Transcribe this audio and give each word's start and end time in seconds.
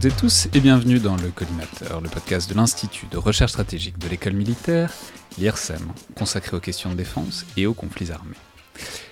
toutes 0.00 0.12
et 0.12 0.16
tous 0.16 0.48
et 0.54 0.60
bienvenue 0.60 0.98
dans 0.98 1.16
le 1.16 1.28
Collimateur, 1.28 2.00
le 2.00 2.08
podcast 2.08 2.48
de 2.48 2.54
l'Institut 2.54 3.06
de 3.10 3.18
recherche 3.18 3.50
stratégique 3.50 3.98
de 3.98 4.08
l'école 4.08 4.32
militaire, 4.32 4.90
l'IRSEM, 5.36 5.92
consacré 6.16 6.56
aux 6.56 6.60
questions 6.60 6.88
de 6.88 6.94
défense 6.94 7.44
et 7.58 7.66
aux 7.66 7.74
conflits 7.74 8.10
armés. 8.10 8.36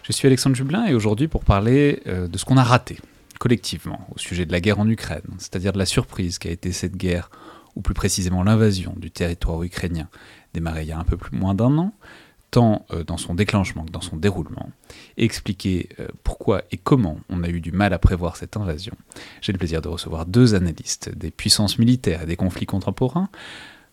Je 0.03 0.12
suis 0.12 0.27
Alexandre 0.27 0.57
Jublin 0.57 0.86
et 0.86 0.95
aujourd'hui 0.95 1.29
pour 1.29 1.45
parler 1.45 2.00
euh, 2.07 2.27
de 2.27 2.39
ce 2.39 2.46
qu'on 2.46 2.57
a 2.57 2.63
raté 2.63 2.96
collectivement 3.39 4.07
au 4.14 4.18
sujet 4.18 4.46
de 4.46 4.53
la 4.53 4.63
guerre 4.63 4.79
en 4.79 4.89
Ukraine, 4.89 5.21
c'est-à-dire 5.36 5.75
de 5.75 5.79
la 5.79 5.85
surprise 5.85 6.39
qu'a 6.39 6.50
été 6.50 6.72
cette 6.72 6.96
guerre, 6.96 7.30
ou 7.77 7.82
plus 7.82 7.93
précisément 7.93 8.43
l'invasion 8.43 8.94
du 8.96 9.11
territoire 9.11 9.63
ukrainien, 9.63 10.08
démarrée 10.55 10.85
il 10.85 10.89
y 10.89 10.93
a 10.93 10.99
un 10.99 11.05
peu 11.05 11.18
plus 11.18 11.36
moins 11.36 11.55
d'un 11.55 11.77
an, 11.77 11.93
tant 12.50 12.86
euh, 12.93 13.04
dans 13.04 13.16
son 13.16 13.34
déclenchement 13.34 13.84
que 13.84 13.90
dans 13.90 14.00
son 14.00 14.16
déroulement, 14.16 14.70
expliquer 15.16 15.90
euh, 16.00 16.08
pourquoi 16.25 16.62
et 16.71 16.76
comment 16.76 17.21
on 17.29 17.43
a 17.43 17.48
eu 17.48 17.61
du 17.61 17.72
mal 17.72 17.93
à 17.93 17.98
prévoir 17.98 18.36
cette 18.36 18.57
invasion. 18.57 18.94
J'ai 19.40 19.52
le 19.52 19.58
plaisir 19.58 19.82
de 19.82 19.88
recevoir 19.88 20.26
deux 20.26 20.54
analystes 20.54 21.11
des 21.14 21.30
puissances 21.30 21.79
militaires 21.79 22.22
et 22.22 22.26
des 22.26 22.36
conflits 22.36 22.66
contemporains, 22.66 23.29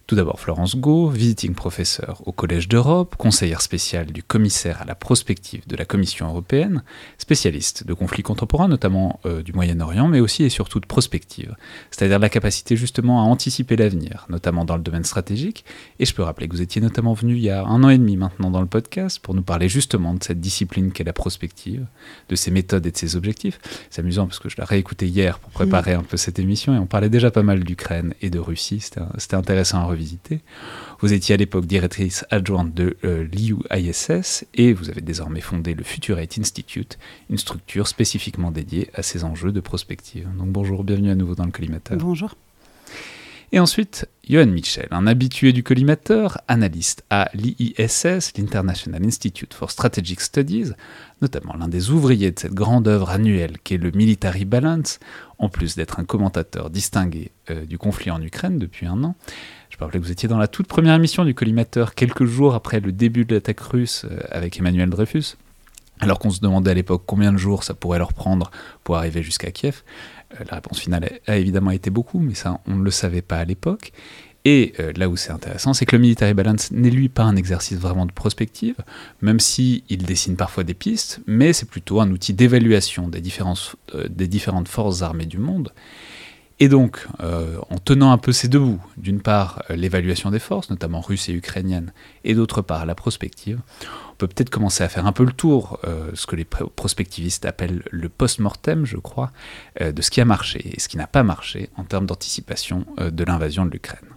tout 0.08 0.16
d'abord 0.16 0.40
Florence 0.40 0.76
Gau, 0.76 1.10
visiting 1.10 1.56
professeur 1.56 2.22
au 2.26 2.32
Collège 2.32 2.68
d'Europe, 2.68 3.16
conseillère 3.18 3.62
spéciale 3.62 4.08
du 4.08 4.22
commissaire 4.22 4.84
à 4.84 4.86
la 4.86 4.94
prospective 4.94 5.66
de 5.68 5.76
la 5.76 5.86
Commission 5.86 6.28
européenne, 6.28 6.84
spécialiste 7.18 7.88
de 7.88 7.94
conflits 7.94 8.22
contemporains, 8.22 8.68
notamment 8.68 9.20
euh, 9.26 9.42
du 9.42 9.52
Moyen-Orient, 9.54 10.08
mais 10.08 10.20
aussi 10.20 10.44
et 10.44 10.50
surtout 10.50 10.80
de 10.80 10.86
prospective, 10.86 11.56
c'est-à-dire 11.90 12.20
la 12.20 12.30
capacité 12.30 12.78
justement 12.78 13.22
à 13.22 13.24
anticiper 13.24 13.76
l'avenir, 13.76 14.28
notamment 14.30 14.64
dans 14.64 14.76
le 14.76 14.84
domaine 14.84 15.04
stratégique. 15.04 15.66
Et 15.98 16.06
je 16.06 16.14
peux 16.14 16.22
rappeler 16.22 16.48
que 16.48 16.54
vous 16.54 16.62
étiez 16.62 16.82
notamment 16.82 17.14
venu 17.14 17.34
il 17.34 17.42
y 17.42 17.50
a 17.50 17.64
un 17.66 17.84
an 17.84 17.90
et 17.90 17.98
demi 17.98 18.16
maintenant 18.16 18.52
dans 18.52 18.62
le 18.62 18.68
podcast 18.68 19.18
pour 19.20 19.34
nous 19.34 19.42
parler 19.42 19.70
justement 19.70 20.14
de 20.14 20.24
cette 20.24 20.40
discipline 20.40 20.92
qu'est 20.92 21.04
la 21.04 21.14
prospective, 21.14 21.88
de 22.30 22.36
ses 22.36 22.52
méthodes 22.52 22.86
et 22.86 22.92
de 22.92 22.98
ses 22.98 23.16
objectifs. 23.16 23.60
C'est 23.90 24.02
amusant 24.02 24.28
parce 24.28 24.38
que 24.38 24.50
je 24.50 24.58
l'ai 24.58 24.66
réécouté 24.66 25.08
hier 25.08 25.40
pour 25.40 25.50
préparer 25.50 25.96
mmh. 25.96 26.00
un 26.00 26.04
peu 26.04 26.18
cette 26.18 26.38
émission 26.38 26.76
et 26.76 26.78
on 26.78 26.86
parlait 26.86 27.10
déjà 27.10 27.32
pas 27.32 27.44
mal 27.44 27.64
d'Ukraine 27.64 28.14
et 28.22 28.30
de 28.30 28.38
Russie. 28.38 28.82
C'était 28.82 29.36
intéressant 29.36 29.80
à 29.80 29.95
visiter. 29.96 30.42
Vous 31.00 31.14
étiez 31.14 31.36
à 31.36 31.38
l'époque 31.38 31.66
directrice 31.66 32.26
adjointe 32.30 32.74
de 32.74 32.98
euh, 33.04 33.24
l'IUISS 33.24 34.46
et 34.54 34.74
vous 34.74 34.90
avez 34.90 35.02
désormais 35.02 35.42
fondé 35.42 35.74
le 35.74 35.84
Futurate 35.84 36.38
Institute, 36.38 36.98
une 37.30 37.38
structure 37.38 37.88
spécifiquement 37.88 38.52
dédiée 38.52 38.90
à 38.94 39.04
ces 39.04 39.24
enjeux 39.24 39.52
de 39.52 39.60
prospective. 39.60 40.28
Donc 40.38 40.50
bonjour, 40.50 40.84
bienvenue 40.84 41.12
à 41.12 41.16
nouveau 41.16 41.36
dans 41.36 41.46
le 41.46 41.52
collimateur. 41.52 41.98
Bonjour. 41.98 42.36
Et 43.52 43.60
ensuite, 43.60 44.10
Johan 44.28 44.48
Michel, 44.48 44.88
un 44.92 45.08
habitué 45.08 45.54
du 45.54 45.64
collimateur, 45.64 46.42
analyste 46.48 47.06
à 47.10 47.30
l'IISS, 47.34 48.34
l'International 48.38 49.06
Institute 49.06 49.54
for 49.54 49.72
Strategic 49.72 50.20
Studies, 50.20 50.72
notamment 51.22 51.56
l'un 51.56 51.68
des 51.68 51.90
ouvriers 51.92 52.32
de 52.32 52.40
cette 52.40 52.54
grande 52.54 52.88
œuvre 52.88 53.12
annuelle 53.12 53.58
qu'est 53.64 53.78
le 53.78 53.92
Military 53.92 54.46
Balance, 54.46 55.00
en 55.38 55.48
plus 55.48 55.76
d'être 55.76 56.00
un 56.00 56.06
commentateur 56.06 56.70
distingué 56.70 57.32
euh, 57.50 57.66
du 57.66 57.78
conflit 57.78 58.12
en 58.12 58.22
Ukraine 58.22 58.58
depuis 58.58 58.88
un 58.88 59.04
an. 59.04 59.16
Je 59.76 59.78
peux 59.78 59.84
rappeler 59.84 60.00
que 60.00 60.06
vous 60.06 60.12
étiez 60.14 60.30
dans 60.30 60.38
la 60.38 60.48
toute 60.48 60.68
première 60.68 60.96
émission 60.96 61.26
du 61.26 61.34
collimateur 61.34 61.96
quelques 61.96 62.24
jours 62.24 62.56
après 62.56 62.80
le 62.80 62.94
début 62.94 63.26
de 63.26 63.36
l'attaque 63.36 63.60
russe 63.60 64.06
euh, 64.10 64.22
avec 64.32 64.58
Emmanuel 64.58 64.90
Dreyfus. 64.90 65.36
Alors 66.00 66.18
qu'on 66.18 66.30
se 66.30 66.40
demandait 66.40 66.72
à 66.72 66.74
l'époque 66.74 67.04
combien 67.06 67.34
de 67.34 67.38
jours 67.38 67.66
ça 67.66 67.74
pourrait 67.74 68.00
leur 68.00 68.14
prendre 68.14 68.52
pour 68.86 68.96
arriver 68.96 69.22
jusqu'à 69.22 69.52
Kiev. 69.52 69.84
Euh, 70.32 70.46
la 70.50 70.56
réponse 70.56 70.80
finale 70.80 71.20
a 71.28 71.36
évidemment 71.36 71.72
été 71.72 71.90
beaucoup, 71.90 72.20
mais 72.20 72.36
ça 72.36 72.62
on 72.68 72.76
ne 72.76 72.84
le 72.86 72.90
savait 72.90 73.22
pas 73.22 73.36
à 73.36 73.44
l'époque. 73.44 73.92
Et 74.46 74.72
euh, 74.80 74.94
là 74.96 75.10
où 75.10 75.18
c'est 75.18 75.32
intéressant, 75.32 75.74
c'est 75.74 75.86
que 75.86 75.98
le 75.98 76.02
military 76.02 76.34
balance 76.34 76.72
n'est 76.72 76.90
lui 76.90 77.10
pas 77.10 77.24
un 77.24 77.36
exercice 77.36 77.78
vraiment 77.78 78.06
de 78.06 78.14
prospective, 78.14 78.78
même 79.22 79.42
si 79.42 79.84
dessine 79.90 80.38
parfois 80.38 80.64
des 80.64 80.74
pistes, 80.74 81.20
mais 81.28 81.52
c'est 81.52 81.68
plutôt 81.68 82.00
un 82.00 82.10
outil 82.12 82.34
d'évaluation 82.34 83.10
des 83.10 83.20
différentes 83.20 84.68
forces 84.70 85.02
armées 85.02 85.26
du 85.26 85.38
monde. 85.38 85.74
Et 86.60 86.70
donc, 86.70 87.06
euh, 87.20 87.58
en 87.70 87.78
tenant 87.78 88.12
un 88.12 88.18
peu 88.18 88.32
ces 88.32 88.48
deux 88.48 88.60
bouts, 88.60 88.82
d'une 88.96 89.22
part 89.22 89.64
euh, 89.70 89.76
l'évaluation 89.76 90.32
des 90.32 90.40
forces, 90.40 90.70
notamment 90.70 91.02
russes 91.02 91.28
et 91.28 91.34
ukrainiennes, 91.34 91.92
et 92.24 92.34
d'autre 92.34 92.62
part 92.62 92.86
la 92.86 92.96
prospective, 92.96 93.60
on 94.14 94.16
peut 94.16 94.28
peut-être 94.28 94.50
commencer 94.50 94.82
à 94.82 94.88
faire 94.88 95.06
un 95.06 95.12
peu 95.12 95.26
le 95.26 95.34
tour, 95.34 95.80
euh, 95.84 96.12
ce 96.14 96.26
que 96.26 96.38
les 96.38 96.46
prospectivistes 96.46 97.46
appellent 97.46 97.84
le 97.92 98.08
post-mortem, 98.08 98.86
je 98.86 98.96
crois, 98.96 99.32
de 99.82 100.02
ce 100.02 100.10
qui 100.10 100.22
a 100.22 100.26
marché 100.26 100.72
et 100.74 100.80
ce 100.80 100.88
qui 100.88 100.96
n'a 100.96 101.08
pas 101.08 101.24
marché 101.24 101.70
en 101.76 101.84
termes 101.84 102.06
d'anticipation 102.06 102.86
de 102.98 103.24
l'invasion 103.26 103.66
de 103.66 103.72
l'Ukraine. 103.72 104.08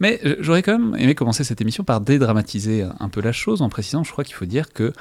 Mais 0.00 0.20
j'aurais 0.40 0.62
quand 0.62 0.78
même 0.78 0.98
aimé 0.98 1.14
commencer 1.14 1.44
cette 1.44 1.60
émission 1.60 1.84
par 1.84 2.00
dédramatiser 2.00 2.86
un 2.98 3.08
peu 3.10 3.20
la 3.20 3.32
chose 3.32 3.60
en 3.60 3.68
précisant, 3.68 4.04
je 4.04 4.10
crois 4.10 4.24
qu'il 4.24 4.34
faut 4.34 4.46
dire 4.46 4.72
que 4.72 4.94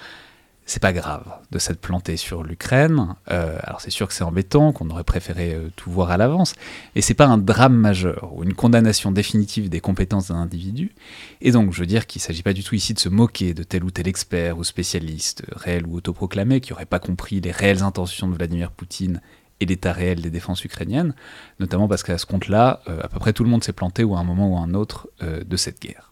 c'est 0.66 0.82
pas 0.82 0.94
grave 0.94 1.26
de 1.52 1.60
s'être 1.60 1.82
planté 1.82 2.18
sur 2.18 2.44
l'Ukraine. 2.44 3.16
Euh, 3.30 3.58
alors 3.64 3.82
c'est 3.82 3.90
sûr 3.90 4.08
que 4.08 4.14
c'est 4.14 4.24
embêtant, 4.24 4.72
qu'on 4.72 4.90
aurait 4.90 5.04
préféré 5.04 5.54
euh, 5.54 5.70
tout 5.76 5.92
voir 5.92 6.12
à 6.12 6.18
l'avance, 6.18 6.54
et 6.96 7.02
c'est 7.02 7.14
pas 7.14 7.26
un 7.26 7.38
drame 7.38 7.76
majeur 7.76 8.32
ou 8.34 8.44
une 8.44 8.54
condamnation 8.54 9.12
définitive 9.12 9.70
des 9.70 9.82
compétences 9.82 10.30
d'un 10.30 10.36
individu. 10.36 10.94
Et 11.42 11.52
donc 11.52 11.74
je 11.74 11.80
veux 11.80 11.88
dire 11.88 12.08
qu'il 12.08 12.22
s'agit 12.22 12.44
pas 12.44 12.54
du 12.54 12.64
tout 12.64 12.76
ici 12.76 12.94
de 12.94 13.00
se 13.00 13.10
moquer 13.10 13.54
de 13.54 13.64
tel 13.64 13.84
ou 13.84 13.92
tel 13.92 14.08
expert 14.08 14.58
ou 14.58 14.64
spécialiste, 14.64 15.44
réel 15.52 15.86
ou 15.88 15.96
autoproclamé, 15.96 16.62
qui 16.62 16.74
aurait 16.74 16.86
pas 16.86 17.00
compris 17.00 17.42
les 17.42 17.52
réelles 17.52 17.84
intentions 17.84 18.30
de 18.30 18.36
Vladimir 18.36 18.72
Poutine 18.72 19.22
et 19.60 19.66
l'état 19.66 19.92
réel 19.92 20.22
des 20.22 20.32
défenses 20.32 20.64
ukrainiennes, 20.64 21.14
notamment 21.60 21.88
parce 21.88 22.02
qu'à 22.04 22.18
ce 22.18 22.26
compte-là, 22.26 22.82
euh, 22.88 23.00
à 23.04 23.10
peu 23.10 23.20
près 23.20 23.34
tout 23.34 23.44
le 23.44 23.50
monde 23.50 23.64
s'est 23.64 23.74
planté 23.74 24.04
ou 24.04 24.16
à 24.16 24.20
un 24.20 24.24
moment 24.24 24.54
ou 24.54 24.58
à 24.58 24.62
un 24.62 24.74
autre 24.74 25.10
de 25.22 25.58
cette 25.58 25.82
guerre. 25.82 26.11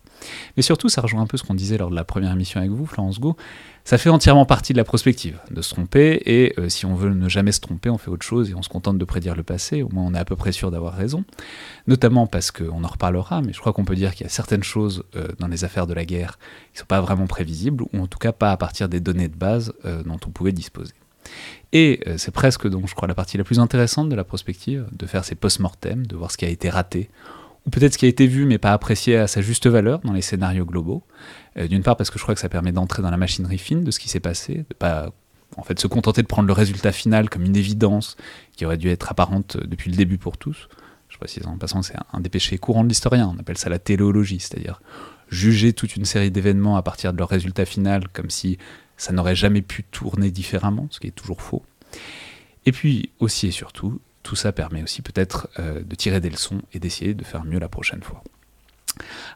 Mais 0.57 0.63
surtout, 0.63 0.89
ça 0.89 1.01
rejoint 1.01 1.21
un 1.21 1.27
peu 1.27 1.37
ce 1.37 1.43
qu'on 1.43 1.53
disait 1.53 1.77
lors 1.77 1.89
de 1.89 1.95
la 1.95 2.03
première 2.03 2.31
émission 2.31 2.59
avec 2.59 2.71
vous, 2.71 2.85
Florence 2.85 3.19
Go. 3.19 3.35
Ça 3.85 3.97
fait 3.97 4.09
entièrement 4.09 4.45
partie 4.45 4.73
de 4.73 4.77
la 4.77 4.83
prospective, 4.83 5.39
de 5.49 5.61
se 5.61 5.73
tromper, 5.73 6.21
et 6.25 6.53
euh, 6.59 6.69
si 6.69 6.85
on 6.85 6.93
veut 6.93 7.09
ne 7.09 7.27
jamais 7.27 7.51
se 7.51 7.59
tromper, 7.59 7.89
on 7.89 7.97
fait 7.97 8.11
autre 8.11 8.25
chose 8.25 8.51
et 8.51 8.53
on 8.53 8.61
se 8.61 8.69
contente 8.69 8.97
de 8.97 9.05
prédire 9.05 9.35
le 9.35 9.41
passé, 9.43 9.81
au 9.81 9.89
moins 9.89 10.03
on 10.05 10.13
est 10.13 10.19
à 10.19 10.25
peu 10.25 10.35
près 10.35 10.51
sûr 10.51 10.69
d'avoir 10.69 10.93
raison. 10.93 11.23
Notamment 11.87 12.27
parce 12.27 12.51
qu'on 12.51 12.83
en 12.83 12.87
reparlera, 12.87 13.41
mais 13.41 13.51
je 13.51 13.59
crois 13.59 13.73
qu'on 13.73 13.85
peut 13.85 13.95
dire 13.95 14.13
qu'il 14.13 14.25
y 14.25 14.27
a 14.27 14.29
certaines 14.29 14.63
choses 14.63 15.03
euh, 15.15 15.29
dans 15.39 15.47
les 15.47 15.63
affaires 15.63 15.87
de 15.87 15.93
la 15.93 16.05
guerre 16.05 16.37
qui 16.73 16.75
ne 16.75 16.79
sont 16.81 16.85
pas 16.85 17.01
vraiment 17.01 17.25
prévisibles, 17.25 17.83
ou 17.83 17.99
en 17.99 18.07
tout 18.07 18.19
cas 18.19 18.31
pas 18.31 18.51
à 18.51 18.57
partir 18.57 18.89
des 18.89 18.99
données 18.99 19.27
de 19.27 19.35
base 19.35 19.73
euh, 19.85 20.03
dont 20.03 20.19
on 20.27 20.29
pouvait 20.29 20.51
disposer. 20.51 20.93
Et 21.73 22.01
c'est 22.17 22.31
presque 22.31 22.67
donc, 22.67 22.87
je 22.87 22.95
crois, 22.95 23.07
la 23.07 23.13
partie 23.13 23.37
la 23.37 23.43
plus 23.43 23.59
intéressante 23.59 24.09
de 24.09 24.15
la 24.15 24.23
prospective, 24.23 24.87
de 24.91 25.05
faire 25.05 25.23
ces 25.23 25.35
post-mortem, 25.35 26.07
de 26.07 26.15
voir 26.15 26.31
ce 26.31 26.37
qui 26.37 26.45
a 26.45 26.49
été 26.49 26.71
raté, 26.71 27.09
ou 27.65 27.69
peut-être 27.69 27.93
ce 27.93 27.97
qui 27.97 28.05
a 28.05 28.09
été 28.09 28.27
vu 28.27 28.45
mais 28.45 28.57
pas 28.57 28.73
apprécié 28.73 29.17
à 29.17 29.27
sa 29.27 29.41
juste 29.41 29.67
valeur 29.67 29.99
dans 29.99 30.13
les 30.13 30.21
scénarios 30.21 30.65
globaux. 30.65 31.03
Euh, 31.57 31.67
d'une 31.67 31.83
part 31.83 31.97
parce 31.97 32.09
que 32.09 32.17
je 32.17 32.23
crois 32.23 32.35
que 32.35 32.41
ça 32.41 32.49
permet 32.49 32.71
d'entrer 32.71 33.01
dans 33.01 33.11
la 33.11 33.17
machinerie 33.17 33.57
fine 33.57 33.83
de 33.83 33.91
ce 33.91 33.99
qui 33.99 34.09
s'est 34.09 34.19
passé, 34.19 34.65
de 34.69 34.73
pas 34.77 35.11
en 35.57 35.63
fait 35.63 35.79
se 35.79 35.87
contenter 35.87 36.21
de 36.21 36.27
prendre 36.27 36.47
le 36.47 36.53
résultat 36.53 36.91
final 36.91 37.29
comme 37.29 37.43
une 37.43 37.55
évidence 37.55 38.15
qui 38.55 38.65
aurait 38.65 38.77
dû 38.77 38.89
être 38.89 39.11
apparente 39.11 39.57
depuis 39.57 39.91
le 39.91 39.97
début 39.97 40.17
pour 40.17 40.37
tous. 40.37 40.69
Je 41.09 41.17
précise 41.17 41.45
en 41.47 41.57
passant 41.57 41.81
c'est 41.81 41.95
un 42.13 42.19
des 42.19 42.29
péchés 42.29 42.57
courants 42.57 42.83
de 42.83 42.89
l'historien, 42.89 43.33
on 43.35 43.39
appelle 43.39 43.57
ça 43.57 43.69
la 43.69 43.79
téléologie, 43.79 44.39
c'est-à-dire 44.39 44.81
juger 45.29 45.73
toute 45.73 45.95
une 45.95 46.05
série 46.05 46.31
d'événements 46.31 46.77
à 46.77 46.81
partir 46.81 47.13
de 47.13 47.17
leur 47.17 47.29
résultat 47.29 47.65
final 47.65 48.07
comme 48.13 48.29
si 48.29 48.57
ça 48.95 49.11
n'aurait 49.11 49.35
jamais 49.35 49.61
pu 49.61 49.83
tourner 49.83 50.29
différemment, 50.29 50.87
ce 50.91 50.99
qui 50.99 51.07
est 51.07 51.11
toujours 51.11 51.41
faux. 51.41 51.63
Et 52.65 52.71
puis 52.71 53.11
aussi 53.19 53.47
et 53.47 53.51
surtout, 53.51 53.99
tout 54.29 54.35
ça 54.35 54.51
permet 54.51 54.83
aussi 54.83 55.01
peut-être 55.01 55.49
euh, 55.57 55.81
de 55.81 55.95
tirer 55.95 56.19
des 56.21 56.29
leçons 56.29 56.61
et 56.71 56.77
d'essayer 56.77 57.15
de 57.15 57.23
faire 57.23 57.45
mieux 57.45 57.57
la 57.57 57.67
prochaine 57.67 58.03
fois. 58.03 58.23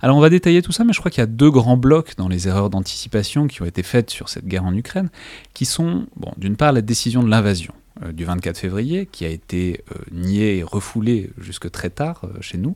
Alors 0.04 0.18
on 0.18 0.20
va 0.20 0.30
détailler 0.30 0.62
tout 0.62 0.72
ça, 0.72 0.84
mais 0.84 0.94
je 0.94 1.00
crois 1.00 1.10
qu'il 1.10 1.22
y 1.22 1.24
a 1.24 1.28
deux 1.28 1.50
grands 1.50 1.78
blocs 1.78 2.16
dans 2.16 2.28
les 2.28 2.48
erreurs 2.48 2.70
d'anticipation 2.70 3.48
qui 3.48 3.64
ont 3.64 3.66
été 3.66 3.82
faites 3.82 4.12
sur 4.12 4.30
cette 4.30 4.46
guerre 4.46 4.66
en 4.66 4.76
Ukraine, 4.76 5.10
qui 5.56 5.66
sont, 5.66 6.06
d'une 6.38 6.58
part, 6.58 6.74
la 6.74 6.82
décision 6.82 7.24
de 7.24 7.30
l'invasion 7.30 7.74
euh, 8.04 8.12
du 8.12 8.24
24 8.24 8.56
février, 8.56 9.08
qui 9.12 9.26
a 9.26 9.30
été 9.30 9.84
euh, 9.92 9.98
niée 10.12 10.58
et 10.58 10.64
refoulée 10.64 11.32
jusque 11.40 11.72
très 11.72 11.90
tard 11.90 12.28
chez 12.40 12.60
nous, 12.60 12.76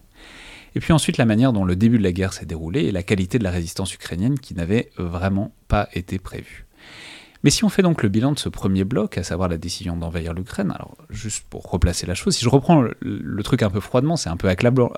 et 0.74 0.80
puis 0.80 0.94
ensuite 0.94 1.18
la 1.18 1.26
manière 1.26 1.54
dont 1.54 1.66
le 1.66 1.76
début 1.76 2.00
de 2.00 2.04
la 2.04 2.14
guerre 2.14 2.34
s'est 2.34 2.48
déroulé 2.48 2.86
et 2.86 2.92
la 2.92 3.04
qualité 3.04 3.38
de 3.38 3.44
la 3.44 3.52
résistance 3.52 3.94
ukrainienne 3.94 4.40
qui 4.40 4.56
n'avait 4.56 4.90
vraiment 4.98 5.52
pas 5.68 5.88
été 5.94 6.18
prévue. 6.18 6.66
Mais 7.44 7.50
si 7.50 7.64
on 7.64 7.70
fait 7.70 7.82
donc 7.82 8.04
le 8.04 8.10
bilan 8.10 8.32
de 8.32 8.40
ce 8.40 8.50
premier 8.50 8.84
bloc, 8.84 9.18
à 9.18 9.24
savoir 9.24 9.50
la 9.50 9.58
décision 9.58 9.96
d'envahir 9.96 10.34
l'Ukraine, 10.34 10.72
alors 10.72 10.98
juste 11.10 11.46
pour 11.50 11.64
replacer 11.64 12.06
la 12.06 12.16
chose, 12.16 12.36
si 12.36 12.44
je 12.44 12.50
reprends 12.50 12.82
le, 12.82 13.44
truc 13.44 13.62
un 13.62 13.70
peu 13.70 13.80
froidement, 13.80 14.18
c'est 14.18 14.30
un 14.30 14.38
peu 14.38 14.48
accablant. 14.48 14.92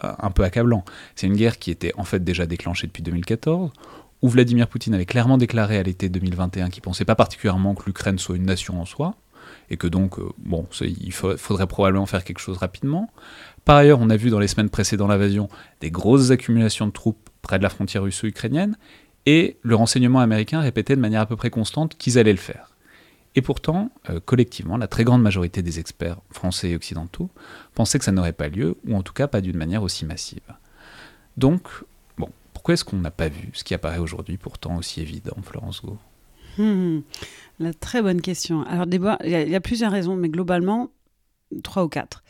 C'est 1.15 1.27
une 1.27 1.35
guerre 1.35 1.59
qui 1.59 1.71
était 1.71 1.93
en 1.97 2.03
fait 2.03 2.23
déjà 2.23 2.45
déclenchée 2.45 2.87
depuis 2.87 3.03
2014, 3.03 3.71
où 4.21 4.29
Vladimir 4.29 4.67
Poutine 4.67 4.93
avait 4.93 5.05
clairement 5.05 5.37
déclaré 5.37 5.77
à 5.77 5.83
l'été 5.83 6.09
2021 6.09 6.69
qu'il 6.69 6.81
pensait 6.81 7.05
pas 7.05 7.15
particulièrement 7.15 7.75
que 7.75 7.85
l'Ukraine 7.85 8.17
soit 8.17 8.35
une 8.35 8.45
nation 8.45 8.81
en 8.81 8.85
soi, 8.85 9.15
et 9.69 9.77
que 9.77 9.87
donc, 9.87 10.19
euh, 10.19 10.29
bon, 10.37 10.67
il 10.81 11.11
faudrait 11.11 11.67
probablement 11.67 12.05
faire 12.05 12.23
quelque 12.23 12.39
chose 12.39 12.57
rapidement. 12.57 13.11
Par 13.65 13.77
ailleurs, 13.77 13.99
on 14.01 14.09
a 14.09 14.17
vu 14.17 14.29
dans 14.29 14.39
les 14.39 14.47
semaines 14.47 14.69
précédant 14.69 15.07
l'invasion 15.07 15.49
des 15.81 15.91
grosses 15.91 16.31
accumulations 16.31 16.87
de 16.87 16.91
troupes 16.91 17.29
près 17.41 17.57
de 17.57 17.63
la 17.63 17.69
frontière 17.69 18.03
russo-ukrainienne, 18.03 18.77
et 19.31 19.57
le 19.61 19.75
renseignement 19.75 20.21
américain 20.21 20.59
répétait 20.59 20.95
de 20.95 21.01
manière 21.01 21.21
à 21.21 21.25
peu 21.27 21.35
près 21.35 21.51
constante 21.51 21.95
qu'ils 21.99 22.17
allaient 22.17 22.31
le 22.31 22.37
faire. 22.39 22.71
Et 23.35 23.43
pourtant, 23.43 23.91
euh, 24.09 24.19
collectivement, 24.19 24.75
la 24.75 24.87
très 24.87 25.03
grande 25.03 25.21
majorité 25.21 25.61
des 25.61 25.77
experts 25.77 26.17
français 26.31 26.71
et 26.71 26.75
occidentaux 26.75 27.29
pensaient 27.75 27.99
que 27.99 28.05
ça 28.05 28.11
n'aurait 28.11 28.33
pas 28.33 28.49
lieu, 28.49 28.75
ou 28.87 28.95
en 28.95 29.03
tout 29.03 29.13
cas 29.13 29.27
pas 29.27 29.41
d'une 29.41 29.55
manière 29.55 29.83
aussi 29.83 30.03
massive. 30.03 30.41
Donc, 31.37 31.61
bon, 32.17 32.29
pourquoi 32.53 32.73
est-ce 32.73 32.83
qu'on 32.83 32.97
n'a 32.97 33.11
pas 33.11 33.29
vu 33.29 33.51
ce 33.53 33.63
qui 33.63 33.75
apparaît 33.75 33.99
aujourd'hui 33.99 34.37
pourtant 34.37 34.77
aussi 34.77 34.99
évident, 34.99 35.37
Florence 35.43 35.83
Go 35.85 35.99
hmm, 36.57 37.01
La 37.59 37.75
très 37.75 38.01
bonne 38.01 38.21
question. 38.21 38.63
Alors, 38.63 38.87
il 38.89 39.29
y, 39.29 39.55
a 39.55 39.61
plusieurs 39.61 39.91
raisons, 39.91 40.15
mais 40.15 40.29
globalement, 40.29 40.89
trois 41.61 41.83
ou 41.83 41.87
quatre. 41.87 42.23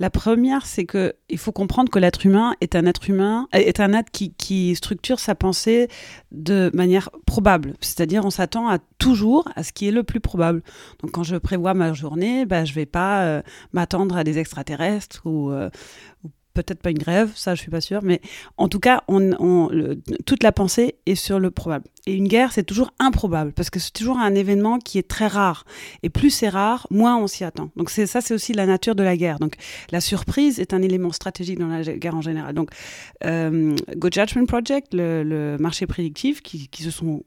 La 0.00 0.08
première, 0.08 0.64
c'est 0.64 0.86
que 0.86 1.14
il 1.28 1.36
faut 1.36 1.52
comprendre 1.52 1.90
que 1.90 1.98
l'être 1.98 2.24
humain 2.24 2.54
est 2.62 2.74
un 2.74 2.86
être 2.86 3.10
humain, 3.10 3.46
est 3.52 3.80
un 3.80 3.92
être 3.92 4.10
qui, 4.10 4.74
structure 4.74 5.20
sa 5.20 5.34
pensée 5.34 5.88
de 6.32 6.70
manière 6.72 7.10
probable. 7.26 7.74
C'est-à-dire, 7.82 8.24
on 8.24 8.30
s'attend 8.30 8.70
à 8.70 8.78
toujours 8.98 9.46
à 9.56 9.62
ce 9.62 9.72
qui 9.72 9.88
est 9.88 9.90
le 9.90 10.02
plus 10.02 10.20
probable. 10.20 10.62
Donc, 11.02 11.10
quand 11.10 11.22
je 11.22 11.36
prévois 11.36 11.74
ma 11.74 11.92
journée, 11.92 12.46
ben, 12.46 12.64
je 12.64 12.72
vais 12.72 12.86
pas 12.86 13.24
euh, 13.24 13.42
m'attendre 13.74 14.16
à 14.16 14.24
des 14.24 14.38
extraterrestres 14.38 15.20
ou, 15.26 15.50
euh, 15.50 15.68
ou 16.24 16.30
peut-être 16.54 16.80
pas 16.80 16.90
une 16.90 16.98
grève, 16.98 17.30
ça 17.34 17.54
je 17.54 17.60
suis 17.60 17.70
pas 17.70 17.80
sûre, 17.80 18.00
mais 18.02 18.20
en 18.56 18.68
tout 18.68 18.80
cas, 18.80 19.02
toute 20.26 20.42
la 20.42 20.52
pensée 20.52 20.96
est 21.06 21.14
sur 21.14 21.38
le 21.38 21.50
probable. 21.50 21.84
Et 22.10 22.14
une 22.14 22.26
guerre, 22.26 22.50
c'est 22.50 22.64
toujours 22.64 22.92
improbable, 22.98 23.52
parce 23.52 23.70
que 23.70 23.78
c'est 23.78 23.92
toujours 23.92 24.18
un 24.18 24.34
événement 24.34 24.80
qui 24.80 24.98
est 24.98 25.06
très 25.06 25.28
rare. 25.28 25.64
Et 26.02 26.10
plus 26.10 26.30
c'est 26.30 26.48
rare, 26.48 26.88
moins 26.90 27.16
on 27.16 27.28
s'y 27.28 27.44
attend. 27.44 27.70
Donc 27.76 27.88
c'est 27.88 28.06
ça, 28.06 28.20
c'est 28.20 28.34
aussi 28.34 28.52
la 28.52 28.66
nature 28.66 28.96
de 28.96 29.04
la 29.04 29.16
guerre. 29.16 29.38
Donc 29.38 29.54
la 29.92 30.00
surprise 30.00 30.58
est 30.58 30.74
un 30.74 30.82
élément 30.82 31.12
stratégique 31.12 31.60
dans 31.60 31.68
la 31.68 31.84
guerre 31.84 32.16
en 32.16 32.20
général. 32.20 32.52
Donc 32.52 32.70
euh, 33.24 33.76
Go 33.96 34.08
Judgment 34.10 34.46
Project, 34.46 34.88
le, 34.92 35.56
marché 35.60 35.86
prédictif, 35.86 36.42
qui, 36.42 36.68
se 36.82 36.90
sont 36.90 37.22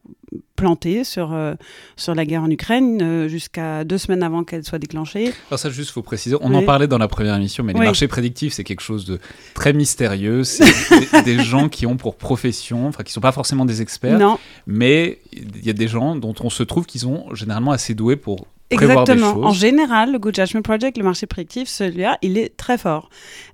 plantés 0.57 1.05
sur, 1.05 1.31
euh, 1.31 1.53
sur 1.95 2.13
la 2.13 2.25
guerre 2.25 2.43
en 2.43 2.49
Ukraine 2.49 3.01
euh, 3.01 3.27
jusqu'à 3.29 3.85
deux 3.85 3.97
semaines 3.97 4.23
avant 4.23 4.43
qu'elle 4.43 4.65
soit 4.65 4.79
déclenchée. 4.79 5.31
Alors 5.49 5.59
ça, 5.59 5.69
juste, 5.69 5.91
faut 5.91 6.01
préciser, 6.01 6.35
on 6.41 6.53
en 6.53 6.63
parlait 6.63 6.87
dans 6.87 6.97
la 6.97 7.07
première 7.07 7.35
émission, 7.35 7.63
mais 7.63 7.71
les 7.71 7.79
marchés 7.79 8.09
prédictifs, 8.09 8.51
c'est 8.51 8.65
quelque 8.65 8.81
chose 8.81 9.05
de 9.05 9.17
très 9.53 9.71
mystérieux. 9.71 10.43
C'est 10.43 10.65
des, 11.23 11.37
des, 11.37 11.43
gens 11.43 11.69
qui 11.69 11.85
ont 11.85 11.95
pour 11.95 12.17
profession, 12.17 12.87
enfin 12.87 13.03
qui 13.03 13.13
sont 13.13 13.21
pas 13.21 13.31
forcément 13.31 13.65
des 13.65 13.81
experts, 13.81 14.19
non 14.19 14.37
mais 14.67 14.72
il 14.81 15.65
y 15.65 15.69
a 15.69 15.73
des 15.73 15.87
gens 15.87 16.15
dont 16.15 16.35
on 16.41 16.49
se 16.49 16.63
trouve 16.63 16.85
qu'ils 16.85 17.01
sont 17.01 17.33
généralement 17.33 17.71
assez 17.71 17.93
doués 17.95 18.15
pour 18.15 18.47
Exactement. 18.73 19.35
En 19.43 19.51
général, 19.51 20.11
le 20.11 20.19
Good 20.19 20.35
Judgment 20.35 20.61
Project, 20.61 20.97
le 20.97 21.03
marché 21.03 21.27
prédictif, 21.27 21.67
celui-là, 21.67 22.17
il 22.21 22.37
est 22.37 22.55
très 22.55 22.77
fort. 22.77 23.09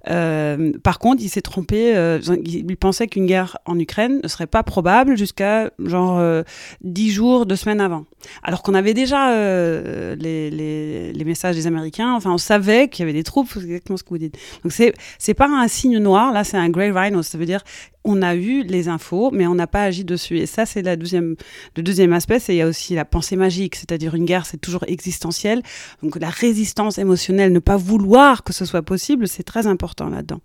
Euh, 0.10 0.72
par 0.84 1.00
contre, 1.00 1.22
il 1.22 1.30
s'est 1.30 1.42
trompé. 1.42 1.96
Euh, 1.96 2.20
il 2.46 2.78
pensait 2.78 3.08
qu'une 3.08 3.26
guerre 3.26 3.58
en 3.66 3.78
Ukraine 3.78 4.20
ne 4.24 4.28
serait 4.28 4.48
pas 4.48 4.64
probable 4.64 5.18
jusqu'à 5.18 5.72
genre 5.80 6.18
euh, 6.20 6.44
10 6.82 7.12
jours, 7.12 7.46
2 7.46 7.56
semaines 7.56 7.82
avant. 7.82 8.06
Alors 8.44 8.64
qu'on 8.64 8.74
avait 8.74 8.94
déjà 8.94 9.32
euh, 9.32 10.16
les, 10.16 10.50
les, 10.50 11.14
les, 11.14 11.26
messages 11.26 11.56
des 11.56 11.68
Américains. 11.68 12.14
Enfin, 12.14 12.32
on 12.32 12.38
savait 12.38 12.88
qu'il 12.88 13.04
y 13.04 13.04
avait 13.04 13.18
des 13.18 13.24
troupes. 13.24 13.50
C'est 13.52 13.60
exactement 13.60 13.98
ce 13.98 14.04
que 14.04 14.10
vous 14.10 14.18
dites. 14.18 14.38
Donc, 14.64 14.72
c'est 14.72 14.94
c'est 15.18 15.34
pas 15.34 15.48
un 15.48 15.68
signe 15.68 15.98
noir. 15.98 16.32
Là, 16.32 16.44
c'est 16.44 16.58
un 16.58 16.70
grey 16.70 16.92
rhino. 16.92 17.24
Ça 17.24 17.38
veut 17.38 17.46
dire 17.46 17.64
on 18.10 18.22
a 18.24 18.36
eu 18.36 18.64
les 18.64 18.88
infos, 18.88 19.30
mais 19.32 19.46
on 19.46 19.56
n'a 19.56 19.68
pas 19.68 19.84
agi 19.84 20.04
dessus. 20.04 20.40
Et 20.40 20.46
ça, 20.48 20.66
c'est 20.66 20.82
la 20.82 20.96
deuxième, 20.96 21.36
le 21.78 21.84
deuxième 21.84 22.12
aspect. 22.14 22.40
C'est 22.40 22.56
il 22.56 22.58
y 22.58 22.62
a 22.62 22.68
aussi 22.68 22.96
la 22.96 23.06
pensée 23.06 23.36
magique, 23.36 23.76
c'est-à-dire 23.76 24.16
une 24.16 24.26
guerre, 24.26 24.46
c'est 24.46 24.58
toujours 24.58 24.84
existentiel. 24.88 25.62
Donc 26.02 26.18
la 26.20 26.30
résistance 26.30 26.98
émotionnelle, 26.98 27.54
ne 27.54 27.60
pas 27.60 27.78
vouloir 27.78 28.44
que 28.44 28.54
ce 28.54 28.66
soit 28.66 28.82
possible, 28.82 29.28
c'est 29.28 29.44
très 29.44 29.68
important 29.68 30.10
là-dedans. 30.10 30.42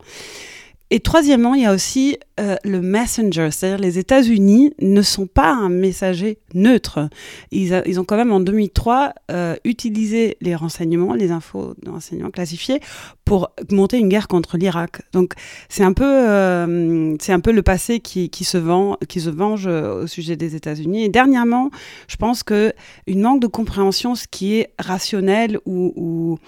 Et 0.94 1.00
troisièmement, 1.00 1.54
il 1.54 1.62
y 1.62 1.66
a 1.66 1.74
aussi 1.74 2.18
euh, 2.38 2.54
le 2.62 2.80
messenger, 2.80 3.48
c'est-à-dire 3.50 3.78
les 3.78 3.98
États-Unis 3.98 4.74
ne 4.80 5.02
sont 5.02 5.26
pas 5.26 5.52
un 5.52 5.68
messager 5.68 6.38
neutre. 6.54 7.08
Ils, 7.50 7.98
ont 7.98 8.04
quand 8.04 8.16
même 8.16 8.30
en 8.30 8.38
2003 8.38 9.12
euh, 9.32 9.56
utilisé 9.64 10.36
les 10.40 10.54
renseignements, 10.54 11.14
les 11.14 11.32
infos 11.32 11.74
de 11.82 11.90
renseignements 11.90 12.30
classifiés 12.30 12.78
pour 13.24 13.50
monter 13.72 13.98
une 13.98 14.08
guerre 14.08 14.28
contre 14.28 14.56
l'Irak. 14.56 15.02
Donc 15.12 15.34
c'est 15.68 15.82
un 15.82 15.94
peu, 15.94 16.04
euh, 16.04 17.16
c'est 17.18 17.32
un 17.32 17.40
peu 17.40 17.50
le 17.50 17.62
passé 17.62 17.98
qui, 17.98 18.30
se 18.44 18.56
vend, 18.56 18.96
qui 19.08 19.20
se 19.20 19.30
venge 19.30 19.66
au 19.66 20.06
sujet 20.06 20.36
des 20.36 20.54
États-Unis. 20.54 21.02
Et 21.02 21.08
dernièrement, 21.08 21.70
je 22.06 22.14
pense 22.14 22.44
que 22.44 22.72
une 23.08 23.20
manque 23.20 23.40
de 23.40 23.48
compréhension, 23.48 24.14
ce 24.14 24.28
qui 24.30 24.54
est 24.54 24.70
rationnel 24.78 25.58
ou 25.66 26.38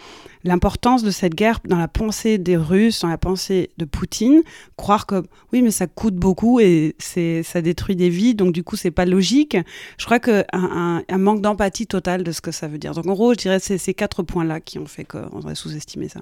l'importance 0.46 1.02
de 1.02 1.10
cette 1.10 1.34
guerre 1.34 1.60
dans 1.69 1.76
la 1.76 1.88
pensée 1.88 2.38
des 2.38 2.56
Russes, 2.56 3.00
dans 3.00 3.08
la 3.08 3.19
pensée 3.19 3.70
de 3.78 3.84
Poutine, 3.84 4.43
croire 4.76 5.06
que 5.06 5.22
oui, 5.52 5.62
mais 5.62 5.70
ça 5.70 5.87
coûte 5.87 6.14
beaucoup 6.14 6.60
et 6.60 6.94
c'est 6.98 7.43
ça 7.43 7.60
détruit 7.60 7.96
des 7.96 8.08
vies, 8.08 8.34
donc 8.34 8.52
du 8.52 8.62
coup 8.62 8.76
c'est 8.76 8.90
pas 8.90 9.04
logique. 9.04 9.56
Je 9.98 10.04
crois 10.04 10.19
que 10.19 10.44
un, 10.52 11.02
un, 11.08 11.19
manque 11.19 11.43
d'empathie 11.43 11.87
totale 11.87 12.22
de 12.25 12.32
ce 12.32 12.40
que 12.40 12.52
ça 12.52 12.69
veut 12.69 12.78
dire. 12.78 12.94
Donc 12.94 13.06
en 13.06 13.14
gros, 13.14 13.32
je 13.34 13.38
dirais 13.38 13.58
c'est 13.58 13.78
ces 13.78 13.94
quatre 13.94 14.22
points-là 14.22 14.60
qui 14.60 14.78
ont 14.78 14.87
fait 14.87 15.04
qu'on 15.04 15.38
aurait 15.38 15.54
sous-estimé 15.54 16.08
ça. 16.08 16.20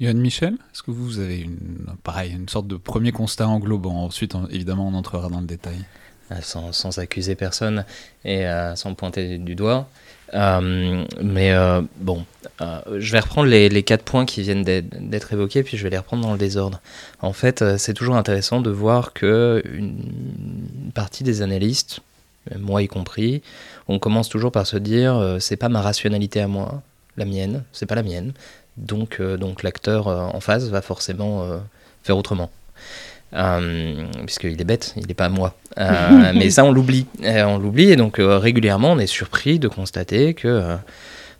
Yann 0.00 0.18
Michel, 0.18 0.54
est-ce 0.54 0.82
que 0.82 0.90
vous 0.90 1.20
avez 1.20 1.38
une, 1.38 1.86
pareil, 2.02 2.32
une 2.32 2.48
sorte 2.48 2.66
de 2.66 2.76
premier 2.76 3.12
constat 3.12 3.46
englobant? 3.46 4.04
Ensuite, 4.04 4.34
évidemment, 4.50 4.88
on 4.88 4.94
entrera 4.94 5.28
dans 5.28 5.40
le 5.40 5.46
détail. 5.46 5.84
Euh, 6.32 6.36
sans, 6.40 6.72
sans 6.72 6.98
accuser 6.98 7.34
personne 7.34 7.84
et 8.24 8.46
euh, 8.46 8.74
sans 8.76 8.94
pointer 8.94 9.36
du 9.36 9.54
doigt. 9.54 9.90
Euh, 10.34 11.04
mais 11.22 11.52
euh, 11.52 11.82
bon, 11.96 12.24
euh, 12.60 12.80
je 12.98 13.12
vais 13.12 13.20
reprendre 13.20 13.48
les, 13.48 13.82
quatre 13.82 14.02
points 14.02 14.26
qui 14.26 14.42
viennent 14.42 14.64
d'être 14.64 15.32
évoqués, 15.32 15.62
puis 15.62 15.76
je 15.76 15.84
vais 15.84 15.90
les 15.90 15.98
reprendre 15.98 16.24
dans 16.24 16.32
le 16.32 16.38
désordre. 16.38 16.80
En 17.20 17.32
fait, 17.32 17.76
c'est 17.78 17.94
toujours 17.94 18.16
intéressant 18.16 18.60
de 18.60 18.70
voir 18.70 19.12
que 19.12 19.62
une 19.64 20.90
partie 20.94 21.24
des 21.24 21.42
analystes, 21.42 22.00
moi 22.58 22.82
y 22.82 22.88
compris, 22.88 23.42
on 23.88 23.98
commence 23.98 24.28
toujours 24.28 24.52
par 24.52 24.66
se 24.66 24.76
dire 24.76 25.36
c'est 25.40 25.56
pas 25.56 25.68
ma 25.68 25.80
rationalité 25.80 26.40
à 26.40 26.48
moi, 26.48 26.82
la 27.16 27.24
mienne, 27.24 27.64
c'est 27.72 27.86
pas 27.86 27.94
la 27.94 28.02
mienne. 28.02 28.32
Donc, 28.76 29.22
donc 29.22 29.62
l'acteur 29.62 30.08
en 30.08 30.40
face 30.40 30.64
va 30.64 30.82
forcément 30.82 31.46
faire 32.02 32.18
autrement. 32.18 32.50
Puisqu'il 34.26 34.60
est 34.60 34.64
bête, 34.64 34.94
il 34.96 35.06
n'est 35.06 35.14
pas 35.14 35.26
à 35.26 35.28
moi. 35.28 35.54
Euh, 35.78 36.32
mais 36.34 36.50
ça, 36.50 36.64
on 36.64 36.72
l'oublie. 36.72 37.06
Euh, 37.22 37.44
on 37.44 37.58
l'oublie, 37.58 37.90
et 37.90 37.96
donc 37.96 38.16
régulièrement, 38.18 38.92
on 38.92 38.98
est 38.98 39.06
surpris 39.06 39.58
de 39.58 39.68
constater 39.68 40.34
que 40.34 40.76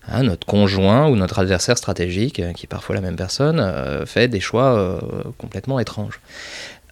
hein, 0.08 0.22
notre 0.22 0.46
conjoint 0.46 1.08
ou 1.08 1.16
notre 1.16 1.38
adversaire 1.38 1.78
stratégique, 1.78 2.42
qui 2.54 2.64
est 2.64 2.68
parfois 2.68 2.94
la 2.94 3.00
même 3.00 3.16
personne, 3.16 3.62
fait 4.06 4.28
des 4.28 4.40
choix 4.40 5.00
complètement 5.38 5.78
étranges. 5.78 6.20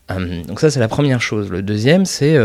Donc 0.09 0.61
ça, 0.61 0.71
c'est 0.71 0.81
la 0.81 0.89
première 0.89 1.23
chose. 1.23 1.51
Le 1.51 1.63
deuxième, 1.63 2.05
c'est 2.05 2.37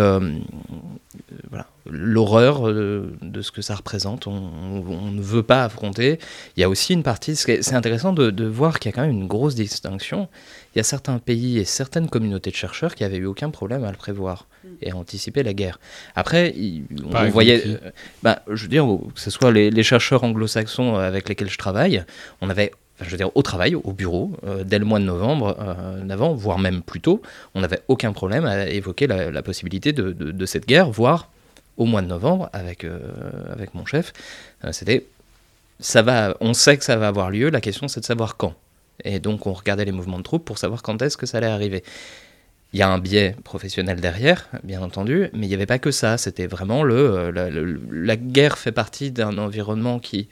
voilà, 1.50 1.68
l'horreur 1.86 2.64
de, 2.64 3.42
ce 3.42 3.52
que 3.52 3.62
ça 3.62 3.76
représente. 3.76 4.28
On, 4.28 5.12
ne 5.12 5.22
veut 5.22 5.44
pas 5.44 5.64
affronter. 5.64 6.20
Il 6.56 6.62
y 6.62 6.64
a 6.64 6.70
aussi 6.70 6.94
une 6.94 7.04
partie, 7.04 7.36
c'est 7.36 7.74
intéressant 7.74 8.14
de, 8.14 8.30
de 8.30 8.46
voir 8.46 8.80
qu'il 8.80 8.90
y 8.90 8.94
a 8.94 8.96
quand 8.96 9.02
même 9.02 9.12
une 9.12 9.28
grosse 9.28 9.56
distinction 9.56 10.30
il 10.78 10.78
y 10.78 10.82
a 10.82 10.84
certains 10.84 11.18
pays 11.18 11.58
et 11.58 11.66
certaines 11.66 12.08
communautés 12.08 12.52
de 12.52 12.56
chercheurs 12.56 12.94
qui 12.94 13.04
avaient 13.04 13.18
eu 13.18 13.26
aucun 13.26 13.50
problème 13.50 13.84
à 13.84 13.90
le 13.90 13.98
prévoir 13.98 14.46
mm. 14.64 14.68
et 14.84 14.92
à 14.92 14.96
anticiper 14.96 15.42
la 15.42 15.56
guerre. 15.56 15.80
Après, 16.16 16.54
on 17.04 17.30
voyait, 17.30 17.64
euh, 17.66 17.78
bah, 18.22 18.44
je 18.48 18.62
veux 18.62 18.70
dire, 18.70 18.86
que 18.86 19.20
ce 19.20 19.32
soit 19.32 19.52
les, 19.52 19.82
chercheurs 19.82 20.24
anglo-saxons 20.24 20.94
avec 20.94 21.30
lesquels 21.30 21.50
je 21.50 21.58
travaille, 21.58 22.04
on 22.42 22.50
avait 22.52 22.74
je 23.02 23.10
veux 23.10 23.18
dire, 23.18 23.30
au 23.36 23.42
travail, 23.42 23.76
au 23.76 23.94
bureau, 23.94 24.32
euh, 24.46 24.64
dès 24.64 24.80
le 24.80 24.86
mois 24.86 25.00
de 25.00 25.06
novembre 25.06 25.56
euh, 25.60 26.34
voire 26.34 26.60
même 26.60 26.82
plus 26.82 27.00
tôt, 27.00 27.22
on 27.54 27.62
n'avait 27.62 27.82
aucun 27.88 28.12
problème 28.12 28.46
à 28.46 28.68
évoquer 28.68 29.08
la, 29.08 29.42
possibilité 29.42 29.94
de, 29.94 30.46
cette 30.46 30.68
guerre, 30.68 30.90
voire 30.90 31.30
au 31.78 31.86
mois 31.86 32.02
de 32.02 32.08
novembre 32.08 32.50
avec, 32.54 32.84
euh, 32.84 33.00
avec 33.52 33.76
mon 33.76 33.86
chef. 33.86 34.14
C'était, 34.72 35.06
ça 35.80 36.02
va, 36.02 36.36
on 36.42 36.54
sait 36.54 36.78
que 36.78 36.84
ça 36.84 36.96
va 36.96 37.08
avoir 37.08 37.30
lieu, 37.30 37.50
la 37.50 37.62
question 37.62 37.88
c'est 37.88 38.00
de 38.00 38.06
savoir 38.06 38.36
quand. 38.38 38.56
Et 39.04 39.20
donc 39.20 39.46
on 39.46 39.54
regardait 39.54 39.86
les 39.86 39.92
mouvements 39.92 40.18
de 40.18 40.24
troupes 40.24 40.44
pour 40.44 40.58
savoir 40.58 40.82
quand 40.82 41.02
est-ce 41.02 41.18
que 41.18 41.28
ça 41.28 41.38
allait 41.38 41.48
arriver. 41.48 41.84
Il 42.74 42.80
y 42.80 42.82
a 42.82 42.90
un 42.90 42.98
biais 42.98 43.36
professionnel 43.44 44.02
derrière, 44.02 44.50
bien 44.64 44.82
entendu, 44.82 45.30
mais 45.34 45.46
il 45.46 45.50
n'y 45.50 45.54
avait 45.54 45.66
pas 45.66 45.80
que 45.80 45.92
ça. 45.92 46.18
C'était 46.18 46.48
vraiment 46.48 46.84
le, 46.84 46.96
euh, 46.96 47.78
la, 47.92 48.16
guerre 48.18 48.58
fait 48.58 48.74
partie 48.74 49.12
d'un 49.12 49.38
environnement 49.38 50.00
qui 50.00 50.28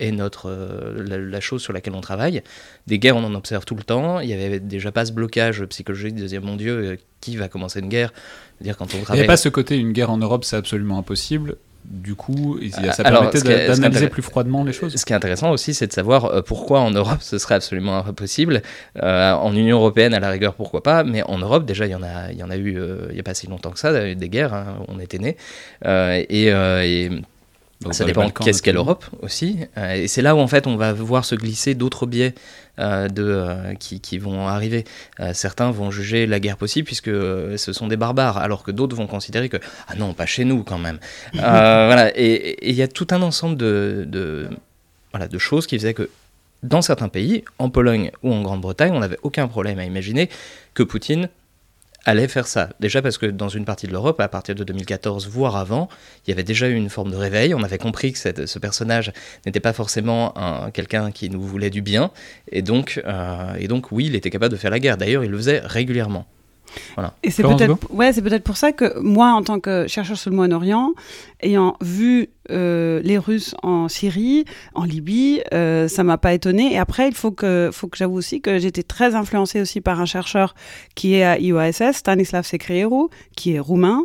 est 0.00 0.12
notre 0.12 0.48
euh, 0.48 1.18
la, 1.18 1.40
chose 1.40 1.62
sur 1.62 1.72
laquelle 1.72 1.94
on 1.94 2.00
travaille. 2.00 2.42
Des 2.86 2.98
guerres, 2.98 3.16
on 3.16 3.24
en 3.24 3.34
observe 3.34 3.64
tout 3.64 3.74
le 3.74 3.82
temps. 3.82 4.20
Il 4.20 4.28
n'y 4.28 4.34
avait 4.34 4.60
déjà 4.60 4.92
pas 4.92 5.04
ce 5.04 5.12
blocage 5.12 5.64
psychologique 5.66 6.14
de 6.14 6.26
dire 6.26 6.42
mon 6.42 6.56
Dieu, 6.56 6.72
euh, 6.72 6.96
qui 7.20 7.36
va 7.36 7.48
commencer 7.48 7.80
une 7.80 7.88
guerre 7.88 8.12
dire 8.60 8.76
quand 8.76 8.94
on 8.94 9.02
travaille. 9.02 9.20
Il 9.20 9.22
n'y 9.22 9.26
a 9.26 9.32
pas 9.32 9.36
ce 9.36 9.48
côté 9.48 9.76
une 9.76 9.92
guerre 9.92 10.10
en 10.10 10.18
Europe, 10.18 10.44
c'est 10.44 10.56
absolument 10.56 10.98
impossible 10.98 11.56
du 11.88 12.14
coup, 12.14 12.58
ça 12.92 13.02
permettait 13.02 13.40
d'analyser 13.40 14.08
plus 14.08 14.22
froidement 14.22 14.62
les 14.62 14.72
choses. 14.72 14.94
Ce 14.94 15.06
qui 15.06 15.12
est 15.12 15.16
intéressant 15.16 15.50
aussi, 15.52 15.72
c'est 15.72 15.86
de 15.86 15.92
savoir 15.92 16.26
euh, 16.26 16.42
pourquoi 16.42 16.80
en 16.80 16.90
Europe 16.90 17.18
ce 17.20 17.38
serait 17.38 17.54
absolument 17.54 18.04
impossible. 18.04 18.62
Euh, 19.02 19.32
en 19.32 19.54
Union 19.54 19.78
européenne, 19.78 20.12
à 20.12 20.20
la 20.20 20.28
rigueur, 20.28 20.54
pourquoi 20.54 20.82
pas, 20.82 21.02
mais 21.02 21.22
en 21.22 21.38
Europe, 21.38 21.64
déjà, 21.64 21.86
il 21.86 21.92
y 21.92 21.94
en 21.94 22.02
a, 22.02 22.30
il 22.30 22.38
y 22.38 22.42
en 22.42 22.50
a 22.50 22.56
eu 22.56 22.78
euh, 22.78 23.06
il 23.08 23.14
n'y 23.14 23.20
a 23.20 23.22
pas 23.22 23.34
si 23.34 23.46
longtemps 23.46 23.70
que 23.70 23.78
ça, 23.78 24.14
des 24.14 24.28
guerres, 24.28 24.52
hein, 24.52 24.78
on 24.88 25.00
était 25.00 25.18
nés. 25.18 25.36
et, 25.84 26.48
et 26.48 27.10
ça 27.90 28.04
dépend 28.04 28.28
qu'est-ce 28.30 28.62
qu'est 28.62 28.72
l'Europe 28.72 29.04
aussi. 29.22 29.58
et 29.76 30.08
c'est 30.08 30.22
là 30.22 30.34
où 30.34 30.38
en 30.38 30.48
fait 30.48 30.66
on 30.66 30.76
va 30.76 30.92
voir 30.92 31.24
se 31.24 31.34
glisser 31.34 31.74
d'autres 31.74 32.06
biais 32.06 32.34
euh, 32.78 33.08
de, 33.08 33.24
euh, 33.24 33.74
qui, 33.74 33.98
qui, 34.00 34.18
vont 34.18 34.46
arriver. 34.46 34.84
Euh, 35.18 35.32
certains 35.34 35.72
vont 35.72 35.90
juger 35.90 36.28
la 36.28 36.38
guerre 36.38 36.56
possible 36.56 36.86
puisque 36.86 37.10
ce 37.10 37.72
sont 37.72 37.88
des 37.88 37.96
barbares, 37.96 38.38
alors 38.38 38.62
que 38.62 38.70
d'autres 38.70 38.94
vont 38.94 39.08
considérer 39.08 39.48
que 39.48 39.56
ah 39.88 39.96
non, 39.96 40.14
pas 40.14 40.26
chez 40.26 40.44
nous 40.44 40.62
quand 40.62 40.78
même. 40.78 41.00
voilà, 41.32 42.12
et 42.14 42.56
il 42.68 42.76
y 42.76 42.82
a 42.82 42.86
tout 42.86 43.08
un 43.10 43.20
ensemble 43.22 43.56
de, 43.56 44.04
de, 44.06 44.48
voilà, 45.10 45.26
de 45.26 45.38
choses 45.38 45.66
qui 45.66 45.76
faisaient 45.76 45.94
que 45.94 46.08
dans 46.62 46.80
certains 46.80 47.08
pays, 47.08 47.42
en 47.58 47.68
Pologne 47.68 48.12
ou 48.22 48.32
en 48.32 48.42
Grande-Bretagne, 48.42 48.92
on 48.92 49.00
n'avait 49.00 49.18
aucun 49.24 49.48
problème 49.48 49.80
à 49.80 49.84
imaginer 49.84 50.28
que 50.74 50.84
Poutine 50.84 51.28
allait 52.04 52.28
faire 52.28 52.46
ça. 52.46 52.70
Déjà 52.80 53.02
parce 53.02 53.18
que 53.18 53.26
dans 53.26 53.48
une 53.48 53.64
partie 53.64 53.86
de 53.86 53.92
l'Europe, 53.92 54.20
à 54.20 54.28
partir 54.28 54.54
de 54.54 54.64
2014, 54.64 55.28
voire 55.28 55.56
avant, 55.56 55.88
il 56.26 56.30
y 56.30 56.32
avait 56.32 56.42
déjà 56.42 56.68
eu 56.68 56.74
une 56.74 56.88
forme 56.88 57.10
de 57.10 57.16
réveil. 57.16 57.54
On 57.54 57.62
avait 57.62 57.78
compris 57.78 58.12
que 58.12 58.18
ce 58.18 58.58
personnage 58.58 59.12
n'était 59.46 59.60
pas 59.60 59.72
forcément 59.72 60.34
quelqu'un 60.72 61.10
qui 61.10 61.30
nous 61.30 61.42
voulait 61.42 61.70
du 61.70 61.82
bien. 61.82 62.10
Et 62.50 62.62
donc, 62.62 63.00
euh, 63.06 63.54
et 63.58 63.68
donc, 63.68 63.92
oui, 63.92 64.06
il 64.06 64.14
était 64.14 64.30
capable 64.30 64.52
de 64.52 64.58
faire 64.58 64.70
la 64.70 64.80
guerre. 64.80 64.96
D'ailleurs, 64.96 65.24
il 65.24 65.30
le 65.30 65.36
faisait 65.36 65.60
régulièrement. 65.60 66.26
Et 67.22 67.30
c'est 67.30 67.42
peut-être 67.42 67.78
ouais, 67.90 68.12
c'est 68.12 68.22
peut-être 68.22 68.44
pour 68.44 68.56
ça 68.56 68.72
que 68.72 68.98
moi, 68.98 69.32
en 69.32 69.42
tant 69.42 69.60
que 69.60 69.86
chercheur 69.86 70.16
sur 70.18 70.30
le 70.30 70.36
Moyen-Orient, 70.36 70.92
ayant 71.40 71.76
vu 71.80 72.30
euh, 72.50 73.00
les 73.04 73.18
Russes 73.18 73.54
en 73.62 73.88
Syrie, 73.88 74.44
en 74.74 74.84
Libye, 74.84 75.42
euh, 75.52 75.86
ça 75.86 76.02
m'a 76.02 76.18
pas 76.18 76.32
étonné. 76.32 76.72
Et 76.72 76.78
après, 76.78 77.08
il 77.08 77.14
faut 77.14 77.30
que, 77.30 77.70
faut 77.72 77.88
que 77.88 77.96
j'avoue 77.96 78.16
aussi 78.16 78.40
que 78.40 78.58
j'étais 78.58 78.82
très 78.82 79.14
influencée 79.14 79.60
aussi 79.60 79.80
par 79.80 80.00
un 80.00 80.06
chercheur 80.06 80.54
qui 80.94 81.14
est 81.14 81.24
à 81.24 81.38
IOSS, 81.38 81.92
Stanislav 81.92 82.44
Secrieru, 82.44 83.08
qui 83.36 83.52
est 83.52 83.60
roumain 83.60 84.04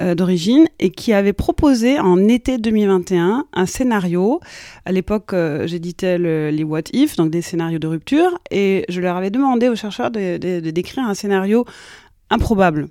euh, 0.00 0.14
d'origine 0.14 0.66
et 0.78 0.90
qui 0.90 1.12
avait 1.12 1.32
proposé 1.32 1.98
en 1.98 2.28
été 2.28 2.58
2021 2.58 3.46
un 3.52 3.66
scénario. 3.66 4.40
À 4.84 4.92
l'époque, 4.92 5.34
j'éditais 5.64 6.18
les 6.18 6.64
What 6.64 6.82
If, 6.92 7.16
donc 7.16 7.30
des 7.30 7.42
scénarios 7.42 7.78
de 7.78 7.86
rupture, 7.86 8.38
et 8.50 8.84
je 8.88 9.00
leur 9.00 9.16
avais 9.16 9.30
demandé 9.30 9.68
aux 9.68 9.76
chercheurs 9.76 10.10
de 10.10 10.70
décrire 10.70 11.04
un 11.04 11.14
scénario 11.14 11.64
improbable. 12.30 12.88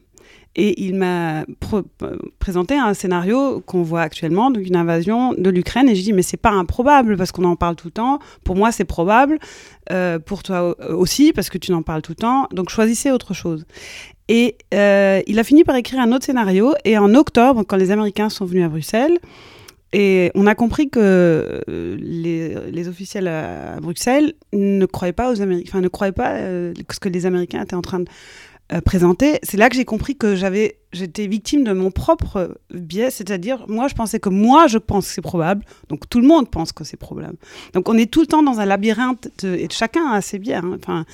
Et 0.56 0.86
il 0.86 0.96
m'a 0.96 1.46
présenté 2.40 2.76
un 2.76 2.94
scénario 2.94 3.62
qu'on 3.66 3.84
voit 3.84 4.02
actuellement, 4.02 4.52
donc 4.52 4.66
une 4.66 4.78
invasion 4.78 5.34
de 5.34 5.50
l'Ukraine. 5.50 5.90
Et 5.90 5.96
je 5.96 6.02
dis, 6.02 6.14
mais 6.14 6.22
c'est 6.22 6.38
pas 6.38 6.52
improbable 6.52 7.18
parce 7.18 7.34
qu'on 7.34 7.44
en 7.44 7.58
parle 7.58 7.76
tout 7.76 7.88
le 7.88 7.92
temps. 7.92 8.20
Pour 8.46 8.56
moi, 8.56 8.72
c'est 8.72 8.86
probable. 8.86 9.38
Euh, 9.92 10.18
pour 10.18 10.44
toi 10.44 10.76
aussi, 10.92 11.34
parce 11.34 11.50
que 11.50 11.58
tu 11.58 11.74
en 11.74 11.82
parles 11.82 12.02
tout 12.02 12.14
le 12.14 12.18
temps. 12.18 12.48
Donc 12.52 12.70
choisissez 12.70 13.12
autre 13.12 13.34
chose. 13.34 13.66
Et 14.30 14.56
euh, 14.74 15.22
il 15.28 15.40
a 15.40 15.44
fini 15.44 15.66
par 15.66 15.76
écrire 15.76 16.00
un 16.00 16.14
autre 16.14 16.26
scénario. 16.26 16.74
Et 16.86 16.98
en 16.98 17.14
octobre, 17.16 17.64
quand 17.68 17.76
les 17.76 17.92
Américains 17.92 18.30
sont 18.30 18.46
venus 18.46 18.64
à 18.64 18.70
Bruxelles, 18.70 19.20
et 19.92 20.32
on 20.36 20.48
a 20.48 20.56
compris 20.56 20.90
que 20.90 21.62
euh, 21.70 21.98
les, 22.00 22.88
officiels 22.88 23.28
à, 23.28 23.80
Bruxelles 23.82 24.34
ne 24.54 24.86
croyaient 24.86 25.14
pas 25.14 25.32
aux 25.32 25.42
Américains, 25.42 25.70
enfin 25.70 25.82
ne 25.82 25.88
croyaient 25.88 26.12
pas 26.12 26.38
ce 26.38 27.00
que 27.00 27.10
les 27.10 27.26
Américains 27.26 27.62
étaient 27.62 27.76
en 27.76 27.82
train 27.82 28.00
de 28.00 28.08
euh, 28.74 28.82
présenté, 28.82 29.38
c'est 29.44 29.58
là 29.58 29.70
que 29.70 29.76
j'ai 29.76 29.86
compris 29.86 30.16
que 30.16 30.36
j'avais, 30.36 30.80
j'étais 30.92 31.28
victime 31.28 31.64
de 31.64 31.72
mon 31.72 31.92
propre 31.92 32.58
biais, 32.74 33.12
c'est-à-dire 33.12 33.64
moi 33.68 33.88
je 33.88 33.94
pensais 33.94 34.20
que 34.20 34.30
moi 34.30 34.66
je 34.66 34.80
pense 34.80 35.08
que 35.08 35.14
c'est 35.14 35.22
probable, 35.22 35.64
donc 35.88 36.10
tout 36.10 36.20
le 36.20 36.26
monde 36.26 36.50
pense 36.50 36.72
que 36.72 36.84
c'est 36.84 36.98
probable. 36.98 37.38
Donc 37.74 37.90
on 37.90 37.96
est 37.96 38.12
tout 38.12 38.22
le 38.22 38.26
temps 38.26 38.42
dans 38.42 38.60
un 38.60 38.66
labyrinthe 38.66 39.28
et 39.44 39.68
chacun 39.70 40.08
a 40.10 40.22
ses 40.22 40.40
biais. 40.40 40.56
Hein. 40.56 40.78
Enfin, 40.80 41.06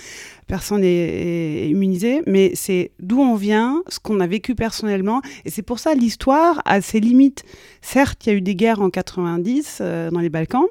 personne 0.47 0.79
n'est 0.79 1.67
immunisé, 1.67 2.21
mais 2.25 2.53
c'est 2.55 2.91
d'où 2.99 3.19
on 3.19 3.35
vient, 3.35 3.83
ce 3.89 3.99
qu'on 3.99 4.21
a 4.21 4.27
vécu 4.27 4.55
personnellement, 4.55 5.21
et 5.43 5.49
c'est 5.49 5.61
pour 5.61 5.79
ça 5.79 5.93
l'histoire 5.93 6.61
a 6.63 6.79
ses 6.79 7.01
limites. 7.01 7.43
Certes, 7.81 8.25
il 8.25 8.29
y 8.29 8.31
a 8.31 8.35
eu 8.35 8.41
des 8.41 8.55
guerres 8.55 8.81
en 8.81 8.89
90 8.89 9.79
euh, 9.81 10.09
dans 10.09 10.21
les 10.21 10.29
Balkans, 10.29 10.67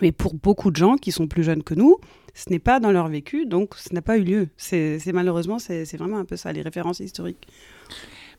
mais 0.00 0.12
pour 0.12 0.32
beaucoup 0.32 0.70
de 0.70 0.76
gens 0.76 0.96
qui 0.96 1.12
sont 1.12 1.26
plus 1.26 1.44
jeunes 1.44 1.62
que 1.62 1.74
nous, 1.74 1.98
ce 2.36 2.50
n'est 2.50 2.58
pas 2.58 2.80
dans 2.80 2.92
leur 2.92 3.08
vécu, 3.08 3.46
donc 3.46 3.74
ce 3.76 3.94
n'a 3.94 4.02
pas 4.02 4.18
eu 4.18 4.22
lieu. 4.22 4.48
C'est 4.58 5.00
malheureusement, 5.12 5.58
c'est 5.58 5.96
vraiment 5.96 6.18
un 6.18 6.26
peu 6.26 6.36
ça, 6.36 6.52
les 6.52 6.60
références 6.60 7.00
historiques. 7.00 7.48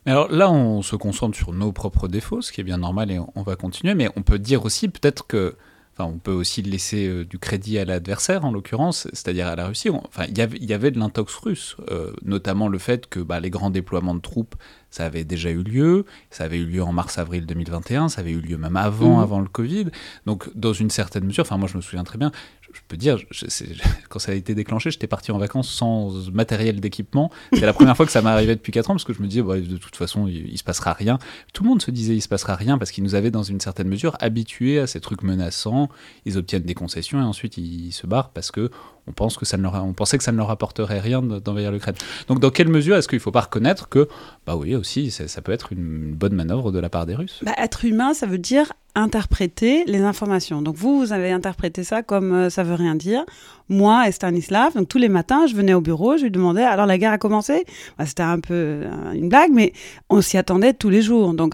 Mais 0.05 0.11
alors 0.11 0.31
là, 0.31 0.51
on 0.51 0.83
se 0.83 0.95
concentre 0.95 1.35
sur 1.35 1.51
nos 1.51 1.71
propres 1.71 2.07
défauts, 2.07 2.41
ce 2.41 2.51
qui 2.51 2.61
est 2.61 2.63
bien 2.63 2.77
normal, 2.77 3.11
et 3.11 3.19
on 3.19 3.41
va 3.41 3.55
continuer. 3.55 3.95
Mais 3.95 4.07
on 4.15 4.21
peut 4.21 4.39
dire 4.39 4.63
aussi 4.63 4.87
peut-être 4.87 5.25
que 5.25 5.55
Enfin, 5.99 6.11
on 6.13 6.19
peut 6.19 6.31
aussi 6.31 6.61
laisser 6.61 7.07
euh, 7.07 7.25
du 7.25 7.39
crédit 7.39 7.79
à 7.79 7.85
l'adversaire, 7.85 8.45
en 8.45 8.51
l'occurrence, 8.51 9.07
c'est-à-dire 9.13 9.47
à 9.47 9.55
la 9.55 9.65
Russie. 9.65 9.89
enfin, 9.89 10.25
il 10.29 10.37
y 10.37 10.73
avait 10.73 10.91
de 10.91 10.99
l'intox 10.99 11.33
russe, 11.37 11.75
euh, 11.89 12.13
notamment 12.23 12.67
le 12.67 12.77
fait 12.77 13.07
que 13.07 13.19
bah, 13.19 13.39
les 13.39 13.49
grands 13.49 13.71
déploiements 13.71 14.13
de 14.13 14.19
troupes, 14.19 14.53
ça 14.91 15.05
avait 15.05 15.23
déjà 15.23 15.49
eu 15.49 15.63
lieu. 15.63 16.05
Ça 16.29 16.43
avait 16.43 16.59
eu 16.59 16.65
lieu 16.65 16.83
en 16.83 16.93
mars-avril 16.93 17.47
2021. 17.47 18.09
Ça 18.09 18.21
avait 18.21 18.31
eu 18.31 18.41
lieu 18.41 18.57
même 18.57 18.77
avant, 18.77 19.17
mmh. 19.17 19.23
avant 19.23 19.39
le 19.39 19.47
Covid. 19.47 19.87
Donc, 20.27 20.55
dans 20.55 20.71
une 20.71 20.91
certaine 20.91 21.25
mesure, 21.25 21.41
enfin, 21.41 21.57
moi, 21.57 21.67
je 21.67 21.77
me 21.77 21.81
souviens 21.81 22.03
très 22.03 22.19
bien 22.19 22.31
je 22.73 22.81
peux 22.87 22.97
dire, 22.97 23.17
quand 24.09 24.19
ça 24.19 24.31
a 24.31 24.35
été 24.35 24.55
déclenché, 24.55 24.91
j'étais 24.91 25.07
parti 25.07 25.31
en 25.31 25.37
vacances 25.37 25.69
sans 25.69 26.29
matériel 26.31 26.79
d'équipement. 26.79 27.31
C'est 27.53 27.65
la 27.65 27.73
première 27.73 27.95
fois 27.95 28.05
que 28.05 28.11
ça 28.11 28.21
m'est 28.21 28.29
arrivé 28.29 28.55
depuis 28.55 28.71
4 28.71 28.91
ans 28.91 28.93
parce 28.93 29.03
que 29.03 29.13
je 29.13 29.21
me 29.21 29.27
disais, 29.27 29.41
bah, 29.41 29.59
de 29.59 29.77
toute 29.77 29.95
façon, 29.95 30.27
il, 30.27 30.47
il, 30.49 30.57
se 30.57 30.63
passera 30.63 30.93
rien. 30.93 31.19
Tout 31.53 31.63
le 31.63 31.69
monde 31.69 31.81
se 31.81 31.91
disait, 31.91 32.15
il 32.15 32.21
se 32.21 32.27
passera 32.27 32.55
rien 32.55 32.77
parce 32.77 32.91
qu'ils 32.91 33.03
nous 33.03 33.15
avaient, 33.15 33.31
dans 33.31 33.43
une 33.43 33.59
certaine 33.59 33.87
mesure, 33.87 34.15
habitués 34.19 34.79
à 34.79 34.87
ces 34.87 34.99
trucs 34.99 35.23
menaçants. 35.23 35.89
Ils 36.25 36.37
obtiennent 36.37 36.63
des 36.63 36.75
concessions 36.75 37.19
et 37.19 37.23
ensuite 37.23 37.57
ils 37.57 37.91
se 37.91 38.07
barrent 38.07 38.29
parce 38.29 38.51
que 38.51 38.69
on, 39.07 39.13
pense 39.13 39.37
que 39.37 39.45
ça 39.45 39.57
ne 39.57 39.63
leur 39.63 39.75
on 39.83 39.93
pensait 39.93 40.17
que 40.17 40.23
ça 40.23 40.31
ne 40.31 40.37
leur 40.37 40.51
apporterait 40.51 40.99
rien 40.99 41.21
d'envahir 41.21 41.71
l'Ukraine. 41.71 41.95
Donc, 42.27 42.39
dans 42.39 42.49
quelle 42.49 42.67
mesure 42.67 42.97
est-ce 42.97 43.07
qu'il 43.07 43.17
ne 43.17 43.21
faut 43.21 43.31
pas 43.31 43.41
reconnaître 43.41 43.89
que, 43.89 44.07
bah 44.45 44.55
oui, 44.55 44.75
aussi, 44.75 45.11
ça 45.11 45.41
peut 45.41 45.51
être 45.51 45.71
une 45.71 46.13
bonne 46.13 46.33
manœuvre 46.33 46.71
de 46.71 46.79
la 46.79 46.89
part 46.89 47.05
des 47.05 47.15
Russes? 47.15 47.39
Bah, 47.43 47.53
Être 47.57 47.85
humain, 47.85 48.13
ça 48.13 48.25
veut 48.25 48.37
dire 48.37 48.73
interpréter 48.97 49.83
les 49.85 50.01
informations. 50.01 50.61
Donc 50.61 50.75
vous, 50.75 50.97
vous 50.99 51.13
avez 51.13 51.31
interprété 51.31 51.83
ça 51.83 52.01
comme 52.01 52.33
euh, 52.33 52.49
ça 52.49 52.63
veut 52.63 52.73
rien 52.73 52.95
dire. 52.95 53.23
Moi 53.69 54.07
et 54.07 54.11
Stanislav, 54.11 54.73
donc 54.73 54.87
tous 54.87 54.97
les 54.97 55.07
matins, 55.07 55.45
je 55.45 55.55
venais 55.55 55.73
au 55.73 55.81
bureau, 55.81 56.17
je 56.17 56.23
lui 56.23 56.31
demandais 56.31 56.63
alors 56.63 56.87
la 56.87 56.97
guerre 56.97 57.11
a 57.11 57.17
commencé? 57.17 57.65
Bah, 57.97 58.05
C'était 58.05 58.23
un 58.23 58.39
peu 58.39 58.53
euh, 58.53 59.11
une 59.13 59.29
blague, 59.29 59.51
mais 59.53 59.71
on 60.09 60.21
s'y 60.21 60.37
attendait 60.37 60.73
tous 60.73 60.89
les 60.89 61.03
jours. 61.03 61.33
Donc 61.33 61.53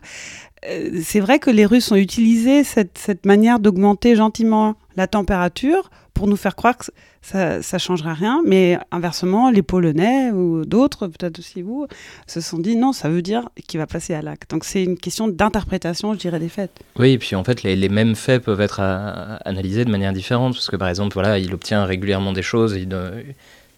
euh, 0.69 1.01
c'est 1.03 1.19
vrai 1.19 1.39
que 1.39 1.49
les 1.49 1.65
Russes 1.65 1.91
ont 1.91 1.97
utilisé 1.97 2.63
cette, 2.63 2.97
cette 2.97 3.25
manière 3.25 3.59
d'augmenter 3.59 4.15
gentiment 4.15 4.75
la 4.95 5.07
température 5.07 5.89
pour 6.13 6.27
nous 6.27 6.35
faire 6.35 6.55
croire 6.55 6.77
que 6.77 6.85
ça 7.21 7.57
ne 7.59 7.77
changera 7.79 8.13
rien. 8.13 8.41
Mais 8.45 8.77
inversement, 8.91 9.49
les 9.49 9.61
Polonais 9.63 10.31
ou 10.31 10.65
d'autres, 10.65 11.07
peut-être 11.07 11.39
aussi 11.39 11.61
vous, 11.61 11.87
se 12.27 12.41
sont 12.41 12.59
dit 12.59 12.75
non, 12.75 12.93
ça 12.93 13.09
veut 13.09 13.21
dire 13.21 13.49
qu'il 13.67 13.79
va 13.79 13.87
passer 13.87 14.13
à 14.13 14.21
l'acte. 14.21 14.51
Donc 14.51 14.63
c'est 14.63 14.83
une 14.83 14.97
question 14.97 15.27
d'interprétation, 15.27 16.13
je 16.13 16.19
dirais, 16.19 16.39
des 16.39 16.49
faits. 16.49 16.71
Oui, 16.99 17.11
et 17.11 17.17
puis 17.17 17.35
en 17.35 17.43
fait, 17.43 17.63
les, 17.63 17.75
les 17.75 17.89
mêmes 17.89 18.15
faits 18.15 18.43
peuvent 18.43 18.61
être 18.61 18.79
analysés 18.79 19.85
de 19.85 19.91
manière 19.91 20.13
différente. 20.13 20.53
Parce 20.53 20.69
que 20.69 20.75
par 20.75 20.89
exemple, 20.89 21.13
voilà, 21.13 21.39
il 21.39 21.53
obtient 21.53 21.85
régulièrement 21.85 22.33
des 22.33 22.43
choses. 22.43 22.75
Il, 22.75 22.93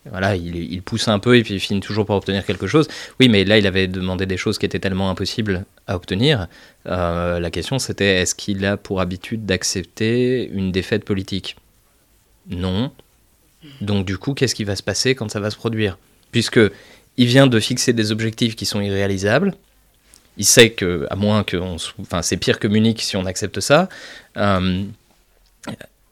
voilà, 0.10 0.36
il, 0.36 0.82
pousse 0.84 1.08
un 1.08 1.18
peu 1.18 1.36
et 1.36 1.44
puis 1.44 1.56
il 1.56 1.60
finit 1.60 1.80
toujours 1.80 2.06
par 2.06 2.16
obtenir 2.16 2.46
quelque 2.46 2.68
chose. 2.68 2.88
Oui, 3.20 3.28
mais 3.28 3.44
là, 3.44 3.58
il 3.58 3.66
avait 3.66 3.88
demandé 3.88 4.26
des 4.26 4.38
choses 4.38 4.60
qui 4.60 4.66
étaient 4.66 4.80
tellement 4.80 5.10
impossibles 5.10 5.66
à 5.88 5.96
obtenir. 5.96 6.48
Euh, 6.86 7.40
la 7.40 7.50
question, 7.50 7.80
c'était 7.80 8.22
est-ce 8.22 8.36
qu'il 8.36 8.66
a 8.66 8.78
pour 8.78 9.02
habitude 9.02 9.46
d'accepter 9.46 10.48
une 10.48 10.72
défaite 10.72 11.06
politique? 11.06 11.56
Non. 12.48 12.92
Donc 13.82 14.06
du 14.06 14.20
coup, 14.20 14.36
qu'est-ce 14.36 14.54
qui 14.54 14.64
va 14.64 14.76
se 14.76 14.84
passer 14.84 15.16
quand 15.16 15.32
ça 15.32 15.40
va 15.40 15.50
se 15.50 15.56
produire? 15.56 15.98
Puisque 16.32 16.60
il 17.18 17.26
vient 17.26 17.48
de 17.48 17.60
fixer 17.60 17.94
des 17.94 18.12
objectifs 18.12 18.56
qui 18.56 18.66
sont 18.66 18.82
irréalisables. 18.82 19.56
Il 20.38 20.46
sait 20.46 20.72
que, 20.72 21.08
à 21.10 21.16
moins 21.16 21.44
que, 21.44 21.58
enfin, 21.58 22.22
c'est 22.22 22.38
pire 22.38 22.60
que 22.60 22.68
Munich 22.68 23.02
si 23.02 23.16
on 23.16 23.26
accepte 23.26 23.60
ça. 23.60 23.90
Euh, 24.38 24.84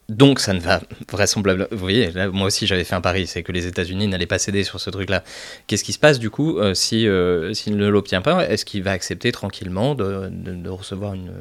donc 0.10 0.40
ça 0.40 0.54
ne 0.54 0.60
va 0.60 0.82
vraisemblablement. 1.10 1.68
Vous 1.72 1.78
voyez, 1.78 2.12
moi 2.32 2.48
aussi 2.48 2.68
j'avais 2.68 2.84
fait 2.84 2.96
un 2.96 3.02
pari, 3.02 3.28
c'est 3.28 3.44
que 3.44 3.52
les 3.52 3.68
États-Unis 3.68 4.08
n'allaient 4.08 4.26
pas 4.26 4.40
céder 4.40 4.64
sur 4.64 4.80
ce 4.80 4.90
truc-là. 4.90 5.24
Qu'est-ce 5.68 5.84
qui 5.84 5.94
se 5.94 6.00
passe 6.00 6.20
du 6.20 6.30
coup 6.30 6.60
euh, 6.60 6.74
si 6.74 7.08
euh, 7.08 7.54
s'il 7.54 7.78
ne 7.78 7.88
l'obtient 7.88 8.22
pas 8.22 8.48
Est-ce 8.48 8.66
qu'il 8.66 8.84
va 8.84 8.92
accepter 8.92 9.32
tranquillement 9.32 9.96
de, 9.96 10.30
de, 10.30 10.70
recevoir 10.70 11.14
une, 11.14 11.32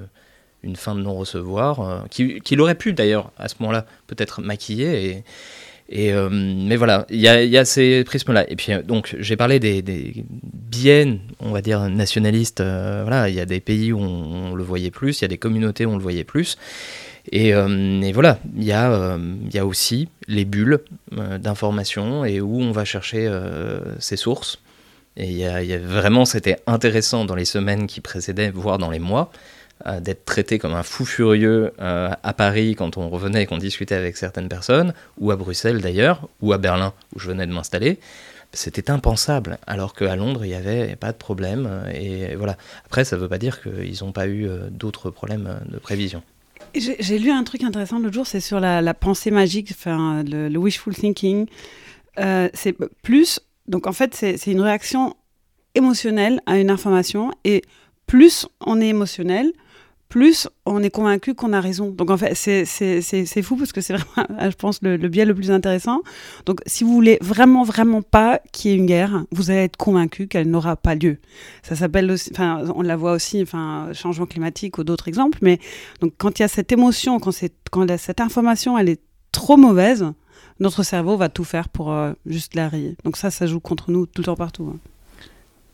une, 0.62 0.76
fin 0.76 0.94
de 0.94 1.00
non-recevoir, 1.00 2.06
qu'il 2.10 2.60
aurait 2.60 2.76
pu 2.76 2.92
d'ailleurs 2.92 3.32
à 3.36 3.48
ce 3.48 3.56
moment-là 3.60 3.86
peut-être 4.06 4.40
maquiller 4.40 5.06
et 5.06 5.24
et, 5.94 6.10
euh, 6.14 6.30
mais 6.30 6.76
voilà, 6.76 7.06
il 7.10 7.20
y 7.20 7.28
a, 7.28 7.64
ces 7.66 8.02
prismes-là. 8.04 8.50
Et 8.50 8.56
puis, 8.56 8.72
euh, 8.72 8.82
donc, 8.82 9.14
j'ai 9.18 9.36
parlé 9.36 9.60
des, 9.60 9.82
des, 9.82 10.24
biais, 10.30 11.18
on 11.38 11.50
va 11.50 11.60
dire, 11.60 11.88
nationalistes. 11.90 12.60
Euh, 12.60 13.02
voilà, 13.02 13.28
il 13.28 13.34
y 13.34 13.40
a 13.40 13.44
des 13.44 13.60
pays 13.60 13.92
où 13.92 13.98
on, 13.98 14.54
le 14.54 14.64
voyait 14.64 14.90
plus, 14.90 15.20
il 15.20 15.22
y 15.22 15.24
a 15.26 15.28
des 15.28 15.36
communautés 15.36 15.84
où 15.84 15.90
on 15.90 15.96
le 15.96 16.02
voyait 16.02 16.24
plus. 16.24 16.56
Et, 17.30 17.50
et 17.50 18.12
voilà, 18.12 18.38
il 18.56 18.64
y, 18.64 18.72
a, 18.72 19.16
il 19.16 19.54
y 19.54 19.58
a 19.58 19.64
aussi 19.64 20.08
les 20.26 20.44
bulles 20.44 20.80
d'information 21.12 22.24
et 22.24 22.40
où 22.40 22.60
on 22.60 22.72
va 22.72 22.84
chercher 22.84 23.30
ses 24.00 24.16
sources. 24.16 24.58
Et 25.16 25.30
y 25.30 25.36
y 25.36 25.72
a 25.72 25.78
vraiment, 25.78 26.24
c'était 26.24 26.56
intéressant 26.66 27.24
dans 27.24 27.36
les 27.36 27.44
semaines 27.44 27.86
qui 27.86 28.00
précédaient, 28.00 28.50
voire 28.50 28.78
dans 28.78 28.90
les 28.90 28.98
mois, 28.98 29.30
euh, 29.86 29.98
d'être 29.98 30.24
traité 30.24 30.60
comme 30.60 30.74
un 30.74 30.84
fou 30.84 31.04
furieux 31.04 31.72
euh, 31.80 32.10
à 32.22 32.32
Paris 32.34 32.76
quand 32.76 32.98
on 32.98 33.08
revenait 33.08 33.42
et 33.42 33.46
qu'on 33.46 33.58
discutait 33.58 33.96
avec 33.96 34.16
certaines 34.16 34.48
personnes, 34.48 34.94
ou 35.18 35.32
à 35.32 35.36
Bruxelles 35.36 35.80
d'ailleurs, 35.80 36.28
ou 36.40 36.52
à 36.52 36.58
Berlin 36.58 36.92
où 37.16 37.18
je 37.18 37.26
venais 37.26 37.46
de 37.46 37.52
m'installer. 37.52 37.98
C'était 38.52 38.90
impensable, 38.90 39.58
alors 39.66 39.94
qu'à 39.94 40.14
Londres, 40.14 40.44
il 40.44 40.48
n'y 40.48 40.54
avait 40.54 40.94
pas 40.94 41.10
de 41.10 41.16
problème. 41.16 41.84
Et 41.92 42.36
voilà. 42.36 42.56
Après, 42.84 43.04
ça 43.04 43.16
ne 43.16 43.22
veut 43.22 43.28
pas 43.28 43.38
dire 43.38 43.60
qu'ils 43.60 44.04
n'ont 44.04 44.12
pas 44.12 44.26
eu 44.26 44.46
euh, 44.46 44.68
d'autres 44.70 45.10
problèmes 45.10 45.60
de 45.66 45.78
prévision. 45.78 46.22
J'ai 46.74 47.18
lu 47.18 47.30
un 47.30 47.44
truc 47.44 47.64
intéressant 47.64 47.98
l'autre 47.98 48.14
jour, 48.14 48.26
c'est 48.26 48.40
sur 48.40 48.60
la, 48.60 48.94
pensée 48.94 49.30
magique, 49.30 49.68
enfin, 49.72 50.22
le, 50.22 50.48
le 50.48 50.58
wishful 50.58 50.94
thinking. 50.94 51.46
c'est 52.16 52.76
plus, 53.02 53.40
donc 53.68 53.86
en 53.86 53.92
fait, 53.92 54.14
c'est 54.14 54.46
une 54.46 54.60
réaction 54.60 55.14
émotionnelle 55.74 56.40
à 56.46 56.58
une 56.58 56.70
information, 56.70 57.32
et 57.44 57.62
plus 58.06 58.46
on 58.60 58.80
est 58.80 58.88
émotionnel, 58.88 59.52
plus 60.12 60.46
on 60.66 60.82
est 60.82 60.90
convaincu 60.90 61.34
qu'on 61.34 61.54
a 61.54 61.60
raison. 61.62 61.90
Donc 61.90 62.10
en 62.10 62.18
fait, 62.18 62.34
c'est 62.34 63.42
fou 63.42 63.56
parce 63.56 63.72
que 63.72 63.80
c'est 63.80 63.94
vraiment, 63.94 64.28
je 64.50 64.54
pense, 64.56 64.82
le, 64.82 64.98
biais 65.08 65.24
le 65.24 65.34
plus 65.34 65.50
intéressant. 65.50 66.02
Donc 66.44 66.60
si 66.66 66.84
vous 66.84 66.92
voulez 66.92 67.16
vraiment, 67.22 67.64
vraiment 67.64 68.02
pas 68.02 68.38
qu'il 68.52 68.70
y 68.70 68.74
ait 68.74 68.76
une 68.76 68.84
guerre, 68.84 69.24
vous 69.32 69.50
allez 69.50 69.60
être 69.60 69.78
convaincu 69.78 70.28
qu'elle 70.28 70.50
n'aura 70.50 70.76
pas 70.76 70.94
lieu. 70.96 71.16
Ça 71.62 71.76
s'appelle 71.76 72.10
aussi, 72.10 72.28
enfin, 72.30 72.62
on 72.76 72.82
la 72.82 72.94
voit 72.94 73.12
aussi, 73.12 73.40
enfin, 73.40 73.88
changement 73.94 74.26
climatique 74.26 74.76
ou 74.76 74.84
d'autres 74.84 75.08
exemples, 75.08 75.38
mais 75.40 75.58
donc 76.02 76.12
quand 76.18 76.38
il 76.38 76.42
y 76.42 76.44
a 76.44 76.48
cette 76.48 76.72
émotion, 76.72 77.18
quand, 77.18 77.32
quand 77.70 77.96
cette 77.96 78.20
information, 78.20 78.76
elle 78.76 78.90
est 78.90 79.00
trop 79.32 79.56
mauvaise, 79.56 80.04
notre 80.60 80.82
cerveau 80.82 81.16
va 81.16 81.30
tout 81.30 81.44
faire 81.44 81.70
pour 81.70 81.90
euh, 81.90 82.12
juste 82.26 82.54
la 82.54 82.68
rayer. 82.68 82.98
Donc 83.04 83.16
ça, 83.16 83.30
ça 83.30 83.46
joue 83.46 83.60
contre 83.60 83.90
nous 83.90 84.04
tout 84.04 84.20
le 84.20 84.26
temps 84.26 84.36
partout. 84.36 84.74
Hein. 84.74 84.78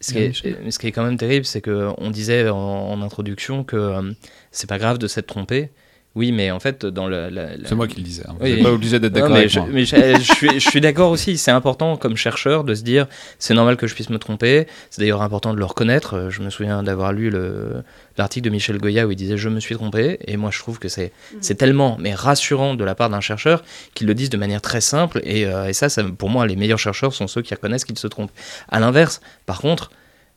Ce 0.00 0.12
qui, 0.12 0.18
est, 0.18 0.32
ce 0.32 0.78
qui, 0.78 0.86
est, 0.86 0.92
quand 0.92 1.04
même 1.04 1.16
terrible, 1.16 1.44
c'est 1.44 1.60
qu'on 1.60 2.10
disait 2.10 2.48
en, 2.48 3.02
introduction 3.02 3.64
que 3.64 3.76
euh, 3.76 4.12
c'est 4.52 4.68
pas 4.68 4.78
grave 4.78 4.98
de 4.98 5.08
s'être 5.08 5.26
trompé. 5.26 5.70
Oui, 6.14 6.32
mais 6.32 6.50
en 6.50 6.58
fait, 6.58 6.84
dans 6.84 7.06
le. 7.06 7.30
C'est 7.64 7.74
moi 7.74 7.86
qui 7.86 7.98
le 7.98 8.02
disais. 8.02 8.24
Hein. 8.26 8.34
Vous 8.40 8.46
n'êtes 8.46 8.62
pas 8.62 8.72
obligé 8.72 8.98
d'être 8.98 9.12
d'accord 9.12 9.36
avec 9.36 9.50
je, 9.50 9.60
moi. 9.60 9.68
Mais 9.70 9.84
je, 9.84 10.32
suis, 10.34 10.58
je 10.58 10.68
suis 10.68 10.80
d'accord 10.80 11.10
aussi. 11.10 11.38
C'est 11.38 11.50
important, 11.50 11.96
comme 11.96 12.16
chercheur, 12.16 12.64
de 12.64 12.74
se 12.74 12.82
dire 12.82 13.06
c'est 13.38 13.54
normal 13.54 13.76
que 13.76 13.86
je 13.86 13.94
puisse 13.94 14.10
me 14.10 14.18
tromper. 14.18 14.66
C'est 14.90 15.00
d'ailleurs 15.00 15.22
important 15.22 15.52
de 15.52 15.58
le 15.58 15.64
reconnaître. 15.64 16.28
Je 16.30 16.42
me 16.42 16.50
souviens 16.50 16.82
d'avoir 16.82 17.12
lu 17.12 17.30
l'article 18.16 18.46
de 18.46 18.50
Michel 18.50 18.78
Goya 18.78 19.06
où 19.06 19.12
il 19.12 19.16
disait 19.16 19.36
je 19.36 19.48
me 19.48 19.60
suis 19.60 19.76
trompé. 19.76 20.18
Et 20.26 20.36
moi, 20.36 20.50
je 20.50 20.58
trouve 20.58 20.78
que 20.78 20.88
c'est 20.88 21.12
mm. 21.34 21.54
tellement 21.56 21.96
mais 22.00 22.14
rassurant 22.14 22.74
de 22.74 22.84
la 22.84 22.94
part 22.94 23.10
d'un 23.10 23.20
chercheur 23.20 23.62
qu'il 23.94 24.06
le 24.06 24.14
dise 24.14 24.30
de 24.30 24.38
manière 24.38 24.62
très 24.62 24.80
simple. 24.80 25.20
Et, 25.22 25.46
euh, 25.46 25.68
et 25.68 25.72
ça, 25.72 25.88
ça, 25.88 26.02
pour 26.02 26.30
moi, 26.30 26.46
les 26.46 26.56
meilleurs 26.56 26.78
chercheurs 26.78 27.12
sont 27.12 27.28
ceux 27.28 27.42
qui 27.42 27.54
reconnaissent 27.54 27.84
qu'ils 27.84 27.98
se 27.98 28.08
trompent. 28.08 28.32
À 28.68 28.80
l'inverse, 28.80 29.20
par 29.46 29.60
contre, 29.60 29.90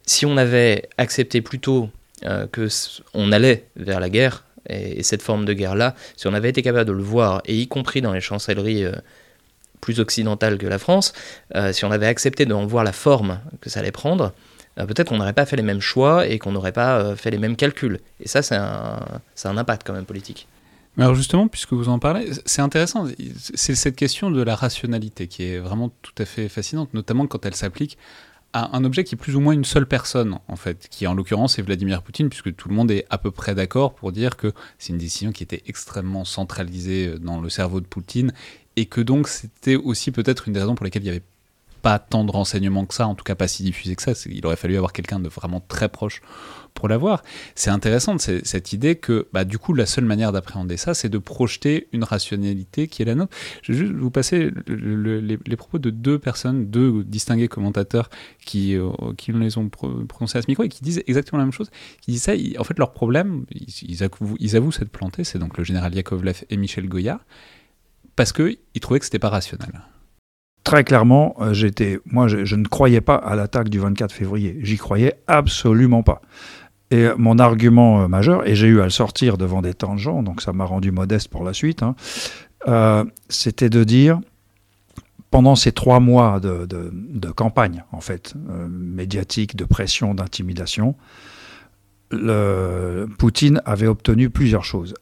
si 0.06 0.26
on 0.26 0.38
avait 0.38 0.90
accepté 0.98 1.42
plus 1.42 1.60
tôt 1.60 1.90
euh, 2.26 2.46
que 2.52 2.68
on 3.14 3.32
allait 3.32 3.66
vers 3.76 4.00
la 4.00 4.10
guerre, 4.10 4.44
et, 4.68 5.04
cette 5.04 5.22
forme 5.22 5.46
de 5.46 5.54
guerre-là, 5.54 5.96
si 6.16 6.28
on 6.28 6.34
avait 6.34 6.50
été 6.50 6.62
capable 6.62 6.86
de 6.86 6.94
le 6.94 7.04
voir, 7.04 7.42
et 7.46 7.58
y 7.58 7.68
compris 7.68 8.02
dans 8.02 8.14
les 8.14 8.22
chancelleries 8.22 8.86
euh, 8.86 8.94
plus 9.80 10.00
occidentales 10.00 10.58
que 10.58 10.68
la 10.68 10.80
France, 10.80 11.14
euh, 11.56 11.74
si 11.74 11.86
on 11.86 11.92
avait 11.92 12.08
accepté 12.08 12.46
d'en 12.46 12.66
voir 12.66 12.84
la 12.84 12.94
forme 12.94 13.40
que 13.62 13.70
ça 13.70 13.80
allait 13.80 13.92
prendre, 13.92 14.34
euh, 14.80 14.86
peut-être 14.86 15.10
qu'on 15.10 15.18
n'aurait 15.18 15.34
pas 15.34 15.46
fait 15.46 15.56
les 15.56 15.64
mêmes 15.64 15.82
choix 15.82 16.28
et 16.28 16.40
qu'on 16.40 16.52
n'aurait 16.52 16.72
pas 16.72 17.16
fait 17.16 17.32
les 17.32 17.38
mêmes 17.38 17.56
calculs. 17.56 18.00
Et 18.20 18.28
ça, 18.28 18.42
c'est 18.42 18.56
un, 18.56 19.00
un 19.44 19.58
impact 19.58 19.86
quand 19.86 19.94
même 19.94 20.06
politique. 20.06 20.48
Mais 20.98 21.04
alors 21.06 21.16
justement, 21.16 21.48
puisque 21.48 21.72
vous 21.72 21.88
en 21.88 22.00
parlez, 22.00 22.30
c'est 22.46 22.62
intéressant. 22.62 23.08
C'est 23.56 23.76
cette 23.76 23.96
question 23.96 24.30
de 24.30 24.42
la 24.42 24.56
rationalité 24.56 25.28
qui 25.28 25.44
est 25.44 25.58
vraiment 25.58 25.90
tout 26.02 26.14
à 26.18 26.26
fait 26.26 26.50
fascinante, 26.50 26.94
notamment 26.94 27.28
quand 27.28 27.46
elle 27.46 27.56
s'applique 27.56 27.98
un 28.54 28.84
objet 28.84 29.04
qui 29.04 29.16
est 29.16 29.18
plus 29.18 29.36
ou 29.36 29.40
moins 29.40 29.54
une 29.54 29.66
seule 29.66 29.86
personne, 29.86 30.40
en 30.48 30.56
fait, 30.56 30.88
qui 30.90 31.08
en 31.08 31.14
l'occurrence 31.14 31.58
est 31.58 31.62
Vladimir 31.62 32.02
Poutine, 32.02 32.30
puisque 32.30 32.56
tout 32.56 32.70
le 32.70 32.76
monde 32.76 32.92
est 32.92 33.06
à 33.10 33.18
peu 33.18 33.32
près 33.32 33.56
d'accord 33.56 33.94
pour 33.94 34.12
dire 34.12 34.36
que 34.36 34.52
c'est 34.78 34.92
une 34.92 35.00
décision 35.00 35.32
qui 35.32 35.44
était 35.44 35.64
extrêmement 35.68 36.26
centralisée 36.26 37.18
dans 37.20 37.40
le 37.40 37.50
cerveau 37.50 37.80
de 37.80 37.86
Poutine, 37.86 38.34
et 38.76 38.86
que 38.86 39.02
donc 39.02 39.28
c'était 39.28 39.76
aussi 39.76 40.12
peut-être 40.12 40.48
une 40.48 40.54
des 40.54 40.60
raisons 40.60 40.76
pour 40.76 40.86
lesquelles 40.86 41.04
il 41.04 41.06
n'y 41.06 41.12
avait 41.12 41.24
pas 41.82 41.98
tant 42.00 42.24
de 42.24 42.32
renseignements 42.32 42.86
que 42.86 42.94
ça, 42.94 43.08
en 43.08 43.16
tout 43.16 43.24
cas 43.24 43.36
pas 43.36 43.48
si 43.48 43.64
diffusé 43.64 43.96
que 43.96 44.04
ça. 44.04 44.14
Il 44.28 44.46
aurait 44.46 44.56
fallu 44.56 44.76
avoir 44.76 44.94
quelqu'un 44.94 45.20
de 45.20 45.30
vraiment 45.30 45.62
très 45.68 45.90
proche 45.90 46.22
pour 46.74 46.88
l'avoir. 46.88 47.24
C'est 47.56 47.70
intéressant 47.70 48.18
cette 48.18 48.74
idée 48.74 48.96
que, 48.96 49.28
bah, 49.34 49.46
du 49.46 49.58
coup, 49.58 49.74
la 49.74 49.86
seule 49.86 50.06
manière 50.06 50.32
d'appréhender 50.32 50.78
ça, 50.78 50.94
c'est 50.94 51.10
de 51.10 51.18
projeter 51.18 51.88
une 51.92 52.04
rationalité 52.04 52.88
qui 52.88 53.02
est 53.02 53.06
la 53.06 53.16
nôtre. 53.16 53.36
Je 53.64 53.74
vais 53.74 53.80
juste 53.80 53.94
vous 53.94 54.12
passer 54.12 54.52
les, 54.68 55.58
propos 55.58 55.80
de 55.80 55.90
deux 55.90 56.20
personnes, 56.20 56.68
deux 56.68 57.04
distingués 57.04 57.48
commentateurs 57.48 58.10
qui, 58.46 58.76
euh, 58.76 58.90
qui 59.18 59.32
les 59.32 59.58
ont 59.58 59.70
prononcés 59.70 60.38
à 60.38 60.42
ce 60.42 60.48
micro 60.48 60.64
et 60.64 60.70
qui 60.70 60.84
disent 60.84 61.04
exactement 61.08 61.40
la 61.40 61.46
même 61.46 61.54
chose. 61.54 61.70
Qui 62.02 62.12
disent 62.12 62.24
ça, 62.24 62.34
en 62.58 62.64
fait, 62.64 62.78
leur 62.80 62.94
problème, 62.94 63.46
ils, 63.52 64.04
avouent, 64.04 64.38
ils 64.40 64.56
avouent 64.56 64.72
s'être 64.72 64.90
plantés, 64.90 65.24
c'est 65.24 65.40
donc 65.40 65.58
le 65.58 65.64
général 65.64 65.94
Yakovlev 65.94 66.44
et 66.50 66.58
Michel 66.58 66.88
Goya, 66.88 67.22
parce 68.16 68.34
qu'ils 68.34 68.58
trouvaient 68.80 69.00
que 69.00 69.06
c'était 69.06 69.20
pas 69.20 69.30
rationnel 69.30 69.82
très 70.64 70.84
clairement, 70.84 71.36
euh, 71.42 71.54
j'étais, 71.54 72.00
moi, 72.06 72.28
je, 72.28 72.56
ne 72.56 72.66
croyais 72.66 73.02
pas 73.02 73.16
à 73.16 73.36
l'attaque 73.36 73.70
du 73.70 73.80
24 73.80 74.12
février. 74.12 74.58
J'y 74.62 74.78
croyais 74.78 75.16
absolument 75.28 76.04
pas. 76.04 76.22
Et 76.92 77.08
mon 77.18 77.40
argument 77.40 78.04
euh, 78.04 78.08
majeur, 78.08 78.48
et 78.48 78.56
j'ai 78.56 78.68
eu 78.68 78.82
à 78.82 78.84
le 78.84 78.90
sortir 78.90 79.38
devant 79.38 79.62
des 79.62 79.74
temps 79.74 79.96
de 79.96 80.00
gens, 80.00 80.22
donc 80.22 80.42
ça 80.42 80.54
m'a 80.54 80.66
rendu 80.66 80.92
modeste 80.92 81.30
pour 81.30 81.44
la 81.44 81.54
suite, 81.54 81.84
hein, 81.84 81.96
euh, 82.68 83.06
c'était 83.30 83.70
de 83.70 83.84
dire, 83.84 84.20
pendant 85.32 85.56
ces 85.56 85.72
trois 85.72 86.02
mois 86.02 86.42
de, 86.42 87.32
campagne, 87.32 87.86
en 87.94 88.02
fait, 88.02 88.34
médiatique, 88.70 89.56
de 89.56 89.64
pression, 89.64 90.14
d'intimidation, 90.14 90.96
Poutine 93.18 93.62
avait 93.64 93.88
obtenu 93.88 94.30
plusieurs 94.30 94.66
choses. 94.66 94.94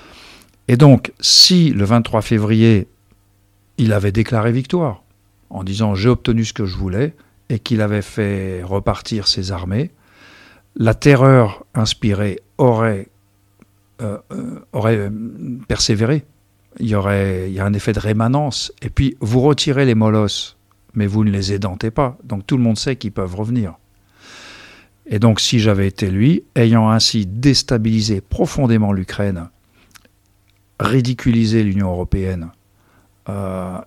Et 0.67 0.77
donc, 0.77 1.11
si 1.19 1.71
le 1.71 1.83
23 1.83 2.21
février, 2.21 2.87
il 3.79 3.91
avait 3.91 4.11
déclaré 4.11 4.51
victoire, 4.51 5.01
en 5.49 5.63
disant 5.63 5.95
j'ai 5.95 6.09
obtenu 6.09 6.45
ce 6.45 6.53
que 6.53 6.67
je 6.67 6.77
voulais 6.77 7.15
et 7.49 7.57
qu'il 7.57 7.81
avait 7.81 8.03
fait 8.03 8.61
repartir 8.63 9.27
ses 9.27 9.51
armées, 9.51 9.89
la 10.79 10.93
terreur 10.93 11.65
inspirée 11.75 12.39
aurait, 12.57 13.09
euh, 14.01 14.17
euh, 14.31 14.59
aurait 14.73 14.97
euh, 14.97 15.09
persévéré. 15.67 16.25
Il 16.79 16.87
y 16.87 16.95
aurait 16.95 17.49
il 17.49 17.53
y 17.53 17.59
a 17.59 17.65
un 17.65 17.73
effet 17.73 17.93
de 17.93 17.99
rémanence. 17.99 18.71
Et 18.81 18.89
puis 18.89 19.17
vous 19.19 19.41
retirez 19.41 19.85
les 19.85 19.95
molosses, 19.95 20.57
mais 20.93 21.05
vous 21.05 21.25
ne 21.25 21.31
les 21.31 21.53
édentez 21.53 21.91
pas. 21.91 22.17
Donc 22.23 22.47
tout 22.47 22.57
le 22.57 22.63
monde 22.63 22.77
sait 22.77 22.95
qu'ils 22.95 23.11
peuvent 23.11 23.35
revenir. 23.35 23.75
Et 25.05 25.19
donc 25.19 25.41
si 25.41 25.59
j'avais 25.59 25.87
été 25.87 26.09
lui, 26.09 26.43
ayant 26.55 26.89
ainsi 26.89 27.25
déstabilisé 27.25 28.21
profondément 28.21 28.93
l'Ukraine, 28.93 29.49
ridiculisé 30.79 31.63
l'Union 31.63 31.91
européenne, 31.91 32.51
euh, 33.27 33.79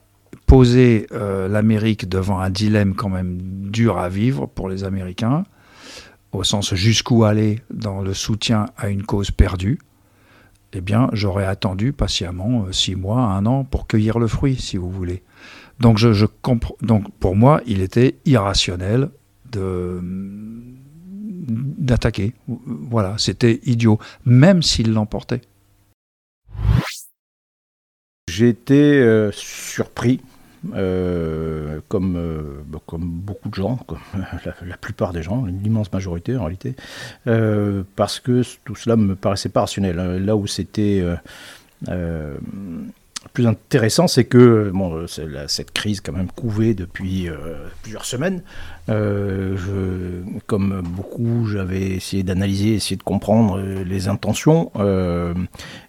l'Amérique 1.48 2.10
devant 2.10 2.40
un 2.40 2.50
dilemme 2.50 2.94
quand 2.94 3.08
même 3.08 3.38
dur 3.40 3.96
à 3.96 4.10
vivre 4.10 4.46
pour 4.46 4.68
les 4.68 4.84
Américains, 4.84 5.44
au 6.32 6.44
sens 6.44 6.74
jusqu'où 6.74 7.24
aller 7.24 7.60
dans 7.70 8.00
le 8.00 8.14
soutien 8.14 8.66
à 8.76 8.88
une 8.88 9.02
cause 9.04 9.30
perdue, 9.30 9.78
eh 10.72 10.80
bien, 10.80 11.10
j'aurais 11.12 11.44
attendu 11.44 11.92
patiemment 11.92 12.64
euh, 12.64 12.72
six 12.72 12.96
mois, 12.96 13.20
un 13.20 13.44
an 13.46 13.64
pour 13.64 13.86
cueillir 13.86 14.18
le 14.18 14.26
fruit, 14.26 14.56
si 14.56 14.78
vous 14.78 14.90
voulez. 14.90 15.22
Donc, 15.80 15.98
je, 15.98 16.26
Donc 16.80 17.12
pour 17.18 17.36
moi, 17.36 17.60
il 17.66 17.82
était 17.82 18.16
irrationnel 18.24 19.10
de 19.50 20.00
d'attaquer. 21.42 22.34
Voilà, 22.46 23.16
c'était 23.18 23.60
idiot, 23.64 23.98
même 24.24 24.62
s'il 24.62 24.92
l'emportait. 24.92 25.40
J'ai 28.28 28.48
été 28.48 29.00
euh, 29.00 29.30
surpris 29.32 30.20
euh, 30.74 31.80
comme, 31.88 32.16
euh, 32.16 32.62
bah, 32.66 32.78
comme 32.86 33.04
beaucoup 33.04 33.48
de 33.48 33.54
gens, 33.54 33.76
comme 33.86 33.98
la, 34.66 34.76
plupart 34.76 35.12
des 35.12 35.22
gens, 35.22 35.44
l'immense 35.44 35.92
majorité 35.92 36.36
en 36.36 36.44
réalité, 36.44 36.76
euh, 37.26 37.82
parce 37.96 38.20
que 38.20 38.42
tout 38.64 38.76
cela 38.76 38.96
me 38.96 39.16
paraissait 39.16 39.48
pas 39.48 39.60
rationnel. 39.60 39.96
Là 39.96 40.36
où 40.36 40.46
c'était 40.46 41.04
plus 43.32 43.46
intéressant, 43.46 44.08
c'est 44.08 44.24
que 44.24 44.70
bon, 44.72 45.06
cette 45.06 45.70
crise 45.72 46.00
quand 46.00 46.12
même 46.12 46.30
couvée 46.30 46.74
depuis 46.74 47.28
plusieurs 47.82 48.04
semaines. 48.04 48.42
je, 48.88 50.22
comme 50.46 50.82
beaucoup, 50.84 51.46
j'avais 51.46 51.90
essayé 51.92 52.22
d'analyser, 52.22 52.74
essayé 52.74 52.96
de 52.96 53.02
comprendre 53.02 53.60
les 53.60 54.08
intentions, 54.08 54.70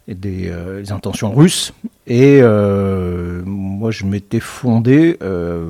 des, 0.08 0.54
les 0.80 0.92
intentions 0.92 1.34
russes 1.34 1.74
et 2.06 2.40
euh, 2.42 3.42
moi, 3.46 3.92
je 3.92 4.06
m'étais 4.06 4.42
fondé, 4.42 5.18
euh, 5.22 5.70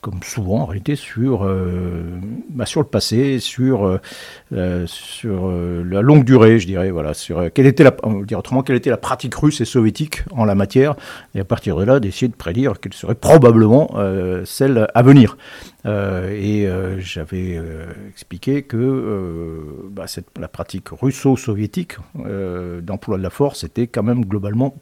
comme 0.00 0.22
souvent 0.22 0.60
en 0.60 0.64
réalité, 0.66 0.96
sur, 0.96 1.44
euh, 1.44 2.02
bah, 2.48 2.66
sur 2.66 2.80
le 2.80 2.86
passé, 2.86 3.38
sur, 3.38 4.00
sur 4.86 5.50
la 5.50 6.00
longue 6.00 6.24
durée, 6.24 6.58
je 6.58 6.66
dirais, 6.66 6.90
voilà, 6.90 7.14
sur 7.14 7.52
quelle 7.52 7.66
était 7.66 7.84
la, 7.84 7.94
dire 8.24 8.38
autrement, 8.38 8.62
quelle 8.62 8.76
était 8.76 8.90
la 8.90 8.96
pratique 8.96 9.34
russe 9.34 9.60
et 9.60 9.64
soviétique 9.64 10.22
en 10.32 10.44
la 10.44 10.54
matière, 10.54 10.96
et 11.34 11.40
à 11.40 11.44
partir 11.44 11.76
de 11.76 11.84
là, 11.84 12.00
d'essayer 12.00 12.28
de 12.28 12.34
prédire 12.34 12.80
quelle 12.80 12.94
serait 12.94 13.14
probablement 13.14 13.94
celle 14.44 14.88
à 14.94 15.02
venir. 15.02 15.36
et 15.86 16.68
j'avais 16.98 17.60
expliqué 18.10 18.62
que 18.62 19.60
bah, 19.90 20.06
cette, 20.06 20.38
la 20.38 20.48
pratique 20.48 20.88
russo-soviétique 20.90 21.96
d'emploi 22.82 23.18
de 23.18 23.22
la 23.22 23.30
force 23.30 23.64
était 23.64 23.86
quand 23.86 24.02
même 24.02 24.24
globalement 24.24 24.74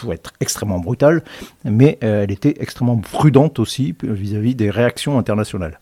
pour 0.00 0.14
être 0.14 0.32
extrêmement 0.40 0.78
brutale, 0.78 1.22
mais 1.64 1.98
euh, 2.02 2.24
elle 2.24 2.32
était 2.32 2.54
extrêmement 2.58 2.96
prudente 2.96 3.58
aussi 3.58 3.94
vis-à-vis 4.02 4.54
des 4.54 4.70
réactions 4.70 5.18
internationales. 5.18 5.78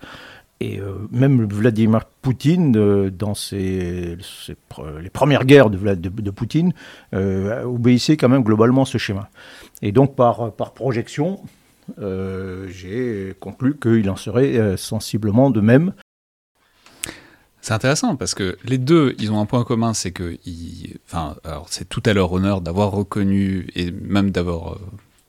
Et 0.60 0.80
euh, 0.80 1.06
même 1.12 1.44
Vladimir 1.44 2.04
Poutine, 2.20 2.76
euh, 2.76 3.10
dans 3.10 3.34
ses, 3.34 4.16
les 5.00 5.10
premières 5.10 5.44
guerres 5.44 5.70
de, 5.70 6.30
Poutine, 6.30 6.72
obéissait 7.12 8.16
quand 8.16 8.28
même 8.28 8.42
globalement 8.42 8.82
à 8.82 8.86
ce 8.86 8.98
schéma. 8.98 9.30
Et 9.82 9.92
donc 9.92 10.16
par 10.16 10.52
projection, 10.74 11.40
j'ai 11.96 13.34
conclu 13.38 13.76
qu'il 13.78 14.10
en 14.10 14.16
serait 14.16 14.76
sensiblement 14.76 15.50
de 15.50 15.60
même 15.60 15.92
C'est 17.60 17.74
intéressant 17.74 18.16
parce 18.16 18.34
que 18.34 18.56
les 18.64 18.78
deux, 18.78 19.14
ils 19.18 19.32
ont 19.32 19.40
un 19.40 19.46
point 19.46 19.64
commun, 19.64 19.92
c'est 19.92 20.12
que, 20.12 20.38
enfin, 21.06 21.36
c'est 21.68 21.88
tout 21.88 22.02
à 22.06 22.12
leur 22.12 22.32
honneur 22.32 22.60
d'avoir 22.60 22.90
reconnu 22.92 23.68
et 23.74 23.90
même 23.90 24.30
d'avoir 24.30 24.74
euh, 24.74 24.78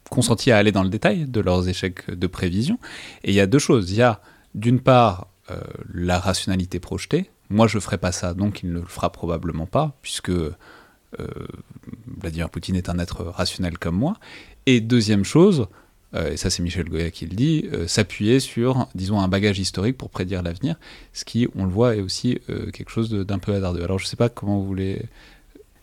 consenti 0.10 0.52
à 0.52 0.58
aller 0.58 0.72
dans 0.72 0.84
le 0.84 0.89
détail 0.89 1.26
de 1.26 1.39
leurs 1.42 1.68
échecs 1.68 2.10
de 2.10 2.28
prévision. 2.28 2.80
Et 3.24 3.32
il 3.32 3.36
y 3.36 3.39
a 3.39 3.48
deux 3.48 3.60
choses. 3.60 3.92
Il 3.92 3.98
y 3.98 4.02
a 4.02 4.22
d'une 4.56 4.80
part 4.80 5.28
euh, 5.52 5.60
la 5.94 6.20
rationalité 6.20 6.80
projetée. 6.80 7.32
Moi, 7.50 7.68
je 7.68 7.80
ferai 7.80 7.98
pas 7.98 8.12
ça, 8.12 8.34
donc 8.34 8.62
il 8.62 8.70
ne 8.70 8.80
le 8.80 8.86
fera 8.86 9.12
probablement 9.12 9.65
pas, 9.65 9.98
puisque 10.04 10.30
euh, 10.30 10.54
Vladimir 12.22 12.50
Poutine 12.50 12.76
est 12.76 12.89
un 12.89 13.00
être 13.00 13.24
rationnel 13.24 13.80
comme 13.80 13.96
moi. 13.96 14.18
Et 14.68 14.82
deuxième 14.82 15.24
chose, 15.24 15.68
et 16.15 16.38
ça 16.38 16.50
c'est 16.50 16.63
Michel 16.63 16.89
Goya 16.89 17.12
qui 17.12 17.26
le 17.28 17.36
dit, 17.36 17.69
euh, 17.74 17.88
s'appuyer 17.88 18.39
sur, 18.39 18.88
disons, 18.95 19.19
un 19.19 19.28
bagage 19.28 19.60
historique 19.60 19.98
pour 19.98 20.10
prédire 20.10 20.41
l'avenir, 20.41 20.76
ce 21.13 21.24
qui, 21.26 21.48
on 21.56 21.65
le 21.65 21.72
voit, 21.72 21.95
est 21.95 22.02
aussi 22.02 22.39
euh, 22.50 22.72
quelque 22.72 22.89
chose 22.89 23.10
d'un 23.12 23.39
peu 23.39 23.54
hasardeux. 23.54 23.84
Alors 23.84 24.00
je 24.00 24.06
sais 24.08 24.15
pas 24.15 24.30
comment 24.30 24.58
vous 24.58 24.65
voulez... 24.65 25.04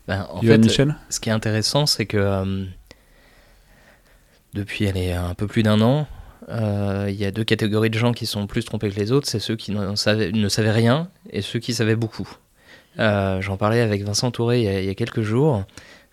Ben, 0.09 0.27
en 0.31 0.41
fait, 0.41 0.59
Michel 0.59 0.97
ce 1.11 1.21
qui 1.21 1.29
est 1.29 1.33
intéressant, 1.33 1.87
c'est 1.87 2.07
que 2.07 2.17
euh, 2.17 2.65
depuis 4.55 4.89
allez, 4.89 5.13
un 5.13 5.35
peu 5.35 5.47
plus 5.47 5.63
d'un 5.63 5.81
an, 5.81 6.07
euh, 6.49 7.07
il 7.09 7.17
y 7.17 7.25
a 7.25 7.31
deux 7.31 7.45
catégories 7.45 7.91
de 7.91 7.99
gens 7.99 8.13
qui 8.13 8.27
sont 8.27 8.47
plus 8.47 8.65
trompés 8.65 8.91
que 8.91 8.99
les 8.99 9.13
autres. 9.13 9.29
C'est 9.29 9.41
ceux 9.41 9.57
qui 9.57 9.77
savaient- 9.97 10.33
ne 10.33 10.49
savaient 10.49 10.71
rien 10.71 11.09
et 11.31 11.43
ceux 11.43 11.59
qui 11.59 11.75
savaient 11.75 11.97
beaucoup. 11.97 12.29
Euh, 12.99 13.41
J'en 13.43 13.57
parlais 13.57 13.81
avec 13.81 14.03
Vincent 14.05 14.31
Touré 14.31 14.61
il 14.61 14.65
y 14.65 14.69
a, 14.69 14.81
il 14.81 14.87
y 14.87 14.91
a 14.91 14.95
quelques 14.95 15.23
jours. 15.23 15.65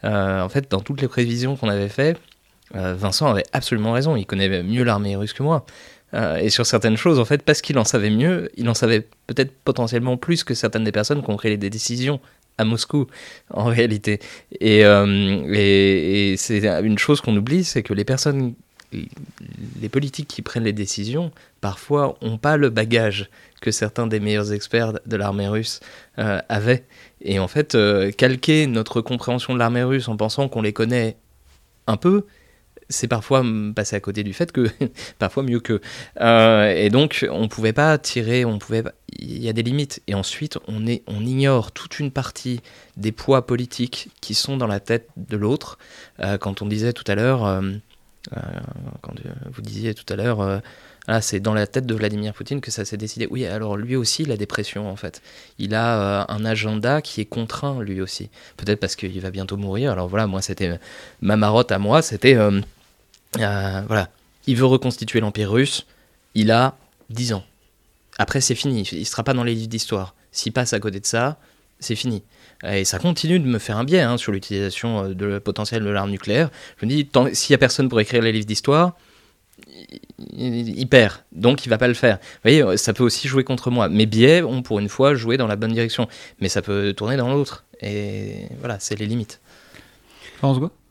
Euh, 0.04 0.42
en 0.42 0.50
fait, 0.50 0.70
dans 0.70 0.82
toutes 0.82 1.02
les 1.02 1.08
prévisions 1.08 1.56
qu'on 1.56 1.70
avait 1.70 1.88
faites, 1.88 2.18
euh, 2.18 2.20
Vincent 2.74 3.28
avait 3.28 3.46
absolument 3.54 3.92
raison. 3.92 4.16
Il 4.16 4.26
connaît 4.26 4.64
mieux 4.64 4.84
l'armée 4.84 5.16
russe 5.16 5.34
que 5.34 5.44
moi. 5.44 5.66
Euh, 6.14 6.38
et 6.38 6.50
sur 6.50 6.66
certaines 6.66 6.98
choses, 6.98 7.20
en 7.20 7.26
fait, 7.26 7.42
parce 7.42 7.62
qu'il 7.62 7.78
en 7.78 7.84
savait 7.84 8.10
mieux, 8.10 8.52
il 8.56 8.70
en 8.70 8.74
savait 8.74 9.08
peut-être 9.28 9.52
potentiellement 9.64 10.18
plus 10.18 10.44
que 10.44 10.54
certaines 10.54 10.84
des 10.84 10.92
personnes 10.92 11.24
qui 11.24 11.30
ont 11.30 11.38
pris 11.38 11.58
des 11.58 11.70
décisions 11.70 12.20
à 12.60 12.66
Moscou, 12.66 13.08
en 13.50 13.66
réalité. 13.66 14.20
Et, 14.60 14.86
euh, 14.86 15.44
et, 15.52 16.36
c'est 16.38 16.66
une 16.84 17.00
chose 17.00 17.20
qu'on 17.20 17.36
oublie, 17.36 17.64
c'est 17.64 17.82
que 17.82 17.96
les 17.96 18.06
personnes, 18.06 18.54
les 18.92 19.90
politiques 19.90 20.28
qui 20.28 20.44
prennent 20.44 20.66
les 20.66 20.74
décisions, 20.74 21.32
parfois 21.62 22.16
n'ont 22.22 22.38
pas 22.38 22.58
le 22.58 22.70
bagage 22.70 23.30
que 23.60 23.72
certains 23.72 24.06
des 24.06 24.20
meilleurs 24.20 24.54
experts 24.54 24.94
de 25.04 25.16
l'armée 25.16 25.48
russe 25.48 25.80
euh, 26.20 26.40
avaient. 26.48 26.84
Et 27.22 27.40
en 27.40 27.48
fait, 27.48 27.74
euh, 27.74 28.12
calquer 28.12 28.68
notre 28.68 29.02
compréhension 29.02 29.56
de 29.56 29.60
l'armée 29.60 29.84
russe 29.84 30.08
en 30.08 30.16
pensant 30.16 30.48
qu'on 30.48 30.62
les 30.62 30.74
connaît 30.74 31.18
un 31.88 31.98
peu, 31.98 32.26
c'est 32.90 33.08
parfois 33.08 33.44
mm, 33.44 33.74
passer 33.74 33.96
à 33.96 34.00
côté 34.00 34.24
du 34.24 34.34
fait 34.34 34.52
que 34.52 34.68
parfois 35.20 35.44
mieux 35.44 35.60
que 35.60 35.82
Euh, 36.22 36.74
et 36.76 36.90
donc 36.90 37.26
on 37.32 37.48
pouvait 37.48 37.74
pas 37.74 37.98
tirer 37.98 38.46
on 38.46 38.60
pouvait 38.60 38.84
il 39.20 39.44
y 39.44 39.50
a 39.50 39.54
des 39.54 39.64
limites. 39.64 40.02
Et 40.08 40.16
ensuite 40.16 40.58
on 40.68 40.88
est 40.88 41.04
on 41.08 41.22
ignore 41.26 41.72
toute 41.72 42.00
une 42.00 42.12
partie 42.12 42.62
des 42.98 43.12
poids 43.12 43.46
politiques 43.46 44.10
qui 44.22 44.34
sont 44.34 44.58
dans 44.58 44.68
la 44.68 44.80
tête 44.80 45.10
de 45.18 45.38
l'autre. 45.38 45.78
Euh, 46.20 46.38
quand 46.38 46.62
on 46.62 46.66
disait 46.66 46.94
tout 46.94 47.06
à 47.08 47.16
l'heure 47.16 47.46
euh, 47.46 47.62
quand 49.02 49.14
vous 49.52 49.62
disiez 49.62 49.94
tout 49.94 50.12
à 50.12 50.16
l'heure 50.16 50.62
c'est 51.22 51.40
dans 51.40 51.54
la 51.54 51.68
tête 51.68 51.86
de 51.86 51.94
Vladimir 51.94 52.34
Poutine 52.34 52.62
que 52.62 52.72
ça 52.72 52.86
s'est 52.86 52.98
décidé. 52.98 53.28
Oui, 53.30 53.46
alors 53.46 53.76
lui 53.76 53.96
aussi, 53.96 54.24
il 54.24 54.32
a 54.32 54.38
des 54.38 54.46
pressions 54.46 54.90
en 54.90 54.96
fait. 54.96 55.22
Il 55.60 55.76
a 55.76 56.22
euh, 56.22 56.26
un 56.30 56.46
agenda 56.46 57.02
qui 57.02 57.22
est 57.22 57.26
contraint 57.26 57.82
lui 57.82 58.02
aussi. 58.02 58.30
Peut-être 58.58 58.80
parce 58.80 58.96
qu'il 58.96 59.20
va 59.20 59.30
bientôt 59.32 59.58
mourir. 59.58 59.92
Alors 59.92 60.08
voilà, 60.08 60.28
moi, 60.28 60.42
c'était 60.42 60.80
ma 61.22 61.36
marotte 61.36 61.72
à 61.72 61.80
moi, 61.80 62.02
c'était 62.02 62.36
euh, 62.36 62.62
euh, 63.40 63.82
voilà, 63.88 64.10
il 64.48 64.56
veut 64.56 64.66
reconstituer 64.66 65.20
l'empire 65.20 65.52
russe. 65.52 65.86
Il 66.36 66.52
a 66.52 66.76
10 67.10 67.34
ans. 67.34 67.44
Après, 68.18 68.42
c'est 68.42 68.56
fini. 68.56 68.82
Il 68.84 69.06
sera 69.06 69.24
pas 69.24 69.34
dans 69.34 69.44
les 69.44 69.56
livres 69.56 69.70
d'histoire. 69.70 70.16
S'il 70.32 70.52
passe 70.52 70.74
à 70.74 70.80
côté 70.80 71.00
de 71.00 71.06
ça, 71.06 71.38
c'est 71.80 71.96
fini. 71.96 72.24
Et 72.66 72.86
ça 72.86 72.98
continue 72.98 73.40
de 73.40 73.46
me 73.46 73.60
faire 73.60 73.78
un 73.78 73.84
biais 73.84 74.02
hein, 74.02 74.18
sur 74.18 74.32
l'utilisation 74.32 75.06
euh, 75.06 75.14
de 75.14 75.26
le 75.26 75.40
potentiel 75.40 75.84
de 75.84 75.90
l'arme 75.90 76.12
nucléaire. 76.12 76.50
Je 76.80 76.86
me 76.86 76.92
dis, 76.92 77.10
s'il 77.34 77.52
y 77.52 77.56
a 77.56 77.58
personne 77.58 77.90
pour 77.90 78.00
écrire 78.00 78.22
les 78.22 78.32
livres 78.32 78.46
d'histoire, 78.46 78.96
il, 80.36 80.88
perd, 80.88 81.14
donc 81.32 81.66
il 81.66 81.70
va 81.70 81.78
pas 81.78 81.88
le 81.88 81.94
faire. 81.94 82.18
Vous 82.18 82.50
voyez, 82.50 82.78
ça 82.78 82.94
peut 82.94 83.04
aussi 83.04 83.28
jouer 83.28 83.44
contre 83.44 83.72
moi. 83.72 83.90
Mes 83.90 84.06
biais 84.06 84.42
ont 84.42 84.62
pour 84.62 84.80
une 84.80 84.90
fois 84.90 85.16
joué 85.16 85.38
dans 85.38 85.48
la 85.48 85.56
bonne 85.56 85.74
direction, 85.74 86.08
mais 86.40 86.50
ça 86.50 86.62
peut 86.62 86.94
tourner 86.94 87.18
dans 87.18 87.32
l'autre. 87.34 87.66
Et 87.82 88.48
voilà, 88.60 88.78
c'est 88.80 88.98
les 88.98 89.06
limites. 89.06 89.42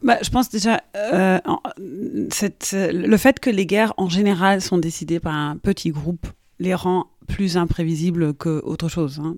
Bah, 0.02 0.18
je 0.22 0.30
pense 0.30 0.48
déjà, 0.48 0.80
euh, 0.96 1.38
cette- 2.30 2.74
le 2.74 3.16
fait 3.16 3.38
que 3.38 3.50
les 3.50 3.66
guerres 3.66 3.92
en 3.98 4.08
général 4.08 4.60
sont 4.60 4.78
décidées 4.78 5.20
par 5.20 5.34
un 5.34 5.56
petit 5.56 5.90
groupe 5.90 6.26
les 6.58 6.74
rend 6.74 7.06
plus 7.28 7.56
imprévisibles 7.56 8.34
qu'autre 8.34 8.88
chose. 8.88 9.20
hein. 9.22 9.36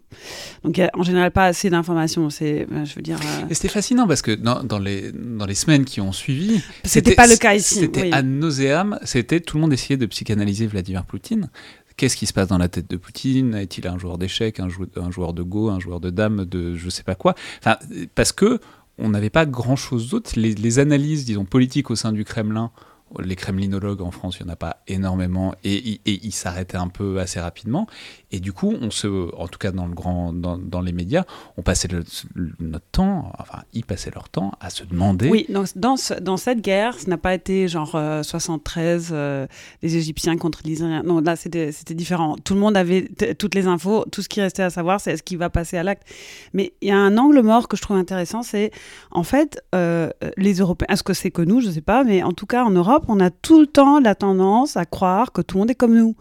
Donc 0.65 0.77
il 0.77 0.81
n'y 0.81 0.87
a 0.87 0.91
en 0.95 1.03
général 1.03 1.31
pas 1.31 1.45
assez 1.47 1.71
d'informations. 1.71 2.29
C'est, 2.31 2.67
euh, 2.73 2.85
je 2.85 2.95
veux 2.97 3.03
dire, 3.03 3.19
euh, 3.23 3.47
Et 3.51 3.55
c'était 3.55 3.69
fascinant 3.69 4.07
parce 4.07 4.23
que 4.23 4.33
dans, 4.33 4.65
dans 4.65 4.79
les, 4.79 5.13
dans 5.13 5.47
les 5.47 5.55
semaines 5.55 5.85
qui 5.85 6.01
ont 6.01 6.13
suivi, 6.13 6.61
C'était 6.85 7.15
pas 7.15 7.27
le 7.27 7.37
cas 7.37 7.55
ici, 7.55 7.77
C'était 7.77 8.03
oui. 8.03 8.11
ad 8.13 8.27
nauseam, 8.27 8.99
c'était 9.05 9.41
tout 9.41 9.57
le 9.57 9.63
monde 9.63 9.73
essayait 9.73 9.97
de 9.97 10.07
psychanalyser 10.07 10.67
Vladimir 10.67 11.05
Poutine. 11.05 11.51
Qu'est-ce 11.97 12.17
qui 12.17 12.27
se 12.27 12.33
passe 12.33 12.49
dans 12.49 12.59
la 12.59 12.69
tête 12.69 12.91
de 12.91 12.97
Poutine? 12.97 13.55
Est-il 13.55 13.87
un 13.87 13.99
joueur 13.99 14.19
d'échecs, 14.19 14.59
un, 14.59 14.69
jou- 14.69 14.87
un 14.97 15.13
joueur 15.13 15.33
de 15.33 15.43
go, 15.43 15.69
un 15.69 15.79
joueur 15.79 16.01
de 16.01 16.11
dames, 16.11 16.45
de 16.45 16.75
je 16.75 16.91
sais 16.91 17.05
pas 17.05 17.15
quoi? 17.15 17.35
Enfin, 17.61 17.77
parce 18.17 18.33
que 18.33 18.59
on 18.99 19.11
n'avait 19.11 19.31
pas 19.31 19.47
grand-chose 19.47 20.11
d'autre. 20.11 20.33
Les, 20.37 20.55
les 20.55 20.79
analyses, 20.81 21.25
disons, 21.25 21.45
politiques 21.45 21.91
au 21.91 21.97
sein 21.97 22.11
du 22.13 22.25
Kremlin, 22.25 22.71
les 23.23 23.37
kremlinologues 23.37 24.03
en 24.03 24.11
France, 24.11 24.39
il 24.41 24.45
n'y 24.45 24.51
en 24.51 24.53
a 24.53 24.57
pas 24.57 24.83
énormément, 24.89 25.55
et, 25.65 26.01
ils 26.07 26.33
s'arrêtaient 26.33 26.77
un 26.77 26.89
peu 26.89 27.19
assez 27.21 27.41
rapidement. 27.41 27.87
Et 28.33 28.41
du 28.41 28.53
coup, 28.53 28.75
on 28.81 28.91
se, 28.91 29.35
en 29.37 29.49
tout 29.49 29.59
cas 29.59 29.73
dans, 29.73 29.87
le 29.87 29.95
grand, 29.95 30.33
dans, 30.33 30.81
les 30.81 30.93
médias, 30.93 31.25
on 31.57 31.63
passait 31.63 31.89
le- 31.89 32.05
notre 32.59 32.87
temps, 32.91 33.33
enfin, 33.39 33.63
ils 33.73 33.85
passaient 33.85 34.11
leur 34.15 34.29
temps 34.29 34.53
à 34.61 34.71
se 34.71 34.85
demander 34.85 35.29
Oui, 35.29 35.47
dans, 35.49 35.97
ce- 35.97 36.15
dans 36.15 36.37
cette 36.37 36.61
guerre, 36.61 36.99
ce 36.99 37.09
n'a 37.09 37.19
pas 37.19 37.35
été 37.35 37.69
genre 37.69 37.95
euh, 37.95 38.23
73, 38.23 39.11
euh, 39.13 39.47
les 39.83 39.97
Égyptiens 39.97 40.37
contre 40.37 40.61
les 40.65 40.73
Israéliens. 40.73 41.03
Non, 41.05 41.21
là, 41.21 41.37
c'était 41.37 41.71
différent. 41.91 42.37
Tout 42.43 42.55
le 42.55 42.61
monde 42.61 42.77
avait 42.77 43.09
toutes 43.39 43.55
les 43.55 43.67
infos. 43.67 44.05
Tout 44.11 44.23
ce 44.23 44.29
qui 44.29 44.41
restait 44.41 44.63
à 44.63 44.71
savoir, 44.71 45.01
c'est 45.01 45.17
ce 45.17 45.23
qui 45.23 45.37
va 45.37 45.51
passer 45.51 45.77
à 45.77 45.83
l'acte. 45.83 46.03
Mais 46.53 46.73
il 46.81 46.89
y 46.89 46.91
a 46.91 46.99
un 46.99 47.17
angle 47.19 47.41
mort 47.41 47.69
que 47.69 47.77
je 47.77 47.83
trouve 47.83 47.97
intéressant, 47.97 48.43
c'est 48.43 48.71
en 49.11 49.23
fait, 49.23 49.63
euh, 49.75 50.11
les 50.37 50.55
Européens, 50.55 50.87
est-ce 50.91 51.03
que 51.03 51.15
c'est 51.15 51.31
que 51.31 51.43
nous, 51.43 51.61
je 51.61 51.69
ne 51.69 51.73
sais 51.73 51.81
pas, 51.81 52.05
mais 52.05 52.23
en 52.23 52.33
tout 52.33 52.47
cas, 52.47 52.65
en 52.65 52.71
Europe, 52.71 53.04
on 53.09 53.21
a 53.21 53.31
tout 53.31 53.61
le 53.61 53.67
temps 53.67 54.01
la 54.01 54.15
tendance 54.15 54.77
à 54.77 54.85
croire 54.85 55.33
que 55.33 55.43
tout 55.43 55.57
le 55.57 55.61
monde 55.61 55.71
est 55.71 55.75
comme 55.75 55.95
nous. 55.95 56.15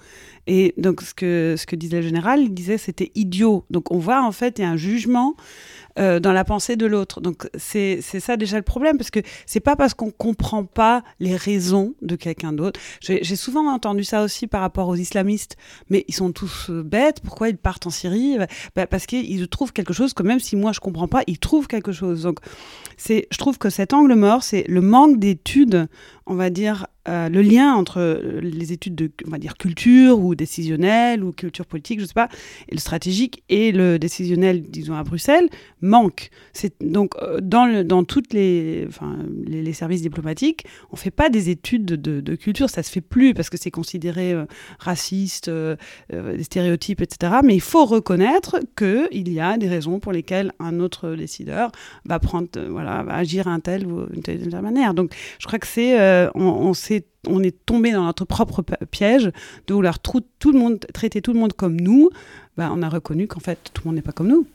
Et 0.48 0.74
donc, 0.78 1.02
ce 1.02 1.14
que, 1.14 1.56
ce 1.58 1.66
que 1.66 1.76
disait 1.76 1.98
le 1.98 2.08
général, 2.08 2.42
il 2.42 2.54
disait 2.54 2.78
c'était 2.78 3.12
idiot. 3.16 3.66
Donc, 3.70 3.92
on 3.92 3.98
voit 3.98 4.22
en 4.24 4.32
fait, 4.32 4.60
il 4.60 4.64
y 4.64 4.66
a 4.66 4.70
un 4.70 4.78
jugement 4.78 5.36
euh, 6.00 6.20
dans 6.20 6.34
la 6.34 6.44
pensée 6.44 6.76
de 6.76 6.86
l'autre. 6.86 7.22
Donc, 7.22 7.48
c'est 7.56 8.02
ça 8.02 8.36
déjà 8.36 8.58
le 8.58 8.64
problème, 8.64 8.98
parce 8.98 9.12
que 9.12 9.20
c'est 9.46 9.60
pas 9.60 9.76
parce 9.76 9.94
qu'on 9.94 10.12
comprend 10.12 10.66
pas 10.66 11.04
les 11.20 11.36
raisons 11.36 11.94
de 12.02 12.16
quelqu'un 12.16 12.52
d'autre. 12.52 12.80
J'ai 13.00 13.36
souvent 13.36 13.72
entendu 13.72 14.04
ça 14.04 14.24
aussi 14.24 14.48
par 14.48 14.62
rapport 14.62 14.88
aux 14.88 14.96
islamistes, 14.96 15.56
mais 15.90 16.04
ils 16.08 16.16
sont 16.16 16.32
tous 16.32 16.70
euh, 16.70 16.84
bêtes. 16.84 17.22
Pourquoi 17.22 17.50
ils 17.50 17.58
partent 17.58 17.88
en 17.88 17.92
Syrie? 17.92 18.38
Bah, 18.76 18.88
Parce 18.88 19.06
qu'ils 19.06 19.48
trouvent 19.48 19.72
quelque 19.72 19.94
chose 19.94 20.14
que 20.14 20.24
même 20.24 20.40
si 20.40 20.56
moi 20.56 20.72
je 20.74 20.80
comprends 20.80 21.08
pas, 21.08 21.24
ils 21.28 21.40
trouvent 21.40 21.68
quelque 21.68 21.92
chose. 21.92 22.24
Donc, 22.24 22.40
je 23.08 23.38
trouve 23.38 23.58
que 23.58 23.70
cet 23.70 23.94
angle 23.94 24.16
mort, 24.16 24.44
c'est 24.44 24.66
le 24.68 24.82
manque 24.82 25.20
d'études, 25.20 25.88
on 26.26 26.36
va 26.36 26.50
dire, 26.50 26.88
euh, 27.10 27.28
le 27.28 27.42
lien 27.42 27.74
entre 27.74 28.00
euh, 28.00 28.40
les 28.42 28.72
études 28.72 28.96
de, 28.96 29.12
on 29.28 29.32
va 29.32 29.38
dire, 29.38 29.58
culture 29.58 30.20
ou 30.20 30.36
décisionnelle 30.36 31.22
ou 31.22 31.34
culture 31.34 31.66
politique, 31.66 32.00
je 32.00 32.06
sais 32.06 32.14
pas, 32.14 32.30
et 32.70 32.76
le 32.76 32.80
stratégique 32.80 33.44
et 33.50 33.74
le 33.74 34.00
décisionnel, 34.00 34.62
disons 34.62 34.96
à 34.96 35.04
Bruxelles, 35.04 35.50
manque. 35.82 36.30
Donc 36.80 37.16
euh, 37.22 37.42
dans 37.42 37.66
le, 37.66 37.84
dans 37.84 38.06
toutes 38.06 38.32
les, 38.32 38.86
enfin, 38.88 39.18
les, 39.46 39.74
services 39.74 40.02
diplomatiques, 40.02 40.66
on 40.92 40.96
fait 40.96 41.12
pas 41.12 41.30
des 41.30 41.50
études 41.50 41.86
de, 41.86 42.36
culture, 42.36 42.70
ça 42.70 42.84
se 42.84 42.92
fait 42.92 43.02
plus 43.02 43.34
parce 43.34 43.50
que 43.50 43.58
c'est 43.58 43.72
considéré 43.72 44.36
raciste, 44.80 45.50
des 45.50 46.44
stéréotypes, 46.44 47.02
etc. 47.02 47.34
Mais 47.44 47.56
il 47.56 47.62
faut 47.62 47.86
reconnaître 47.86 48.60
que 48.76 49.08
il 49.12 49.32
y 49.32 49.40
a 49.40 49.58
des 49.58 49.68
raisons 49.68 50.00
pour 50.00 50.12
lesquelles 50.12 50.52
un 50.60 50.80
autre 50.80 51.16
décideur 51.16 51.72
va 52.06 52.20
prendre, 52.20 52.48
voilà, 52.70 53.04
va 53.04 53.16
agir 53.16 53.48
un 53.48 53.60
tel 53.60 53.88
ou 53.88 54.06
une 54.14 54.22
telle, 54.22 54.50
manière. 54.62 54.94
Donc, 54.94 55.14
je 55.40 55.48
crois 55.48 55.60
que 55.60 55.68
c'est, 55.68 56.30
on 56.36 56.74
s'est 56.98 57.06
on 57.28 57.42
est 57.42 57.56
tombé 57.66 57.92
dans 57.94 58.04
notre 58.04 58.26
propre 58.26 58.64
piège 58.92 59.32
de 59.68 59.74
vouloir 59.74 60.00
tout 60.00 60.22
le 60.46 60.60
monde, 60.60 60.80
traiter 60.94 61.22
tout 61.22 61.32
le 61.34 61.40
monde 61.40 61.54
comme 61.54 61.80
nous. 61.80 62.10
Bah, 62.58 62.70
on 62.76 62.82
a 62.82 62.90
reconnu 62.90 63.28
qu'en 63.28 63.40
fait, 63.40 63.58
tout 63.74 63.82
le 63.86 63.90
monde 63.90 63.96
n'est 63.96 64.02
pas 64.02 64.12
comme 64.12 64.28
nous. 64.28 64.46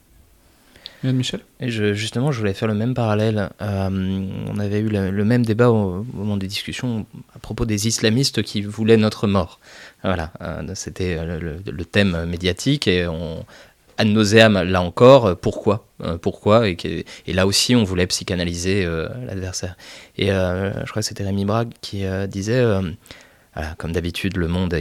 Yann 1.04 1.14
Michel 1.16 1.40
Et 1.60 1.70
je, 1.70 1.94
justement, 1.94 2.32
je 2.32 2.38
voulais 2.40 2.54
faire 2.54 2.66
le 2.68 2.74
même 2.74 2.92
parallèle. 2.92 3.50
Euh, 3.62 4.26
on 4.52 4.58
avait 4.58 4.80
eu 4.80 4.88
le, 4.88 5.10
le 5.10 5.24
même 5.24 5.46
débat 5.46 5.70
au, 5.70 6.00
au 6.00 6.04
moment 6.16 6.36
des 6.36 6.48
discussions 6.48 7.06
à 7.36 7.38
propos 7.38 7.64
des 7.66 7.86
islamistes 7.86 8.42
qui 8.42 8.62
voulaient 8.62 8.96
notre 8.96 9.28
mort. 9.28 9.60
Voilà, 10.02 10.32
euh, 10.40 10.62
c'était 10.74 11.24
le, 11.24 11.38
le- 11.38 11.60
le 11.70 11.84
thème 11.84 12.24
médiatique 12.26 12.88
et 12.88 13.06
on 13.06 13.44
ad 13.98 14.06
nauseam 14.06 14.62
là 14.62 14.80
encore 14.80 15.26
euh, 15.26 15.34
pourquoi 15.34 15.86
euh, 16.02 16.16
pourquoi 16.16 16.68
et, 16.68 17.04
là 17.26 17.46
aussi 17.46 17.76
on 17.76 17.84
voulait 17.84 18.06
psychanalyser 18.06 18.84
euh, 18.84 19.08
l'adversaire 19.26 19.76
et 20.16 20.28
je 20.28 20.90
crois 20.90 21.02
que 21.02 21.08
c'était 21.08 21.24
Rémi 21.24 21.44
Brague 21.44 21.72
qui 21.80 22.04
disait 22.28 22.64
comme 23.76 23.90
d'habitude, 23.90 24.36
le 24.36 24.46
monde 24.46 24.72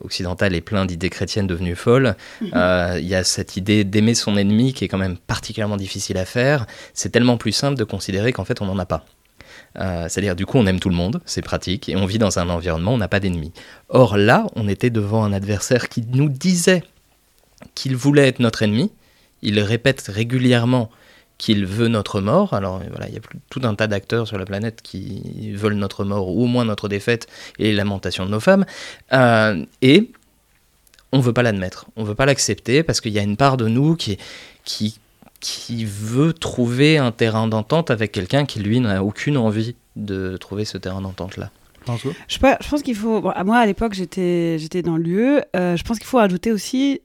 occidental 0.00 0.54
est 0.54 0.60
plein 0.60 0.84
d'idées 0.84 1.10
chrétiennes 1.10 1.48
devenues 1.48 1.74
folles. 1.74 2.14
Euh, 2.54 2.98
Il 3.00 3.08
y 3.08 3.16
a 3.16 3.24
cette 3.24 3.56
idée 3.56 3.82
d'aimer 3.82 4.14
son 4.14 4.36
ennemi 4.36 4.72
qui 4.74 4.84
est 4.84 4.88
quand 4.88 4.98
même 4.98 5.16
particulièrement 5.16 5.76
difficile 5.76 6.18
à 6.18 6.24
faire. 6.24 6.66
C'est 6.94 7.10
tellement 7.10 7.36
plus 7.36 7.50
simple 7.50 7.76
de 7.76 7.82
considérer 7.82 8.32
qu'en 8.32 8.44
fait, 8.44 8.62
on 8.62 8.66
n'en 8.66 8.78
a 8.78 8.86
pas. 8.86 9.04
Euh, 9.78 10.06
C'est-à-dire, 10.08 10.36
du 10.36 10.46
coup, 10.46 10.58
on 10.58 10.66
aime 10.66 10.78
tout 10.78 10.88
le 10.88 10.94
monde, 10.94 11.20
c'est 11.24 11.42
pratique, 11.42 11.88
et 11.88 11.96
on 11.96 12.06
vit 12.06 12.18
dans 12.18 12.38
un 12.38 12.48
environnement 12.48 12.92
où 12.92 12.94
on 12.94 12.98
n'a 12.98 13.08
pas 13.08 13.20
d'ennemis. 13.20 13.52
Or 13.88 14.16
là, 14.16 14.46
on 14.54 14.68
était 14.68 14.90
devant 14.90 15.24
un 15.24 15.32
adversaire 15.32 15.88
qui 15.88 16.04
nous 16.12 16.28
disait 16.28 16.84
qu'il 17.74 17.96
voulait 17.96 18.28
être 18.28 18.40
notre 18.40 18.62
ennemi. 18.62 18.90
Il 19.42 19.58
répète 19.60 20.04
régulièrement 20.08 20.90
qu'il 21.38 21.66
veut 21.66 21.88
notre 21.88 22.20
mort. 22.20 22.54
Alors 22.54 22.80
voilà, 22.90 23.08
il 23.08 23.14
y 23.14 23.18
a 23.18 23.20
tout 23.50 23.60
un 23.64 23.74
tas 23.74 23.88
d'acteurs 23.88 24.28
sur 24.28 24.38
la 24.38 24.44
planète 24.44 24.80
qui 24.82 25.52
veulent 25.52 25.74
notre 25.74 26.04
mort 26.04 26.28
ou 26.28 26.44
au 26.44 26.46
moins 26.46 26.64
notre 26.64 26.88
défaite 26.88 27.26
et 27.58 27.64
les 27.64 27.72
lamentations 27.72 28.24
de 28.24 28.30
nos 28.30 28.40
femmes. 28.40 28.64
Euh, 29.12 29.64
et 29.80 30.10
on 31.12 31.20
veut 31.20 31.32
pas 31.32 31.42
l'admettre, 31.42 31.86
on 31.96 32.04
veut 32.04 32.14
pas 32.14 32.26
l'accepter 32.26 32.82
parce 32.82 33.00
qu'il 33.00 33.12
y 33.12 33.18
a 33.18 33.22
une 33.22 33.36
part 33.36 33.56
de 33.56 33.68
nous 33.68 33.96
qui, 33.96 34.18
qui, 34.64 34.98
qui 35.40 35.84
veut 35.84 36.32
trouver 36.32 36.98
un 36.98 37.10
terrain 37.10 37.48
d'entente 37.48 37.90
avec 37.90 38.12
quelqu'un 38.12 38.46
qui 38.46 38.60
lui 38.60 38.80
n'a 38.80 39.02
aucune 39.02 39.36
envie 39.36 39.74
de 39.96 40.36
trouver 40.36 40.64
ce 40.64 40.78
terrain 40.78 41.00
d'entente 41.00 41.36
là. 41.36 41.50
François 41.82 42.12
Je, 42.28 42.38
pense 42.38 42.82
qu'il 42.82 42.94
faut. 42.94 43.20
bon, 43.20 43.30
à 43.30 43.42
moi, 43.42 43.58
à 43.58 43.66
l'époque, 43.66 43.94
j'étais, 43.94 44.56
j'étais 44.58 44.82
dans 44.82 44.96
l'UE. 44.96 45.40
Euh, 45.56 45.76
je 45.76 45.82
pense 45.82 45.98
qu'il 45.98 46.06
faut 46.06 46.18
ajouter 46.18 46.52
aussi, 46.52 47.00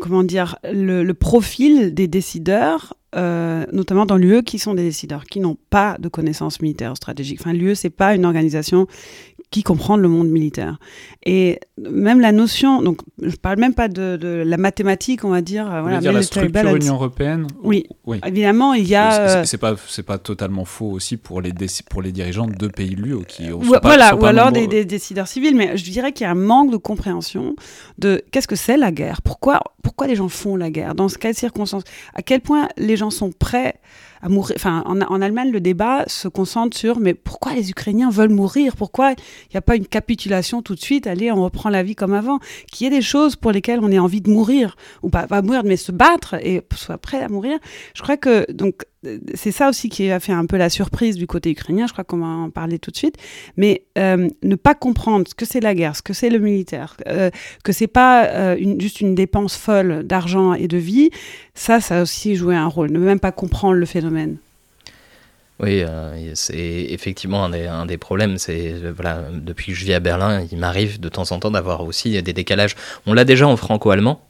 comment 0.00 0.22
dire, 0.24 0.58
le, 0.64 1.02
le 1.02 1.14
profil 1.14 1.94
des 1.94 2.08
décideurs, 2.08 2.94
euh, 3.16 3.64
notamment 3.72 4.06
dans 4.06 4.16
l'UE, 4.16 4.42
qui 4.42 4.58
sont 4.58 4.74
des 4.74 4.82
décideurs 4.82 5.24
qui 5.24 5.40
n'ont 5.40 5.56
pas 5.70 5.96
de 5.98 6.08
connaissances 6.08 6.60
militaires 6.60 6.96
stratégiques. 6.96 7.40
Enfin, 7.40 7.52
l'UE, 7.52 7.74
c'est 7.74 7.90
pas 7.90 8.14
une 8.14 8.24
organisation 8.24 8.86
qui 9.50 9.62
comprend 9.62 9.96
le 9.96 10.08
monde 10.08 10.28
militaire. 10.30 10.80
Et 11.24 11.60
même 11.78 12.18
la 12.20 12.32
notion, 12.32 12.82
donc 12.82 12.98
je 13.22 13.36
parle 13.36 13.60
même 13.60 13.74
pas 13.74 13.86
de, 13.86 14.16
de 14.16 14.42
la 14.44 14.56
mathématique, 14.56 15.24
on 15.24 15.28
va 15.28 15.42
dire. 15.42 15.70
euh, 15.72 15.76
Vous 15.76 15.82
Voilà, 15.84 16.00
dire 16.00 16.12
la 16.12 16.22
structure 16.22 16.50
balance. 16.50 16.74
Union 16.74 16.94
européenne 16.94 17.46
Oui. 17.62 17.84
Oui. 18.04 18.18
Évidemment, 18.26 18.74
il 18.74 18.88
y 18.88 18.96
a. 18.96 19.10
C'est- 19.28 19.36
euh, 19.36 19.44
c'est- 19.44 19.58
pas, 19.58 19.76
c'est 19.86 20.02
pas 20.02 20.18
totalement 20.18 20.64
faux 20.64 20.90
aussi 20.90 21.16
pour 21.16 21.40
les, 21.40 21.52
pour 21.88 22.02
les 22.02 22.10
dirigeants 22.10 22.48
de 22.48 22.66
pays 22.66 22.96
de 22.96 23.02
l'UE 23.02 23.24
qui 23.28 23.52
Ou- 23.52 23.60
pas- 23.70 23.78
voilà, 23.82 24.10
sont 24.10 24.16
ou 24.16 24.20
pas 24.20 24.30
alors 24.30 24.50
des 24.50 24.84
décideurs 24.84 25.28
civils, 25.28 25.54
mais 25.54 25.76
je 25.76 25.84
dirais 25.84 26.10
qu'il 26.10 26.24
y 26.24 26.26
a 26.26 26.32
un 26.32 26.34
manque 26.34 26.72
de 26.72 26.76
compréhension 26.76 27.54
de 27.98 28.24
qu'est-ce 28.32 28.48
que 28.48 28.56
c'est 28.56 28.76
la 28.76 28.90
guerre, 28.90 29.22
pourquoi, 29.22 29.60
pourquoi 29.84 30.08
les 30.08 30.16
gens 30.16 30.28
font 30.28 30.56
la 30.56 30.70
guerre, 30.70 30.96
dans 30.96 31.06
quelles 31.06 31.34
circonstances, 31.36 31.84
à 32.14 32.22
quel 32.22 32.40
point 32.40 32.68
les 32.76 32.96
gens 32.96 33.03
sont 33.10 33.32
prêts 33.32 33.80
à 34.22 34.28
mourir. 34.28 34.54
Enfin, 34.56 34.82
en, 34.86 35.20
Allemagne, 35.20 35.50
le 35.50 35.60
débat 35.60 36.04
se 36.06 36.28
concentre 36.28 36.76
sur 36.76 36.98
mais 36.98 37.14
pourquoi 37.14 37.52
les 37.52 37.70
Ukrainiens 37.70 38.10
veulent 38.10 38.30
mourir, 38.30 38.74
pourquoi 38.76 39.12
il 39.12 39.52
n'y 39.52 39.58
a 39.58 39.62
pas 39.62 39.76
une 39.76 39.86
capitulation 39.86 40.62
tout 40.62 40.74
de 40.74 40.80
suite, 40.80 41.06
allez, 41.06 41.30
on 41.30 41.42
reprend 41.44 41.68
la 41.68 41.82
vie 41.82 41.94
comme 41.94 42.14
avant, 42.14 42.38
qu'il 42.72 42.84
y 42.84 42.86
ait 42.86 42.96
des 42.96 43.02
choses 43.02 43.36
pour 43.36 43.52
lesquelles 43.52 43.80
on 43.82 43.90
ait 43.90 43.98
envie 43.98 44.20
de 44.20 44.30
mourir, 44.30 44.76
ou 45.02 45.10
pas, 45.10 45.26
pas 45.26 45.42
mourir, 45.42 45.62
mais 45.64 45.76
se 45.76 45.92
battre 45.92 46.34
et 46.34 46.62
soit 46.74 46.98
prêt 46.98 47.22
à 47.22 47.28
mourir. 47.28 47.58
Je 47.94 48.02
crois 48.02 48.16
que 48.16 48.50
donc 48.50 48.84
c'est 49.34 49.52
ça 49.52 49.68
aussi 49.68 49.88
qui 49.88 50.10
a 50.10 50.20
fait 50.20 50.32
un 50.32 50.46
peu 50.46 50.56
la 50.56 50.70
surprise 50.70 51.16
du 51.16 51.26
côté 51.26 51.50
ukrainien, 51.50 51.86
je 51.86 51.92
crois 51.92 52.04
qu'on 52.04 52.18
va 52.18 52.26
en 52.26 52.50
parler 52.50 52.78
tout 52.78 52.90
de 52.90 52.96
suite, 52.96 53.16
mais 53.56 53.84
euh, 53.98 54.28
ne 54.42 54.54
pas 54.54 54.74
comprendre 54.74 55.26
ce 55.28 55.34
que 55.34 55.44
c'est 55.44 55.60
la 55.60 55.74
guerre, 55.74 55.96
ce 55.96 56.02
que 56.02 56.12
c'est 56.12 56.30
le 56.30 56.38
militaire, 56.38 56.96
euh, 57.08 57.30
que 57.62 57.72
c'est 57.72 57.86
pas 57.86 58.26
euh, 58.26 58.56
juste 58.78 59.00
une 59.00 59.14
dépense 59.14 59.56
folle 59.56 60.02
d'argent 60.04 60.54
et 60.54 60.68
de 60.68 60.78
vie, 60.78 61.10
ça, 61.54 61.80
ça 61.80 61.98
a 61.98 62.02
aussi 62.02 62.36
joué 62.36 62.56
un 62.56 62.66
rôle, 62.66 62.90
ne 62.90 62.98
même 62.98 63.20
pas 63.20 63.32
comprendre 63.32 63.74
le 63.74 63.86
phénomène. 63.86 64.36
Oui, 65.60 65.82
euh, 65.82 66.32
c'est 66.34 66.86
effectivement 66.90 67.44
un 67.44 67.50
des, 67.50 67.66
un 67.66 67.86
des 67.86 67.96
problèmes. 67.96 68.38
C'est 68.38 68.74
voilà, 68.92 69.22
depuis 69.32 69.72
que 69.72 69.78
je 69.78 69.84
vis 69.84 69.94
à 69.94 70.00
Berlin, 70.00 70.44
il 70.50 70.58
m'arrive 70.58 70.98
de 70.98 71.08
temps 71.08 71.30
en 71.30 71.38
temps 71.38 71.52
d'avoir 71.52 71.84
aussi 71.84 72.20
des 72.20 72.32
décalages. 72.32 72.74
On 73.06 73.12
l'a 73.12 73.24
déjà 73.24 73.46
en 73.46 73.56
franco-allemand, 73.56 74.20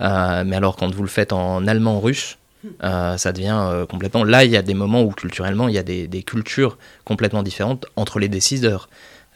mais 0.00 0.56
alors 0.56 0.76
quand 0.76 0.92
vous 0.92 1.02
le 1.02 1.08
faites 1.08 1.32
en 1.32 1.68
allemand-russe, 1.68 2.36
euh, 2.82 3.16
ça 3.16 3.32
devient 3.32 3.58
euh, 3.60 3.86
complètement. 3.86 4.24
Là, 4.24 4.44
il 4.44 4.50
y 4.50 4.56
a 4.56 4.62
des 4.62 4.74
moments 4.74 5.02
où 5.02 5.10
culturellement, 5.10 5.68
il 5.68 5.74
y 5.74 5.78
a 5.78 5.82
des, 5.82 6.22
cultures 6.22 6.78
complètement 7.04 7.42
différentes 7.42 7.86
entre 7.96 8.18
les 8.18 8.28
décideurs. 8.28 8.88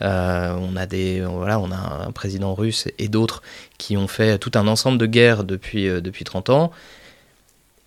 Euh, 0.03 0.55
on 0.61 0.77
a 0.77 0.87
des 0.87 1.23
voilà, 1.23 1.59
on 1.59 1.71
a 1.71 2.05
un 2.07 2.13
président 2.13 2.55
russe 2.55 2.87
et 2.99 3.09
d'autres 3.09 3.43
qui 3.79 3.97
ont 3.97 4.09
fait 4.09 4.39
tout 4.39 4.53
un 4.55 4.67
ensemble 4.69 4.99
de 4.99 5.07
guerres 5.07 5.43
depuis 5.43 5.87
depuis 6.03 6.25
30 6.25 6.51
ans 6.51 6.71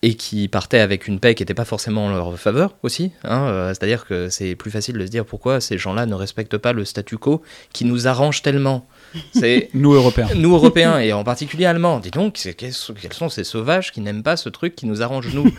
et 0.02 0.16
qui 0.16 0.48
partaient 0.48 0.80
avec 0.80 1.08
une 1.08 1.20
paix 1.20 1.36
qui 1.36 1.44
n'était 1.44 1.54
pas 1.54 1.66
forcément 1.66 2.08
en 2.08 2.10
leur 2.10 2.40
faveur 2.40 2.74
aussi. 2.82 3.12
hein, 3.24 3.72
C'est-à-dire 3.74 4.06
que 4.06 4.30
c'est 4.30 4.56
plus 4.56 4.72
facile 4.72 4.98
de 4.98 5.06
se 5.06 5.12
dire 5.12 5.24
pourquoi 5.24 5.62
ces 5.62 5.78
gens-là 5.78 6.08
ne 6.08 6.16
respectent 6.16 6.58
pas 6.58 6.74
le 6.74 6.84
statu 6.84 7.18
quo 7.18 7.44
qui 7.74 7.86
nous 7.86 8.08
arrange 8.08 8.42
tellement. 8.42 8.88
C'est 9.34 9.70
Nous, 9.74 9.94
Européens. 9.94 10.28
nous 10.36 10.54
Européens 10.54 11.00
et 11.00 11.14
en 11.14 11.24
particulier 11.24 11.66
Allemands. 11.66 12.00
Dis 12.00 12.12
donc, 12.12 12.40
quels 12.58 12.74
sont 12.74 13.30
ces 13.30 13.44
sauvages 13.44 13.92
qui 13.92 14.02
n'aiment 14.02 14.24
pas 14.24 14.38
ce 14.38 14.50
truc 14.50 14.76
qui 14.76 14.86
nous 14.86 15.02
arrange 15.02 15.34
nous 15.34 15.46
Euh, 15.46 15.52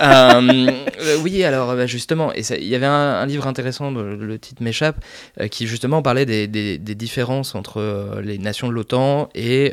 euh, 1.00 1.16
Oui, 1.22 1.42
alors 1.44 1.74
bah, 1.74 1.86
justement, 1.86 2.32
et 2.34 2.42
il 2.58 2.68
y 2.68 2.74
avait 2.74 2.86
un, 2.86 2.90
un 2.92 3.26
livre 3.26 3.46
intéressant, 3.46 3.90
le, 3.90 4.38
titre 4.38 4.62
m'échappe, 4.62 4.96
euh, 5.40 5.48
qui 5.48 5.66
justement 5.66 6.02
parlait 6.02 6.26
des, 6.26 6.46
des- 6.46 6.78
des 6.78 6.94
différences 6.94 7.54
entre 7.54 7.80
euh, 7.80 8.20
les 8.22 8.38
nations 8.38 8.68
de 8.68 8.72
l'OTAN 8.72 9.28
et 9.34 9.72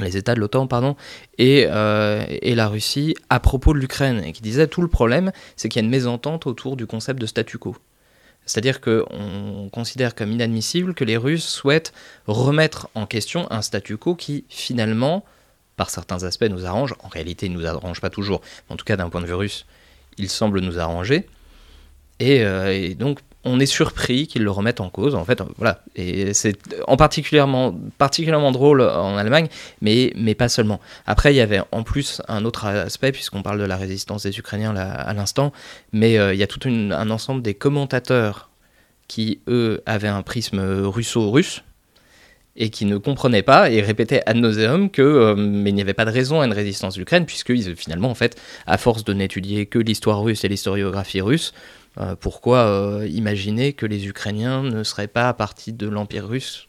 les 0.00 0.16
États 0.18 0.34
de 0.34 0.40
l'OTAN, 0.40 0.66
pardon, 0.66 0.94
et, 1.38 1.66
euh, 1.70 2.22
et 2.28 2.54
la 2.54 2.68
Russie 2.68 3.14
à 3.30 3.40
propos 3.40 3.72
de 3.72 3.78
l'Ukraine, 3.78 4.22
et 4.26 4.32
qui 4.32 4.42
disait 4.42 4.66
tout 4.66 4.82
le 4.82 4.88
problème, 4.88 5.32
c'est 5.56 5.68
qu'il 5.70 5.80
y 5.80 5.82
a 5.82 5.86
une 5.86 5.90
mésentente 5.90 6.46
autour 6.46 6.76
du 6.76 6.86
concept 6.86 7.18
de 7.20 7.24
statu 7.26 7.56
quo. 7.56 7.76
C'est-à-dire 8.46 8.80
qu'on 8.80 9.68
considère 9.72 10.14
comme 10.14 10.32
inadmissible 10.32 10.94
que 10.94 11.04
les 11.04 11.16
Russes 11.16 11.46
souhaitent 11.46 11.92
remettre 12.26 12.88
en 12.94 13.04
question 13.04 13.50
un 13.50 13.60
statu 13.60 13.96
quo 13.96 14.14
qui, 14.14 14.44
finalement, 14.48 15.24
par 15.76 15.90
certains 15.90 16.22
aspects, 16.22 16.44
nous 16.48 16.64
arrange. 16.64 16.94
En 17.02 17.08
réalité, 17.08 17.46
il 17.46 17.52
ne 17.52 17.58
nous 17.58 17.66
arrange 17.66 18.00
pas 18.00 18.10
toujours. 18.10 18.40
En 18.68 18.76
tout 18.76 18.84
cas, 18.84 18.96
d'un 18.96 19.10
point 19.10 19.20
de 19.20 19.26
vue 19.26 19.34
russe, 19.34 19.66
il 20.16 20.30
semble 20.30 20.60
nous 20.60 20.78
arranger. 20.78 21.26
Et, 22.20 22.44
euh, 22.44 22.72
et 22.72 22.94
donc, 22.94 23.20
on 23.46 23.60
est 23.60 23.66
surpris 23.66 24.26
qu'ils 24.26 24.42
le 24.42 24.50
remettent 24.50 24.80
en 24.80 24.90
cause. 24.90 25.14
En 25.14 25.24
fait, 25.24 25.40
voilà. 25.56 25.82
Et 25.94 26.34
c'est 26.34 26.58
en 26.86 26.96
particulièrement, 26.96 27.74
particulièrement 27.96 28.52
drôle 28.52 28.82
en 28.82 29.16
Allemagne, 29.16 29.48
mais, 29.80 30.12
mais 30.16 30.34
pas 30.34 30.48
seulement. 30.48 30.80
Après, 31.06 31.32
il 31.32 31.36
y 31.36 31.40
avait 31.40 31.62
en 31.72 31.82
plus 31.82 32.20
un 32.28 32.44
autre 32.44 32.66
aspect, 32.66 33.12
puisqu'on 33.12 33.42
parle 33.42 33.58
de 33.58 33.64
la 33.64 33.76
résistance 33.76 34.24
des 34.24 34.38
Ukrainiens 34.38 34.76
à 34.76 35.14
l'instant, 35.14 35.52
mais 35.92 36.18
euh, 36.18 36.34
il 36.34 36.40
y 36.40 36.42
a 36.42 36.46
tout 36.46 36.60
un 36.66 37.10
ensemble 37.10 37.42
des 37.42 37.54
commentateurs 37.54 38.50
qui, 39.08 39.40
eux, 39.48 39.82
avaient 39.86 40.08
un 40.08 40.22
prisme 40.22 40.60
russo-russe 40.84 41.62
et 42.56 42.70
qui 42.70 42.86
ne 42.86 42.96
comprenaient 42.96 43.42
pas 43.42 43.70
et 43.70 43.80
répétaient 43.80 44.22
ad 44.26 44.36
nauseum 44.36 44.90
que 44.90 45.02
euh, 45.02 45.34
mais 45.36 45.70
il 45.70 45.74
n'y 45.74 45.82
avait 45.82 45.94
pas 45.94 46.04
de 46.04 46.10
raison 46.10 46.40
à 46.40 46.46
une 46.46 46.52
résistance 46.52 46.94
de 46.94 47.00
l'Ukraine 47.00 47.26
puisque 47.26 47.54
finalement 47.74 48.10
en 48.10 48.14
fait 48.14 48.40
à 48.66 48.78
force 48.78 49.04
de 49.04 49.12
n'étudier 49.12 49.66
que 49.66 49.78
l'histoire 49.78 50.22
russe 50.22 50.44
et 50.44 50.48
l'historiographie 50.48 51.20
russe 51.20 51.52
pourquoi 52.20 52.58
euh, 52.58 53.08
imaginer 53.08 53.72
que 53.72 53.86
les 53.86 54.06
Ukrainiens 54.06 54.62
ne 54.62 54.82
seraient 54.82 55.08
pas 55.08 55.32
partie 55.32 55.72
de 55.72 55.88
l'empire 55.88 56.28
russe 56.28 56.65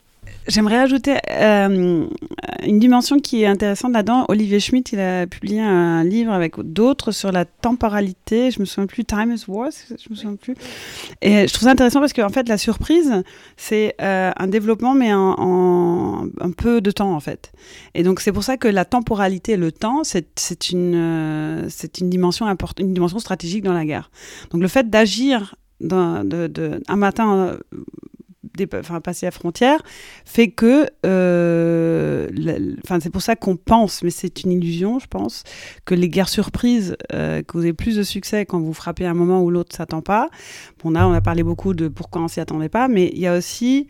J'aimerais 0.47 0.77
ajouter 0.77 1.17
euh, 1.29 2.07
une 2.65 2.79
dimension 2.79 3.19
qui 3.19 3.43
est 3.43 3.47
intéressante 3.47 3.91
là-dedans. 3.91 4.25
Olivier 4.29 4.61
Schmitt, 4.61 4.93
il 4.93 4.99
a 4.99 5.27
publié 5.27 5.59
un 5.59 6.05
livre 6.05 6.31
avec 6.31 6.57
d'autres 6.59 7.11
sur 7.11 7.33
la 7.33 7.43
temporalité. 7.43 8.49
Je 8.51 8.61
me 8.61 8.65
souviens 8.65 8.87
plus, 8.87 9.03
Time 9.03 9.33
is 9.33 9.43
War, 9.49 9.69
je 9.89 10.09
me 10.09 10.15
souviens 10.15 10.35
plus. 10.35 10.55
Et 11.21 11.47
je 11.47 11.53
trouve 11.53 11.65
ça 11.65 11.71
intéressant 11.71 11.99
parce 11.99 12.13
qu'en 12.13 12.29
fait, 12.29 12.47
la 12.47 12.57
surprise, 12.57 13.23
c'est 13.57 13.95
euh, 14.01 14.31
un 14.37 14.47
développement, 14.47 14.93
mais 14.93 15.13
en, 15.13 16.27
un 16.39 16.51
peu 16.51 16.79
de 16.79 16.91
temps, 16.91 17.13
en 17.13 17.19
fait. 17.19 17.51
Et 17.93 18.03
donc, 18.03 18.21
c'est 18.21 18.31
pour 18.31 18.43
ça 18.43 18.55
que 18.55 18.69
la 18.69 18.85
temporalité, 18.85 19.57
le 19.57 19.73
temps, 19.73 20.03
c'est 20.05 20.27
euh, 20.73 21.69
une 21.99 22.09
dimension 22.09 22.45
importante, 22.45 22.85
une 22.85 22.93
dimension 22.93 23.19
stratégique 23.19 23.63
dans 23.63 23.73
la 23.73 23.83
guerre. 23.83 24.11
Donc, 24.51 24.61
le 24.61 24.67
fait 24.69 24.89
d'agir 24.89 25.55
un 25.91 26.95
matin, 26.95 27.57
passer 28.65 29.25
la 29.27 29.31
frontière, 29.31 29.81
fait 30.25 30.47
que, 30.49 30.87
euh, 31.05 32.27
c'est 33.01 33.09
pour 33.11 33.21
ça 33.21 33.35
qu'on 33.35 33.55
pense, 33.55 34.03
mais 34.03 34.09
c'est 34.09 34.43
une 34.43 34.51
illusion, 34.51 34.99
je 34.99 35.07
pense, 35.07 35.43
que 35.85 35.93
les 35.93 36.09
guerres 36.09 36.29
surprises 36.29 36.97
euh, 37.13 37.43
causent 37.43 37.71
plus 37.77 37.97
de 37.97 38.03
succès 38.03 38.45
quand 38.45 38.59
vous 38.59 38.73
frappez 38.73 39.05
un 39.05 39.13
moment 39.13 39.43
où 39.43 39.49
l'autre 39.49 39.75
s'attend 39.75 40.01
pas. 40.01 40.29
Bon, 40.83 40.91
là, 40.91 41.07
on 41.07 41.13
a 41.13 41.21
parlé 41.21 41.43
beaucoup 41.43 41.73
de 41.73 41.87
pourquoi 41.87 42.21
on 42.21 42.27
s'y 42.27 42.39
attendait 42.39 42.69
pas, 42.69 42.87
mais 42.87 43.11
il 43.13 43.19
y 43.19 43.27
a 43.27 43.37
aussi 43.37 43.87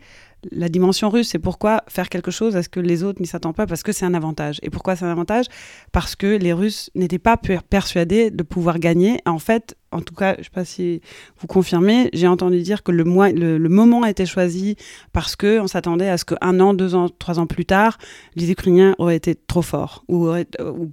la 0.52 0.68
dimension 0.68 1.10
russe, 1.10 1.30
c'est 1.30 1.40
pourquoi 1.40 1.82
faire 1.88 2.08
quelque 2.08 2.30
chose 2.30 2.54
à 2.54 2.62
ce 2.62 2.68
que 2.68 2.78
les 2.78 3.02
autres 3.02 3.20
n'y 3.20 3.26
s'attendent 3.26 3.56
pas, 3.56 3.66
parce 3.66 3.82
que 3.82 3.90
c'est 3.90 4.04
un 4.04 4.14
avantage. 4.14 4.60
Et 4.62 4.70
pourquoi 4.70 4.94
c'est 4.94 5.04
un 5.04 5.10
avantage? 5.10 5.46
Parce 5.90 6.14
que 6.14 6.26
les 6.26 6.52
Russes 6.52 6.90
n'étaient 6.94 7.18
pas 7.18 7.36
per- 7.36 7.58
persuadés 7.68 8.30
de 8.30 8.42
pouvoir 8.44 8.78
gagner. 8.78 9.20
En 9.26 9.40
fait, 9.40 9.76
en 9.90 10.00
tout 10.00 10.14
cas, 10.14 10.34
je 10.34 10.40
ne 10.40 10.44
sais 10.44 10.50
pas 10.52 10.64
si 10.64 11.00
vous 11.40 11.46
confirmez, 11.46 12.10
j'ai 12.12 12.26
entendu 12.28 12.60
dire 12.60 12.82
que 12.82 12.92
le, 12.92 13.04
mois- 13.04 13.30
le, 13.32 13.58
moment 13.68 14.02
a 14.02 14.10
été 14.10 14.26
choisi 14.26 14.76
parce 15.12 15.34
que 15.36 15.60
on 15.60 15.66
s'attendait 15.66 16.08
à 16.08 16.18
ce 16.18 16.24
qu'un 16.24 16.60
an, 16.60 16.74
deux 16.74 16.94
ans, 16.94 17.08
trois 17.08 17.38
ans 17.38 17.46
plus 17.46 17.64
tard, 17.64 17.98
les 18.36 18.50
Ukrainiens 18.50 18.94
auraient 18.98 19.16
été 19.16 19.34
trop 19.34 19.62
forts 19.62 20.04
ou, 20.08 20.28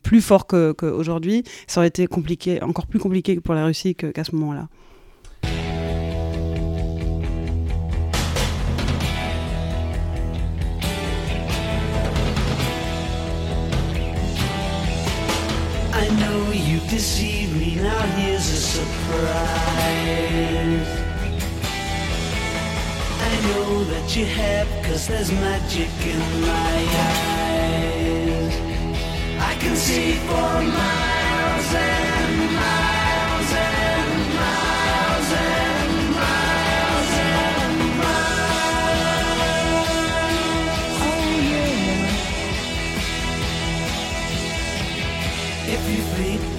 plus 0.04 0.22
forts 0.22 0.48
que- 0.48 0.72
qu'aujourd'hui. 0.72 1.44
Ça 1.68 1.82
aurait 1.82 1.88
été 1.90 2.08
compliqué, 2.08 2.62
encore 2.64 2.88
plus 2.88 3.00
compliqué 3.00 3.40
pour 3.40 3.54
la 3.54 3.66
Russie 3.66 3.96
qu'à 3.96 4.24
ce 4.24 4.36
moment-là. 4.36 4.68
You 16.76 16.82
deceive 16.90 17.56
me, 17.58 17.76
now 17.76 18.02
here's 18.18 18.50
a 18.50 18.62
surprise. 18.76 18.90
I 23.30 23.34
know 23.48 23.84
that 23.86 24.16
you 24.16 24.26
have, 24.26 24.68
cause 24.84 25.08
there's 25.08 25.32
magic 25.32 25.90
in 26.14 26.20
my 26.42 26.78
eyes. 27.08 28.54
I 29.40 29.56
can 29.62 29.76
see 29.76 30.14
for 30.28 30.62
miles 30.78 32.05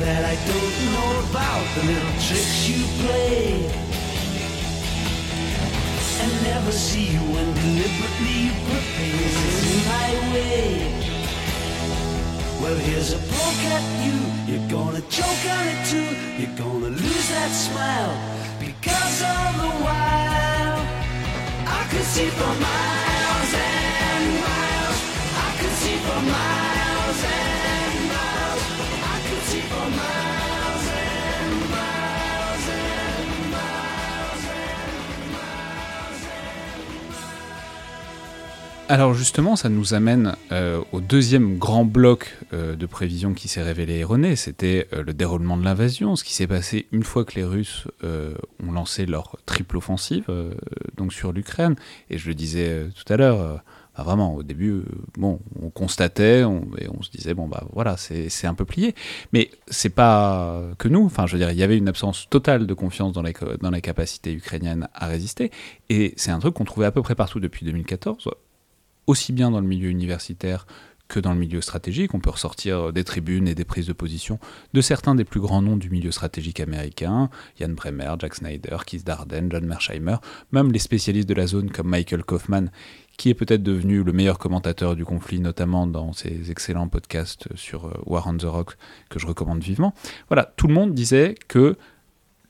that 0.06 0.24
I 0.24 0.36
don't 0.46 0.76
know 0.94 1.10
about 1.26 1.66
the 1.74 1.82
little 1.90 2.16
tricks 2.22 2.68
you 2.70 2.78
play 3.02 3.66
and 6.22 6.32
never 6.46 6.70
see 6.70 7.10
you 7.10 7.24
when 7.34 7.48
deliberately 7.58 8.36
you 8.46 8.54
put 8.70 8.84
things 8.94 9.34
in 9.66 9.78
my 9.90 10.10
way. 10.30 10.62
Well, 12.62 12.78
here's 12.86 13.14
a 13.18 13.20
poke 13.34 13.64
at 13.74 13.86
you. 14.06 14.18
You're 14.46 14.68
gonna 14.70 15.02
choke 15.10 15.44
on 15.56 15.64
it 15.74 15.80
too. 15.90 16.10
You're 16.38 16.56
gonna 16.56 16.94
lose 17.02 17.28
that 17.34 17.50
smile 17.50 18.14
because 18.60 19.16
all 19.26 19.52
the 19.58 19.72
while 19.86 20.78
I 21.66 21.82
could 21.90 22.08
see 22.14 22.30
for 22.38 22.54
miles 22.68 23.52
and 23.74 24.24
miles. 24.46 24.98
I 25.46 25.50
could 25.58 25.74
see 25.82 25.96
for 26.06 26.20
miles 26.30 26.75
Alors 38.88 39.14
justement, 39.14 39.57
ça 39.57 39.68
nous 39.68 39.94
amène 39.94 40.37
euh, 40.53 40.81
au 40.92 41.01
deuxième 41.01 41.59
grand 41.59 41.85
bloc 41.85 42.37
euh, 42.53 42.77
de 42.77 42.87
prévision 42.87 43.35
qui 43.35 43.49
s'est 43.49 43.62
révélé 43.62 43.94
erroné, 43.99 44.37
c'était 44.37 44.87
euh, 44.92 45.03
le 45.03 45.12
déroulement 45.12 45.57
de 45.57 45.64
l'invasion, 45.64 46.14
ce 46.14 46.22
qui 46.22 46.33
s'est 46.33 46.46
passé 46.46 46.87
une 46.92 47.03
fois 47.03 47.25
que 47.25 47.35
les 47.35 47.42
Russes 47.42 47.88
ont 48.05 48.70
lancé 48.70 49.05
leur 49.05 49.37
triple 49.44 49.77
offensive 49.77 50.31
donc 50.96 51.12
sur 51.12 51.33
l'Ukraine. 51.33 51.75
Et 52.11 52.18
je 52.18 52.29
le 52.29 52.35
disais 52.35 52.87
tout 52.94 53.12
à 53.12 53.16
l'heure, 53.16 53.61
bah, 53.96 54.05
vraiment 54.05 54.37
au 54.37 54.44
début, 54.44 54.83
bon, 55.18 55.40
on 55.61 55.70
constatait 55.70 56.44
on, 56.44 56.68
et 56.79 56.88
on 56.88 57.03
se 57.03 57.11
disait 57.11 57.35
bon 57.35 57.49
bah 57.49 57.64
voilà, 57.72 57.96
c'est 57.96 58.46
un 58.46 58.55
peu 58.55 58.64
plié. 58.64 58.94
Mais 59.33 59.51
c'est 59.66 59.90
pas 59.90 60.62
que 60.79 60.87
nous. 60.87 61.05
Enfin, 61.05 61.27
je 61.27 61.33
veux 61.33 61.38
dire, 61.38 61.51
il 61.51 61.59
y 61.59 61.64
avait 61.64 61.77
une 61.77 61.88
absence 61.88 62.29
totale 62.31 62.66
de 62.66 62.75
confiance 62.75 63.12
dans 63.12 63.22
la, 63.22 63.33
dans 63.61 63.70
la 63.70 63.81
capacité 63.81 64.33
ukrainienne 64.33 64.88
à 64.94 65.07
résister. 65.07 65.51
Et 65.88 66.14
c'est 66.16 66.31
un 66.31 66.38
truc 66.38 66.55
qu'on 66.55 66.64
trouvait 66.64 66.87
à 66.87 66.92
peu 66.92 67.03
près 67.03 67.16
partout 67.16 67.40
depuis 67.40 67.66
2014 67.66 68.29
aussi 69.06 69.32
bien 69.32 69.50
dans 69.50 69.60
le 69.60 69.66
milieu 69.66 69.88
universitaire 69.88 70.66
que 71.08 71.20
dans 71.20 71.32
le 71.32 71.38
milieu 71.38 71.60
stratégique. 71.60 72.14
On 72.14 72.20
peut 72.20 72.30
ressortir 72.30 72.92
des 72.92 73.04
tribunes 73.04 73.48
et 73.48 73.54
des 73.54 73.64
prises 73.64 73.86
de 73.86 73.92
position 73.92 74.38
de 74.74 74.80
certains 74.80 75.14
des 75.14 75.24
plus 75.24 75.40
grands 75.40 75.62
noms 75.62 75.76
du 75.76 75.90
milieu 75.90 76.10
stratégique 76.10 76.60
américain, 76.60 77.30
Ian 77.60 77.70
Bremer, 77.70 78.14
Jack 78.18 78.34
Snyder, 78.34 78.78
Keith 78.84 79.04
Darden, 79.06 79.48
John 79.50 79.66
Mersheimer, 79.66 80.16
même 80.52 80.72
les 80.72 80.78
spécialistes 80.78 81.28
de 81.28 81.34
la 81.34 81.46
zone 81.46 81.70
comme 81.70 81.88
Michael 81.88 82.24
Kaufman, 82.24 82.70
qui 83.16 83.30
est 83.30 83.34
peut-être 83.34 83.62
devenu 83.62 84.02
le 84.02 84.12
meilleur 84.12 84.38
commentateur 84.38 84.94
du 84.94 85.04
conflit, 85.04 85.40
notamment 85.40 85.86
dans 85.86 86.12
ses 86.12 86.50
excellents 86.50 86.88
podcasts 86.88 87.48
sur 87.54 87.86
euh, 87.86 87.92
War 88.04 88.26
on 88.26 88.36
the 88.36 88.42
Rock, 88.42 88.76
que 89.08 89.18
je 89.18 89.26
recommande 89.26 89.62
vivement. 89.62 89.94
Voilà, 90.28 90.52
tout 90.56 90.66
le 90.66 90.74
monde 90.74 90.92
disait 90.92 91.34
que 91.48 91.76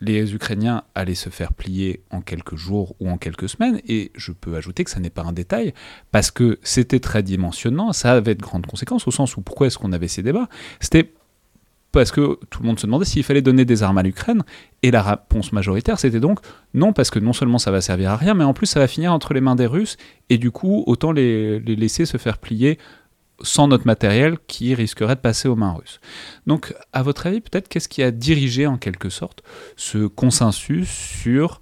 les 0.01 0.35
Ukrainiens 0.35 0.83
allaient 0.95 1.15
se 1.15 1.31
faire 1.31 1.53
plier 1.53 2.03
en 2.11 2.21
quelques 2.21 2.57
jours 2.57 2.95
ou 3.01 3.09
en 3.09 3.17
quelques 3.17 3.49
semaines, 3.49 3.81
et 3.89 4.13
je 4.15 4.33
peux 4.33 4.57
ajouter 4.57 4.85
que 4.85 4.91
ça 4.91 5.01
n'est 5.01 5.11
pas 5.11 5.23
un 5.23 5.33
détail, 5.33 5.73
parce 6.13 6.31
que 6.31 6.59
c'était 6.63 7.01
très 7.01 7.23
dimensionnant, 7.23 7.93
ça 7.93 8.13
avait 8.13 8.35
de 8.35 8.43
grandes 8.43 8.67
conséquences, 8.67 9.07
au 9.09 9.11
sens 9.11 9.37
où 9.37 9.41
pourquoi 9.41 9.69
est-ce 9.69 9.79
qu'on 9.79 9.93
avait 9.93 10.09
ces 10.09 10.23
débats? 10.23 10.49
C'était 10.81 11.13
parce 11.93 12.11
que 12.11 12.39
tout 12.51 12.61
le 12.61 12.67
monde 12.67 12.79
se 12.79 12.85
demandait 12.85 13.07
s'il 13.07 13.23
fallait 13.23 13.41
donner 13.41 13.65
des 13.65 13.83
armes 13.83 13.97
à 13.97 14.03
l'Ukraine, 14.03 14.43
et 14.83 14.91
la 14.91 15.03
réponse 15.03 15.53
majoritaire 15.53 15.99
c'était 15.99 16.21
donc 16.21 16.41
non, 16.75 16.93
parce 16.93 17.11
que 17.11 17.19
non 17.19 17.33
seulement 17.33 17.59
ça 17.59 17.71
va 17.71 17.81
servir 17.81 18.11
à 18.11 18.17
rien, 18.17 18.35
mais 18.35 18.45
en 18.45 18.53
plus 18.53 18.67
ça 18.67 18.81
va 18.81 18.87
finir 18.87 19.13
entre 19.15 19.33
les 19.33 19.41
mains 19.41 19.57
des 19.57 19.67
Russes, 19.67 19.97
et 20.29 20.37
du 20.37 20.51
coup 20.51 20.85
autant 20.87 21.13
les, 21.13 21.59
les 21.59 21.77
laisser 21.77 22.05
se 22.05 22.19
faire 22.19 22.37
plier 22.37 22.79
sans 23.43 23.69
notre 23.69 23.87
matériel 23.87 24.39
qui 24.47 24.75
risquerait 24.75 25.17
de 25.17 25.21
passer 25.21 25.49
aux 25.49 25.57
mains 25.57 25.75
russes. 25.75 26.01
Donc, 26.47 26.75
à 26.93 27.03
votre 27.03 27.27
avis, 27.27 27.41
peut-être 27.41 27.69
qu'est-ce 27.69 27.89
qui 27.89 28.03
a 28.03 28.11
dirigé 28.11 28.67
en 28.67 28.79
quelque 28.79 29.11
sorte 29.11 29.43
ce 29.77 30.07
consensus 30.07 30.89
sur 30.89 31.61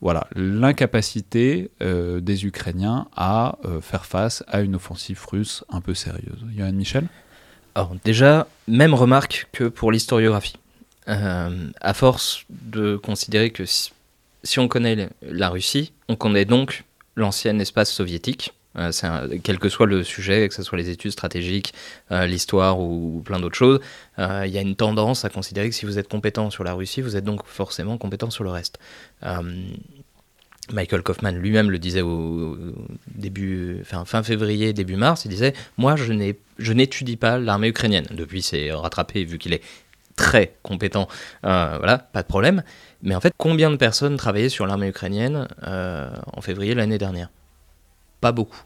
voilà 0.00 0.26
l'incapacité 0.34 1.70
euh, 1.80 2.20
des 2.20 2.44
Ukrainiens 2.44 3.06
à 3.14 3.58
euh, 3.64 3.80
faire 3.80 4.04
face 4.04 4.42
à 4.48 4.60
une 4.60 4.74
offensive 4.74 5.24
russe 5.30 5.64
un 5.68 5.80
peu 5.80 5.94
sérieuse? 5.94 6.44
Johan 6.56 6.72
Michel? 6.72 7.06
Alors 7.74 7.94
déjà, 8.04 8.48
même 8.66 8.94
remarque 8.94 9.48
que 9.52 9.64
pour 9.64 9.92
l'historiographie. 9.92 10.56
Euh, 11.08 11.70
à 11.80 11.94
force 11.94 12.44
de 12.50 12.96
considérer 12.96 13.50
que 13.50 13.64
si, 13.64 13.92
si 14.44 14.58
on 14.58 14.68
connaît 14.68 15.08
la 15.22 15.48
Russie, 15.48 15.92
on 16.08 16.16
connaît 16.16 16.44
donc 16.44 16.84
l'ancien 17.16 17.58
espace 17.58 17.90
soviétique. 17.90 18.52
Euh, 18.76 18.90
quel 19.42 19.58
que 19.58 19.68
soit 19.68 19.86
le 19.86 20.02
sujet, 20.02 20.48
que 20.48 20.54
ce 20.54 20.62
soit 20.62 20.78
les 20.78 20.88
études 20.88 21.12
stratégiques, 21.12 21.74
euh, 22.10 22.26
l'histoire 22.26 22.80
ou, 22.80 23.22
plein 23.24 23.38
d'autres 23.40 23.56
choses, 23.56 23.80
euh, 24.18 24.44
il 24.46 24.52
y 24.52 24.58
a 24.58 24.62
une 24.62 24.76
tendance 24.76 25.24
à 25.24 25.28
considérer 25.28 25.68
que 25.68 25.74
si 25.74 25.86
vous 25.86 25.98
êtes 25.98 26.08
compétent 26.08 26.50
sur 26.50 26.64
la 26.64 26.72
Russie, 26.72 27.00
vous 27.00 27.16
êtes 27.16 27.24
donc 27.24 27.44
forcément 27.46 27.98
compétent 27.98 28.30
sur 28.30 28.44
le 28.44 28.50
reste. 28.50 28.78
Michael 30.72 31.02
Kaufman 31.02 31.32
lui-même 31.32 31.70
le 31.70 31.78
disait 31.78 32.02
au, 32.02 32.56
début, 33.14 33.82
fin 33.84 34.22
février, 34.22 34.72
début 34.72 34.96
mars, 34.96 35.24
il 35.24 35.28
disait 35.28 35.54
Moi, 35.76 35.96
je 35.96 36.72
n'étudie 36.72 37.16
pas 37.16 37.38
l'armée 37.38 37.68
ukrainienne. 37.68 38.06
Depuis, 38.12 38.42
c'est 38.42 38.72
rattrapé 38.72 39.24
vu 39.24 39.38
qu'il 39.38 39.52
est 39.52 39.62
très 40.16 40.54
compétent. 40.62 41.08
Voilà, 41.42 41.98
pas 41.98 42.22
de 42.22 42.28
problème. 42.28 42.62
Mais 43.02 43.14
en 43.14 43.20
fait, 43.20 43.34
combien 43.36 43.70
de 43.70 43.76
personnes 43.76 44.16
travaillaient 44.16 44.48
sur 44.48 44.66
l'armée 44.66 44.88
ukrainienne 44.88 45.48
en 45.62 46.40
février 46.40 46.74
l'année 46.74 46.98
dernière? 46.98 47.28
Pas 48.22 48.32
beaucoup. 48.32 48.62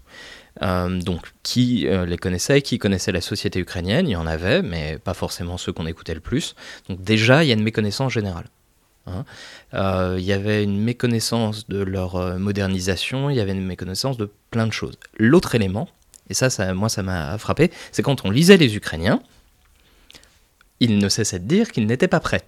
Euh, 0.63 1.01
donc, 1.01 1.33
qui 1.43 1.89
les 2.07 2.17
connaissait 2.17 2.63
Qui 2.63 2.79
connaissait 2.79 3.13
la 3.13 3.21
société 3.21 3.59
ukrainienne 3.59 4.07
Il 4.07 4.13
y 4.13 4.17
en 4.17 4.27
avait, 4.29 4.63
mais 4.63 4.99
pas 4.99 5.15
forcément 5.15 5.59
ceux 5.59 5.73
qu'on 5.73 5.87
écoutait 5.87 6.15
le 6.15 6.21
plus. 6.21 6.55
Donc, 6.89 7.03
déjà, 7.03 7.43
il 7.43 7.49
y 7.49 7.51
a 7.51 7.55
une 7.55 7.65
méconnaissance 7.65 8.13
générale. 8.13 8.47
Hein. 9.07 9.25
Euh, 9.75 10.17
il 10.19 10.25
y 10.25 10.33
avait 10.33 10.65
une 10.65 10.81
méconnaissance 10.81 11.69
de 11.69 11.83
leur 11.83 12.17
euh, 12.17 12.39
modernisation, 12.39 13.31
il 13.31 13.37
y 13.37 13.41
avait 13.41 13.53
une 13.53 13.65
méconnaissance 13.65 14.17
de 14.17 14.31
plein 14.51 14.67
de 14.67 14.73
choses. 14.73 14.99
L'autre 15.19 15.55
élément, 15.55 15.89
et 16.29 16.35
ça, 16.35 16.51
ça 16.51 16.75
moi 16.75 16.89
ça 16.89 17.03
m'a 17.03 17.39
frappé, 17.39 17.71
c'est 17.93 18.03
quand 18.03 18.25
on 18.25 18.31
lisait 18.31 18.57
les 18.57 18.77
Ukrainiens, 18.77 19.23
ils 20.81 20.99
ne 20.99 21.09
cessaient 21.09 21.39
de 21.39 21.47
dire 21.47 21.71
qu'ils 21.71 21.87
n'étaient 21.87 22.09
pas 22.09 22.21
prêts. 22.21 22.43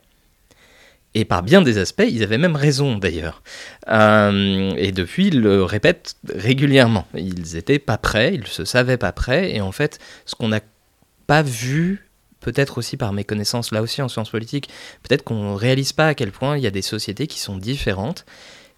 Et 1.14 1.24
par 1.24 1.42
bien 1.42 1.62
des 1.62 1.78
aspects, 1.78 2.04
ils 2.08 2.22
avaient 2.22 2.38
même 2.38 2.56
raison 2.56 2.96
d'ailleurs. 2.96 3.42
Euh, 3.88 4.74
et 4.76 4.92
depuis, 4.92 5.28
ils 5.28 5.40
le 5.40 5.64
répètent 5.64 6.16
régulièrement. 6.32 7.06
Ils 7.14 7.54
n'étaient 7.54 7.78
pas 7.78 7.98
prêts, 7.98 8.34
ils 8.34 8.46
se 8.46 8.64
savaient 8.64 8.98
pas 8.98 9.12
prêts, 9.12 9.54
et 9.54 9.60
en 9.60 9.72
fait, 9.72 9.98
ce 10.26 10.34
qu'on 10.34 10.48
n'a 10.48 10.60
pas 11.26 11.42
vu 11.42 12.08
peut-être 12.40 12.78
aussi 12.78 12.96
par 12.96 13.12
mes 13.12 13.24
connaissances 13.24 13.72
là 13.72 13.82
aussi 13.82 14.00
en 14.00 14.08
sciences 14.08 14.30
politiques, 14.30 14.68
peut-être 15.02 15.24
qu'on 15.24 15.52
ne 15.52 15.56
réalise 15.56 15.92
pas 15.92 16.08
à 16.08 16.14
quel 16.14 16.30
point 16.30 16.56
il 16.56 16.62
y 16.62 16.66
a 16.66 16.70
des 16.70 16.82
sociétés 16.82 17.26
qui 17.26 17.40
sont 17.40 17.56
différentes, 17.56 18.24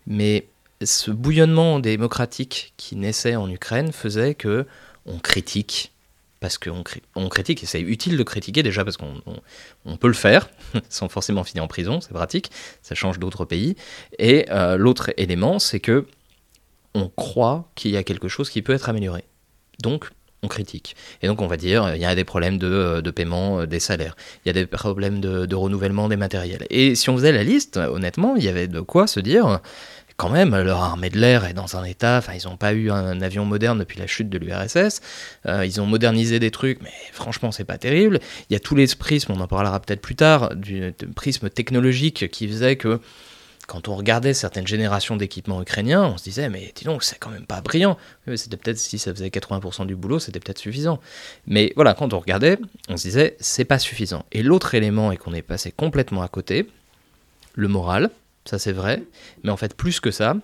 mais 0.07 0.47
ce 0.83 1.11
bouillonnement 1.11 1.79
démocratique 1.79 2.73
qui 2.77 2.97
naissait 2.97 3.37
en 3.37 3.51
Ukraine 3.51 3.93
faisait 3.93 4.35
que 4.35 4.67
on 5.07 5.19
critique, 5.19 5.90
parce 6.41 6.59
qu'on 6.59 6.83
on 7.15 7.29
critique, 7.29 7.63
et 7.63 7.67
c'est 7.67 7.81
utile 7.81 8.17
de 8.17 8.23
critiquer 8.23 8.63
déjà 8.63 8.85
parce 8.85 8.97
qu'on 8.97 9.23
on, 9.27 9.37
on 9.85 9.97
peut 9.97 10.09
le 10.09 10.15
faire, 10.15 10.49
sans 10.89 11.09
forcément 11.09 11.45
finir 11.45 11.65
en 11.65 11.69
prison, 11.69 12.01
c'est 12.01 12.13
pratique, 12.13 12.51
ça 12.83 12.95
change 12.95 13.19
d'autres 13.19 13.45
pays, 13.45 13.77
et 14.19 14.47
euh, 14.51 14.77
l'autre 14.77 15.11
élément, 15.17 15.59
c'est 15.59 15.81
que 15.81 16.07
on 16.95 17.09
croit 17.09 17.71
qu'il 17.77 17.93
y 17.93 17.97
a 17.97 18.03
quelque 18.03 18.29
chose 18.29 18.51
qui 18.51 18.63
peut 18.63 18.73
être 18.73 18.89
amélioré. 18.89 19.25
Donc, 19.81 20.11
on 20.43 20.49
critique. 20.49 20.97
Et 21.23 21.27
donc 21.27 21.43
on 21.43 21.47
va 21.47 21.57
dire, 21.57 21.95
il 21.95 22.01
y 22.01 22.05
a 22.05 22.15
des 22.15 22.25
problèmes 22.25 22.59
de, 22.59 23.11
paiement 23.11 23.67
des 23.67 23.81
salaires, 23.81 24.17
il 24.45 24.49
y 24.49 24.51
a 24.51 24.53
des 24.55 24.67
problèmes 24.67 25.21
de, 25.21 25.55
renouvellement 25.55 26.09
des 26.09 26.17
matériels. 26.17 26.67
Et 26.71 26.95
si 26.95 27.11
on 27.11 27.17
faisait 27.17 27.33
la 27.33 27.43
liste, 27.43 27.77
honnêtement, 27.77 28.37
il 28.37 28.45
y 28.45 28.49
avait 28.49 28.69
de 28.69 28.81
quoi 28.81 29.07
se 29.07 29.21
dire, 29.21 29.61
quand 30.21 30.29
même, 30.29 30.55
leur 30.55 30.83
armée 30.83 31.09
de 31.09 31.19
l'air 31.19 31.47
est 31.47 31.55
dans 31.55 31.79
un 31.79 31.85
état, 31.85 32.19
enfin 32.19 32.35
ils 32.35 32.47
n'ont 32.47 32.59
pas 32.59 32.75
eu 32.75 32.91
un 32.91 33.23
avion 33.23 33.47
moderne 33.47 33.79
depuis 33.79 33.99
la 33.99 34.07
chute 34.07 34.29
de 34.29 34.37
l'URSS, 34.37 35.01
euh, 35.47 35.65
ils 35.65 35.81
ont 35.81 35.87
modernisé 35.87 36.39
des 36.39 36.51
trucs, 36.51 36.83
mais 36.83 36.93
franchement 37.11 37.53
c'est 37.53 37.65
pas 37.65 37.79
terrible. 37.79 38.21
Il 38.51 38.53
y 38.53 38.57
a 38.57 38.61
tous 38.61 38.75
les 38.75 38.87
prismes, 38.89 39.33
on 39.33 39.41
en 39.41 39.47
parlera 39.47 39.81
peut-être 39.81 40.03
plus 40.03 40.17
tard, 40.17 40.55
du 40.55 40.93
prisme 41.17 41.49
technologique 41.49 42.31
qui 42.31 42.47
faisait 42.47 42.77
que 42.77 43.01
quand 43.67 43.89
on 43.89 43.97
regardait 43.97 44.35
certaines 44.35 44.67
générations 44.67 45.17
d'équipements 45.17 45.63
ukrainiens, 45.63 46.05
on 46.05 46.19
se 46.19 46.25
disait, 46.25 46.51
mais 46.51 46.71
dis 46.75 46.85
donc, 46.85 47.03
c'est 47.03 47.19
quand 47.19 47.31
même 47.31 47.47
pas 47.47 47.63
brillant. 47.63 47.97
C'était 48.35 48.59
peut-être, 48.59 48.79
si 48.79 48.99
ça 48.99 49.15
faisait 49.15 49.29
80% 49.29 49.87
du 49.87 49.97
boulot, 49.97 50.19
c'était 50.19 50.41
peut-être 50.41 50.59
suffisant. 50.59 51.01
Mais 51.47 51.73
voilà, 51.77 51.95
quand 51.95 52.13
on 52.13 52.19
regardait, 52.19 52.59
on 52.89 52.97
se 52.97 53.05
disait, 53.05 53.37
c'est 53.39 53.65
pas 53.65 53.79
suffisant. 53.79 54.27
Et 54.33 54.43
l'autre 54.43 54.75
élément, 54.75 55.13
et 55.13 55.17
qu'on 55.17 55.33
est 55.33 55.41
passé 55.41 55.71
complètement 55.71 56.23
à 56.23 56.29
côté, 56.29 56.69
le 57.55 57.69
moral, 57.69 58.11
ça 58.45 58.59
c'est 58.59 58.73
vrai, 58.73 59.03
mais 59.43 59.51
en 59.51 59.57
fait, 59.57 59.77
plus 59.77 60.01
que 60.01 60.11
ça, 60.11 60.37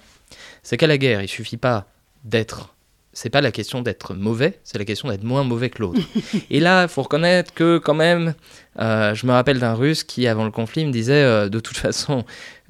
c'est 0.62 0.76
qu'à 0.76 0.86
la 0.86 0.98
guerre, 0.98 1.22
il 1.22 1.28
suffit 1.28 1.56
pas 1.56 1.86
d'être. 2.24 2.74
C'est 3.12 3.30
pas 3.30 3.40
la 3.40 3.50
question 3.50 3.80
d'être 3.80 4.12
mauvais, 4.14 4.58
c'est 4.62 4.76
la 4.76 4.84
question 4.84 5.08
d'être 5.08 5.24
moins 5.24 5.42
mauvais 5.42 5.70
que 5.70 5.80
l'autre. 5.80 6.00
Et 6.50 6.60
là, 6.60 6.82
il 6.82 6.88
faut 6.88 7.02
reconnaître 7.02 7.54
que 7.54 7.78
quand 7.78 7.94
même, 7.94 8.34
euh, 8.78 9.14
je 9.14 9.26
me 9.26 9.32
rappelle 9.32 9.58
d'un 9.58 9.72
Russe 9.72 10.04
qui, 10.04 10.26
avant 10.26 10.44
le 10.44 10.50
conflit, 10.50 10.84
me 10.84 10.92
disait 10.92 11.22
euh, 11.22 11.48
de 11.48 11.58
toute 11.58 11.78
façon, 11.78 12.24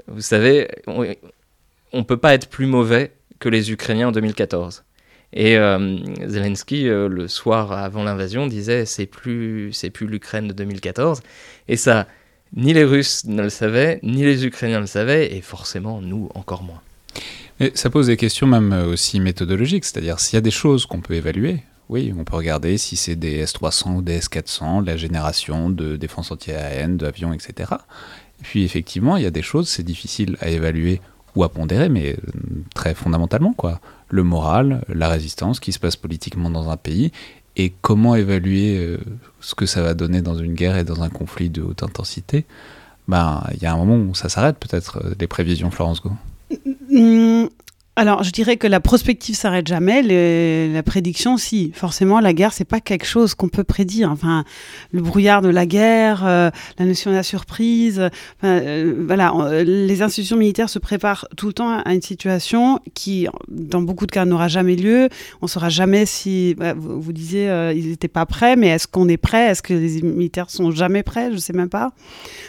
vous 0.07 0.20
savez, 0.20 0.68
on, 0.87 1.05
on 1.93 2.05
peut 2.05 2.16
pas 2.16 2.35
être 2.35 2.49
plus 2.49 2.66
mauvais 2.66 3.12
que 3.41 3.49
les 3.49 3.72
Ukrainiens 3.72 4.09
en 4.09 4.12
2014. 4.12 4.85
Et 5.33 5.59
euh, 5.59 5.97
Zelensky, 6.24 6.85
le 6.85 7.27
soir 7.27 7.72
avant 7.72 8.05
l'invasion, 8.05 8.47
disait 8.47 8.87
c'est 8.87 9.07
plus 9.07 9.72
c'est 9.72 9.91
plus 9.91 10.07
l'Ukraine 10.07 10.47
de 10.47 10.53
2014. 10.53 11.22
Et 11.66 11.77
ça, 11.77 12.07
ni 12.55 12.72
les 12.72 12.84
Russes 12.84 13.24
ne 13.24 13.42
le 13.42 13.51
savaient, 13.51 14.01
ni 14.03 14.24
les 14.24 14.47
Ukrainiens 14.47 14.80
le 14.80 14.86
savaient, 14.86 15.34
et 15.34 15.40
forcément 15.40 16.01
nous 16.01 16.28
encore 16.34 16.62
moins. 16.62 16.80
Mais 17.61 17.72
ça 17.74 17.90
pose 17.90 18.09
des 18.09 18.16
questions 18.16 18.47
même 18.47 18.72
euh, 18.72 18.86
aussi 18.86 19.20
méthodologiques, 19.20 19.84
c'est-à-dire 19.84 20.20
s'il 20.20 20.34
y 20.34 20.38
a 20.38 20.42
des 20.42 20.51
choses 20.51 20.86
qu'on 20.86 21.01
peut 21.01 21.14
évaluer, 21.14 21.62
oui, 21.88 22.12
on 22.18 22.24
peut 22.24 22.36
regarder 22.36 22.78
si 22.78 22.97
c'est 22.97 23.14
des 23.14 23.36
S-300 23.38 23.97
ou 23.97 24.03
des 24.03 24.14
S-400, 24.14 24.84
la 24.84 24.97
génération 24.97 25.70
de 25.70 25.97
défense 25.97 26.32
anti-aérienne, 26.32 26.97
d'avions, 26.97 27.32
etc. 27.32 27.74
Et 28.40 28.42
puis 28.42 28.64
effectivement, 28.64 29.16
il 29.16 29.22
y 29.22 29.26
a 29.26 29.30
des 29.30 29.42
choses, 29.42 29.68
c'est 29.68 29.84
difficile 29.84 30.36
à 30.40 30.49
évaluer 30.49 31.01
ou 31.36 31.44
à 31.44 31.49
pondérer, 31.49 31.88
mais 31.88 32.14
euh, 32.14 32.64
très 32.74 32.94
fondamentalement, 32.94 33.53
quoi. 33.53 33.80
Le 34.09 34.22
moral, 34.24 34.84
la 34.88 35.09
résistance, 35.09 35.57
ce 35.57 35.61
qui 35.61 35.72
se 35.72 35.78
passe 35.78 35.97
politiquement 35.97 36.51
dans 36.51 36.70
un 36.70 36.76
pays, 36.76 37.12
et 37.57 37.73
comment 37.81 38.15
évaluer 38.15 38.79
euh, 38.79 38.99
ce 39.41 39.55
que 39.55 39.67
ça 39.67 39.83
va 39.83 39.95
donner 39.95 40.23
dans 40.23 40.37
une 40.37 40.55
guerre 40.55 40.77
et 40.77 40.85
dans 40.85 41.03
un 41.03 41.09
conflit 41.09 41.51
de 41.51 41.63
haute 41.63 41.83
intensité. 41.83 42.45
Ben, 43.09 43.45
il 43.55 43.63
y 43.63 43.67
a 43.67 43.73
un 43.73 43.77
moment 43.77 43.97
où 43.97 44.15
ça 44.15 44.29
s'arrête 44.29 44.59
peut-être, 44.59 44.99
euh, 45.05 45.15
les 45.19 45.27
prévisions 45.27 45.71
Florence 45.71 46.03
Go. 46.03 46.11
Alors, 47.99 48.22
je 48.22 48.30
dirais 48.30 48.59
que 48.59 48.66
la 48.66 48.78
prospective 48.78 49.34
s'arrête 49.34 49.66
jamais, 49.66 50.03
la 50.70 50.82
prédiction, 50.82 51.38
si. 51.38 51.72
Forcément, 51.74 52.20
la 52.20 52.34
guerre, 52.34 52.53
c'est 52.53 52.66
pas 52.66 52.78
quelque 52.78 53.07
chose 53.07 53.34
qu'on 53.34 53.49
peut 53.49 53.64
prédire. 53.64 54.11
Enfin, 54.11 54.44
le 54.92 55.01
brouillard 55.01 55.40
de 55.40 55.49
la 55.49 55.64
guerre, 55.64 56.22
euh, 56.26 56.51
la 56.78 56.84
notion 56.84 57.11
de 57.11 57.16
la 57.16 57.22
surprise. 57.22 58.11
euh, 58.44 59.05
voilà, 59.07 59.32
les 59.64 60.03
institutions 60.03 60.36
militaires 60.36 60.68
se 60.68 60.78
préparent 60.78 61.26
tout 61.38 61.47
le 61.47 61.55
temps 61.55 61.78
à 61.78 61.94
une 61.94 62.03
situation 62.03 62.80
qui, 62.92 63.28
dans 63.49 63.80
beaucoup 63.80 64.05
de 64.05 64.12
cas, 64.12 64.26
n'aura 64.26 64.49
jamais 64.49 64.76
lieu. 64.76 65.09
On 65.40 65.47
saura 65.47 65.70
jamais 65.70 66.05
si. 66.05 66.55
bah, 66.55 66.74
vous, 66.76 67.14
disiez, 67.14 67.49
euh, 67.49 67.72
ils 67.72 67.88
n'étaient 67.88 68.09
pas 68.09 68.26
prêts, 68.26 68.57
mais 68.57 68.68
est-ce 68.68 68.86
qu'on 68.86 69.09
est 69.09 69.16
prêt? 69.16 69.47
Est-ce 69.47 69.62
que 69.62 69.72
les 69.72 70.03
militaires 70.03 70.51
sont 70.51 70.70
jamais 70.70 71.03
prêts? 71.03 71.32
Je 71.32 71.38
sais 71.38 71.55
même 71.55 71.70
pas. 71.70 71.92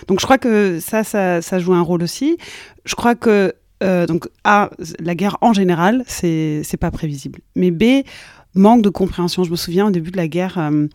Donc, 0.10 0.20
je 0.20 0.26
crois 0.26 0.40
que 0.40 0.82
ça, 0.82 1.06
ça 1.06 1.60
joue 1.60 1.74
un 1.74 1.82
rôle 1.82 2.04
aussi. 2.04 2.38
Je 2.84 2.96
crois 2.96 3.16
que 3.16 3.54
euh, 3.84 4.06
donc 4.06 4.28
A, 4.44 4.70
la 5.00 5.16
guerre 5.16 5.38
en 5.42 5.54
général, 5.54 6.04
c'est 6.08 6.78
pas 6.80 6.92
prévisible. 6.92 7.40
Mais 7.56 7.72
B, 7.72 8.04
manque 8.56 8.82
de 8.82 8.90
compréhension. 8.90 9.44
Je 9.44 9.52
me 9.52 9.56
souviens 9.56 9.88
au 9.88 9.92
début 9.92 10.12
de 10.12 10.18
la 10.18 10.28
guerre, 10.28 10.58
euh, 10.58 10.88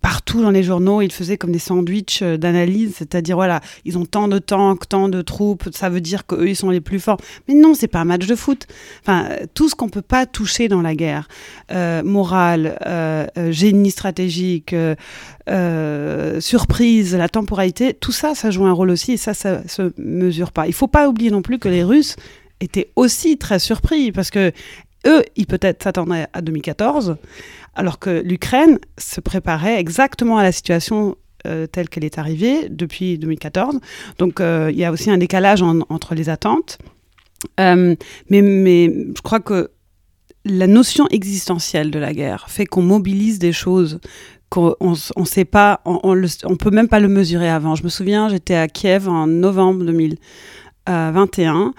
partout 0.00 0.42
dans 0.42 0.50
les 0.50 0.62
journaux, 0.62 1.02
ils 1.02 1.12
faisaient 1.12 1.36
comme 1.36 1.52
des 1.52 1.58
sandwichs 1.58 2.22
euh, 2.22 2.36
d'analyse, 2.36 2.94
c'est-à-dire 2.96 3.36
voilà, 3.36 3.60
ils 3.84 3.98
ont 3.98 4.06
tant 4.06 4.28
de 4.28 4.38
tanks, 4.38 4.88
tant 4.88 5.08
de 5.08 5.22
troupes, 5.22 5.68
ça 5.72 5.88
veut 5.88 6.00
dire 6.00 6.26
qu'eux 6.26 6.48
ils 6.48 6.56
sont 6.56 6.70
les 6.70 6.80
plus 6.80 7.00
forts. 7.00 7.18
Mais 7.48 7.54
non, 7.54 7.74
c'est 7.74 7.88
pas 7.88 8.00
un 8.00 8.04
match 8.04 8.26
de 8.26 8.34
foot. 8.34 8.66
Enfin, 9.02 9.28
tout 9.54 9.68
ce 9.68 9.74
qu'on 9.74 9.88
peut 9.88 10.02
pas 10.02 10.26
toucher 10.26 10.68
dans 10.68 10.82
la 10.82 10.94
guerre, 10.94 11.28
euh, 11.72 12.02
morale, 12.02 12.78
euh, 12.86 13.26
génie 13.50 13.90
stratégique, 13.90 14.74
surprise, 16.40 17.14
la 17.16 17.28
temporalité, 17.28 17.94
tout 17.94 18.12
ça, 18.12 18.34
ça 18.34 18.50
joue 18.50 18.66
un 18.66 18.72
rôle 18.72 18.90
aussi 18.90 19.12
et 19.12 19.16
ça, 19.16 19.34
ça 19.34 19.66
se 19.66 19.92
mesure 19.98 20.52
pas. 20.52 20.66
Il 20.66 20.72
faut 20.72 20.86
pas 20.86 21.08
oublier 21.08 21.30
non 21.30 21.42
plus 21.42 21.58
que 21.58 21.68
les 21.68 21.84
Russes 21.84 22.16
étaient 22.60 22.90
aussi 22.96 23.36
très 23.36 23.58
surpris 23.58 24.12
parce 24.12 24.30
que 24.30 24.52
eux, 25.06 25.22
ils 25.36 25.46
peut-être 25.46 25.82
s'attendaient 25.82 26.26
à 26.32 26.42
2014, 26.42 27.16
alors 27.74 27.98
que 27.98 28.22
l'Ukraine 28.24 28.78
se 28.98 29.20
préparait 29.20 29.78
exactement 29.78 30.38
à 30.38 30.42
la 30.42 30.52
situation 30.52 31.16
euh, 31.46 31.66
telle 31.66 31.88
qu'elle 31.88 32.04
est 32.04 32.18
arrivée 32.18 32.68
depuis 32.68 33.18
2014. 33.18 33.78
Donc 34.18 34.40
euh, 34.40 34.70
il 34.72 34.78
y 34.78 34.84
a 34.84 34.92
aussi 34.92 35.10
un 35.10 35.18
décalage 35.18 35.62
en- 35.62 35.80
entre 35.88 36.14
les 36.14 36.28
attentes. 36.28 36.78
Euh, 37.58 37.94
mais, 38.28 38.42
je 39.16 39.22
crois 39.22 39.40
que 39.40 39.70
la 40.44 40.66
notion 40.66 41.06
existentielle 41.08 41.90
de 41.90 41.98
la 41.98 42.12
guerre 42.12 42.46
fait 42.48 42.66
qu'on 42.66 42.82
mobilise 42.82 43.38
des 43.38 43.52
choses 43.52 44.00
qu'on 44.50 44.74
on 44.80 45.24
sait 45.24 45.44
pas, 45.44 45.80
on, 45.84 46.00
on 46.44 46.56
peut 46.56 46.70
même 46.70 46.88
pas 46.88 46.98
le 46.98 47.08
mesurer 47.08 47.48
avant. 47.48 47.76
Je 47.76 47.84
me 47.84 47.88
souviens, 47.88 48.28
j'étais 48.28 48.56
à 48.56 48.66
Kiev 48.66 49.08
en 49.08 49.26
novembre 49.28 49.84
2021 50.86 51.74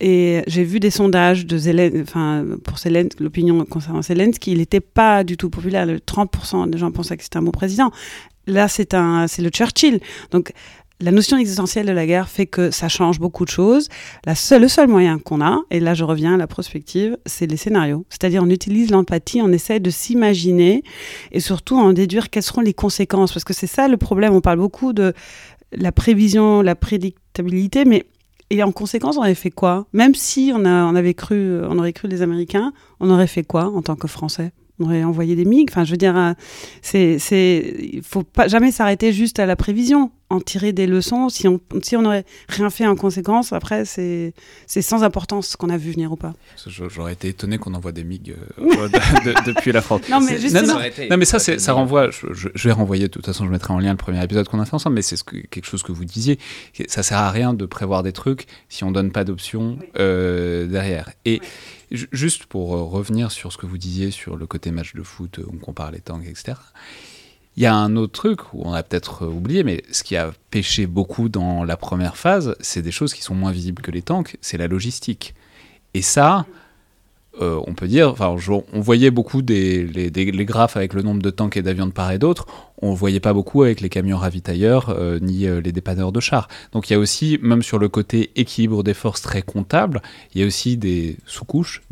et 0.00 0.42
j'ai 0.46 0.64
vu 0.64 0.80
des 0.80 0.90
sondages 0.90 1.46
de 1.46 1.56
enfin 2.02 2.44
pour 2.64 2.78
Zelensky, 2.78 3.22
l'opinion 3.22 3.64
concernant 3.64 4.02
Zelensky, 4.02 4.52
il 4.52 4.58
n'était 4.58 4.80
pas 4.80 5.24
du 5.24 5.36
tout 5.36 5.50
populaire. 5.50 5.86
Le 5.86 5.98
30% 5.98 6.70
des 6.70 6.78
gens 6.78 6.90
pensaient 6.90 7.16
que 7.16 7.22
c'était 7.22 7.38
un 7.38 7.42
bon 7.42 7.50
président. 7.50 7.90
Là, 8.46 8.68
c'est 8.68 8.94
c'est 9.28 9.42
le 9.42 9.48
Churchill. 9.50 10.00
Donc 10.30 10.52
la 11.00 11.10
notion 11.10 11.36
existentielle 11.36 11.86
de 11.86 11.92
la 11.92 12.06
guerre 12.06 12.28
fait 12.28 12.46
que 12.46 12.70
ça 12.70 12.88
change 12.88 13.18
beaucoup 13.18 13.44
de 13.44 13.50
choses. 13.50 13.88
La 14.26 14.34
seule, 14.34 14.62
le 14.62 14.68
seul 14.68 14.88
moyen 14.88 15.18
qu'on 15.18 15.40
a, 15.40 15.60
et 15.70 15.80
là 15.80 15.94
je 15.94 16.04
reviens 16.04 16.34
à 16.34 16.36
la 16.36 16.46
prospective, 16.46 17.18
c'est 17.26 17.46
les 17.46 17.56
scénarios. 17.56 18.06
C'est-à-dire 18.10 18.42
on 18.42 18.50
utilise 18.50 18.90
l'empathie, 18.90 19.40
on 19.42 19.50
essaie 19.50 19.80
de 19.80 19.90
s'imaginer 19.90 20.82
et 21.32 21.40
surtout 21.40 21.76
en 21.76 21.92
déduire 21.92 22.30
quelles 22.30 22.44
seront 22.44 22.60
les 22.60 22.74
conséquences. 22.74 23.32
Parce 23.32 23.44
que 23.44 23.54
c'est 23.54 23.66
ça 23.66 23.88
le 23.88 23.96
problème. 23.96 24.34
On 24.34 24.40
parle 24.40 24.58
beaucoup 24.58 24.92
de 24.92 25.12
la 25.72 25.90
prévision, 25.90 26.62
la 26.62 26.76
prédictabilité, 26.76 27.84
mais 27.84 28.06
et 28.54 28.62
en 28.62 28.72
conséquence, 28.72 29.16
on 29.16 29.22
avait 29.22 29.34
fait 29.34 29.50
quoi? 29.50 29.86
Même 29.92 30.14
si 30.14 30.52
on, 30.54 30.64
a, 30.64 30.84
on 30.84 30.94
avait 30.94 31.14
cru, 31.14 31.60
on 31.64 31.78
aurait 31.78 31.92
cru 31.92 32.08
les 32.08 32.22
Américains, 32.22 32.72
on 33.00 33.10
aurait 33.10 33.26
fait 33.26 33.42
quoi 33.42 33.66
en 33.66 33.82
tant 33.82 33.96
que 33.96 34.08
Français? 34.08 34.52
On 34.80 34.84
aurait 34.86 35.04
envoyé 35.04 35.36
des 35.36 35.44
MiG. 35.44 35.68
Enfin, 35.70 35.84
je 35.84 35.92
veux 35.92 35.96
dire, 35.96 36.16
euh, 36.16 36.32
c'est, 36.82 37.18
c'est, 37.18 38.00
faut 38.02 38.22
pas 38.22 38.48
jamais 38.48 38.72
s'arrêter 38.72 39.12
juste 39.12 39.38
à 39.38 39.46
la 39.46 39.56
prévision, 39.56 40.10
en 40.30 40.40
tirer 40.40 40.72
des 40.72 40.86
leçons. 40.86 41.28
Si 41.28 41.46
on, 41.46 41.60
si 41.82 41.96
on 41.96 42.02
n'aurait 42.02 42.24
rien 42.48 42.70
fait 42.70 42.86
en 42.86 42.96
conséquence, 42.96 43.52
après, 43.52 43.84
c'est, 43.84 44.32
c'est 44.66 44.82
sans 44.82 45.04
importance 45.04 45.48
ce 45.48 45.56
qu'on 45.56 45.68
a 45.70 45.76
vu 45.76 45.92
venir 45.92 46.10
ou 46.12 46.16
pas. 46.16 46.32
J'aurais 46.66 47.12
été 47.12 47.28
étonné 47.28 47.58
qu'on 47.58 47.74
envoie 47.74 47.92
des 47.92 48.04
MiG 48.04 48.30
euh, 48.58 48.88
de- 48.88 49.24
de- 49.42 49.44
depuis 49.52 49.70
la 49.72 49.82
France. 49.82 50.00
Non, 50.10 50.20
mais 50.20 50.32
C'est- 50.32 50.38
justement- 50.40 50.66
non, 50.66 50.74
non, 50.80 51.06
non, 51.10 51.16
mais 51.18 51.24
ça, 51.24 51.38
c'est- 51.38 51.58
ça 51.58 51.72
renvoie. 51.72 52.10
Je, 52.10 52.32
je- 52.32 52.48
je 52.54 52.68
vais 52.68 52.72
renvoyer. 52.72 53.04
De 53.04 53.08
toute 53.12 53.26
façon, 53.26 53.44
je 53.44 53.50
mettrai 53.50 53.72
en 53.74 53.78
lien 53.78 53.90
le 53.92 53.96
premier 53.98 54.22
épisode 54.24 54.48
qu'on 54.48 54.60
a 54.60 54.64
fait 54.64 54.74
ensemble. 54.74 54.94
Mais 54.96 55.02
c'est 55.02 55.16
ce 55.16 55.24
que- 55.24 55.36
quelque 55.36 55.66
chose 55.66 55.82
que 55.82 55.92
vous 55.92 56.04
disiez. 56.04 56.38
Ça 56.88 57.02
sert 57.02 57.18
à 57.18 57.30
rien 57.30 57.52
de 57.54 57.66
prévoir 57.66 58.02
des 58.02 58.12
trucs 58.12 58.46
si 58.68 58.82
on 58.84 58.90
donne 58.90 59.12
pas 59.12 59.24
d'options 59.24 59.78
euh, 59.98 60.66
derrière. 60.66 61.10
Et 61.24 61.40
ju- 61.92 62.08
juste 62.12 62.46
pour 62.46 62.74
euh, 62.76 62.82
revenir 62.82 63.30
sur 63.30 63.52
ce 63.52 63.58
que 63.58 63.66
vous 63.66 63.78
disiez 63.78 64.10
sur 64.10 64.36
le 64.36 64.46
côté 64.46 64.70
match 64.70 64.94
de 64.94 65.02
foot, 65.02 65.40
on 65.52 65.56
compare 65.58 65.90
les 65.90 66.00
tanks, 66.00 66.24
etc. 66.26 66.54
Il 67.56 67.62
y 67.62 67.66
a 67.66 67.74
un 67.74 67.94
autre 67.96 68.12
truc 68.12 68.52
où 68.52 68.62
on 68.64 68.72
a 68.72 68.82
peut-être 68.82 69.24
euh, 69.24 69.28
oublié, 69.28 69.62
mais 69.62 69.82
ce 69.92 70.02
qui 70.02 70.16
a 70.16 70.32
pêché 70.50 70.86
beaucoup 70.86 71.28
dans 71.28 71.62
la 71.62 71.76
première 71.76 72.16
phase, 72.16 72.56
c'est 72.60 72.82
des 72.82 72.90
choses 72.90 73.14
qui 73.14 73.22
sont 73.22 73.34
moins 73.34 73.52
visibles 73.52 73.80
que 73.80 73.92
les 73.92 74.02
tanks, 74.02 74.36
c'est 74.40 74.58
la 74.58 74.66
logistique. 74.66 75.34
Et 75.94 76.02
ça, 76.02 76.46
euh, 77.40 77.60
on 77.68 77.74
peut 77.74 77.86
dire, 77.86 78.10
enfin, 78.10 78.34
on 78.72 78.80
voyait 78.80 79.12
beaucoup 79.12 79.40
des, 79.40 79.84
les, 79.84 80.44
graphes 80.44 80.76
avec 80.76 80.94
le 80.94 81.02
nombre 81.02 81.22
de 81.22 81.30
tanks 81.30 81.56
et 81.56 81.62
d'avions 81.62 81.86
de 81.86 81.92
part 81.92 82.10
et 82.10 82.18
d'autre, 82.18 82.46
on 82.82 82.90
ne 82.90 82.96
voyait 82.96 83.20
pas 83.20 83.32
beaucoup 83.32 83.62
avec 83.62 83.80
les 83.80 83.88
camions 83.88 84.18
ravitailleurs 84.18 84.90
euh, 84.90 85.20
ni 85.20 85.46
les 85.46 85.72
dépanneurs 85.72 86.10
de 86.10 86.20
chars. 86.20 86.48
Donc 86.72 86.90
il 86.90 86.94
y 86.94 86.96
a 86.96 86.98
aussi, 86.98 87.38
même 87.40 87.62
sur 87.62 87.78
le 87.78 87.88
côté 87.88 88.32
équilibre 88.34 88.82
des 88.82 88.94
forces 88.94 89.22
très 89.22 89.42
comptable, 89.42 90.02
il 90.34 90.40
y 90.40 90.44
a 90.44 90.46
aussi 90.46 90.76
des 90.76 91.16
sous-couches, 91.26 91.82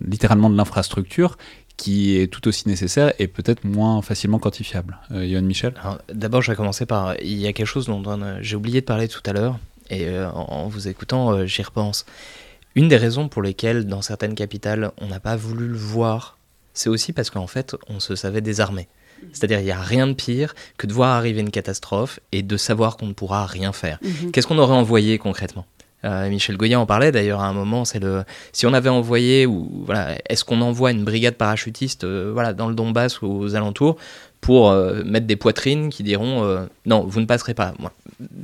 littéralement 0.00 0.50
de 0.50 0.56
l'infrastructure 0.56 1.36
qui 1.76 2.16
est 2.18 2.28
tout 2.28 2.46
aussi 2.48 2.68
nécessaire 2.68 3.12
et 3.18 3.26
peut-être 3.26 3.64
moins 3.64 4.00
facilement 4.02 4.38
quantifiable. 4.38 4.98
Euh, 5.10 5.26
Yoann 5.26 5.44
Michel 5.44 5.74
D'abord, 6.12 6.40
je 6.42 6.50
vais 6.52 6.56
commencer 6.56 6.86
par. 6.86 7.14
Il 7.20 7.36
y 7.38 7.46
a 7.46 7.52
quelque 7.52 7.66
chose 7.66 7.86
dont 7.86 8.02
on- 8.06 8.38
j'ai 8.40 8.56
oublié 8.56 8.80
de 8.80 8.86
parler 8.86 9.08
tout 9.08 9.22
à 9.26 9.32
l'heure, 9.32 9.58
et 9.90 10.06
euh, 10.06 10.30
en, 10.30 10.68
vous 10.68 10.88
écoutant, 10.88 11.32
euh, 11.32 11.46
j'y 11.46 11.62
repense. 11.62 12.06
Une 12.76 12.88
des 12.88 12.96
raisons 12.96 13.28
pour 13.28 13.42
lesquelles, 13.42 13.86
dans 13.86 14.02
certaines 14.02 14.34
capitales, 14.34 14.92
on 15.00 15.06
n'a 15.08 15.20
pas 15.20 15.36
voulu 15.36 15.68
le 15.68 15.76
voir, 15.76 16.38
c'est 16.74 16.88
aussi 16.88 17.12
parce 17.12 17.30
qu'en 17.30 17.46
fait, 17.46 17.76
on 17.88 18.00
se 18.00 18.14
savait 18.16 18.40
désarmé. 18.40 18.88
C'est-à-dire, 19.32 19.60
il 19.60 19.64
n'y 19.64 19.70
a 19.70 19.80
rien 19.80 20.06
de 20.06 20.12
pire 20.12 20.54
que 20.76 20.86
de 20.86 20.92
voir 20.92 21.10
arriver 21.16 21.40
une 21.40 21.50
catastrophe 21.52 22.20
et 22.32 22.42
de 22.42 22.56
savoir 22.56 22.96
qu'on 22.96 23.06
ne 23.06 23.12
pourra 23.12 23.46
rien 23.46 23.72
faire. 23.72 23.98
Qu'est-ce 24.32 24.46
qu'on 24.46 24.58
aurait 24.58 24.74
envoyé 24.74 25.18
concrètement? 25.18 25.66
Euh, 26.04 26.28
Michel 26.28 26.56
Goya 26.56 26.78
en 26.78 26.86
parlait 26.86 27.12
d'ailleurs 27.12 27.40
à 27.40 27.46
un 27.46 27.52
moment. 27.52 27.84
C'est 27.84 28.00
le 28.00 28.24
si 28.52 28.66
on 28.66 28.72
avait 28.72 28.88
envoyé 28.90 29.46
ou 29.46 29.84
voilà, 29.86 30.16
est-ce 30.28 30.44
qu'on 30.44 30.60
envoie 30.60 30.90
une 30.90 31.04
brigade 31.04 31.34
parachutiste 31.34 32.04
euh, 32.04 32.30
voilà 32.32 32.52
dans 32.52 32.68
le 32.68 32.74
Donbass 32.74 33.22
ou 33.22 33.26
aux 33.26 33.56
alentours 33.56 33.96
pour 34.40 34.70
euh, 34.70 35.02
mettre 35.04 35.26
des 35.26 35.36
poitrines 35.36 35.88
qui 35.88 36.02
diront 36.02 36.66
non, 36.84 37.04
vous 37.06 37.20
ne 37.20 37.26
passerez 37.26 37.54
pas. 37.54 37.72
Moi, 37.78 37.90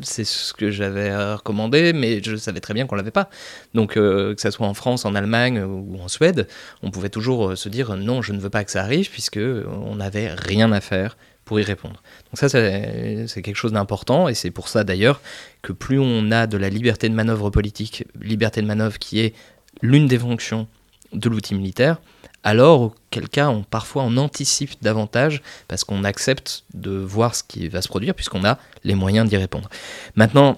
c'est 0.01 0.25
ce 0.25 0.55
que 0.55 0.71
j'avais 0.71 1.15
recommandé, 1.35 1.93
mais 1.93 2.23
je 2.23 2.37
savais 2.37 2.61
très 2.61 2.73
bien 2.73 2.87
qu'on 2.87 2.97
l'avait 2.97 3.11
pas. 3.11 3.29
Donc, 3.75 3.95
que 3.95 4.35
ce 4.39 4.51
soit 4.51 4.67
en 4.67 4.73
France, 4.73 5.05
en 5.05 5.15
Allemagne 5.15 5.63
ou 5.63 5.99
en 6.03 6.09
Suède, 6.09 6.49
on 6.83 6.91
pouvait 6.91 7.11
toujours 7.11 7.57
se 7.57 7.69
dire 7.69 7.95
non, 7.99 8.23
je 8.23 8.33
ne 8.33 8.41
veux 8.41 8.49
pas 8.49 8.65
que 8.65 8.71
ça 8.71 8.81
arrive, 8.81 9.11
puisque 9.11 9.39
on 9.39 9.97
n'avait 9.97 10.31
rien 10.33 10.73
à 10.73 10.81
faire 10.81 11.19
y 11.59 11.63
répondre. 11.63 12.03
Donc 12.27 12.39
ça, 12.39 12.49
c'est 12.49 13.43
quelque 13.43 13.57
chose 13.57 13.73
d'important, 13.73 14.29
et 14.29 14.35
c'est 14.35 14.51
pour 14.51 14.69
ça 14.69 14.85
d'ailleurs 14.85 15.21
que 15.63 15.73
plus 15.73 15.99
on 15.99 16.31
a 16.31 16.47
de 16.47 16.57
la 16.57 16.69
liberté 16.69 17.09
de 17.09 17.15
manœuvre 17.15 17.51
politique, 17.51 18.05
liberté 18.21 18.63
de 18.63 18.67
manœuvre 18.67 18.99
qui 18.99 19.21
est 19.21 19.35
l'une 19.83 20.07
des 20.07 20.19
fonctions 20.19 20.69
de 21.13 21.29
l'outil 21.29 21.55
militaire, 21.55 21.99
alors 22.45 22.81
auquel 22.83 23.29
cas 23.29 23.49
on, 23.49 23.63
parfois 23.63 24.05
on 24.05 24.17
anticipe 24.17 24.83
davantage 24.83 25.43
parce 25.69 25.85
qu'on 25.85 26.05
accepte 26.05 26.65
de 26.75 26.93
voir 26.93 27.35
ce 27.35 27.43
qui 27.43 27.69
va 27.69 27.83
se 27.83 27.89
produire 27.89 28.15
puisqu'on 28.15 28.45
a 28.45 28.59
les 28.85 28.95
moyens 28.95 29.29
d'y 29.29 29.37
répondre. 29.37 29.69
Maintenant, 30.15 30.57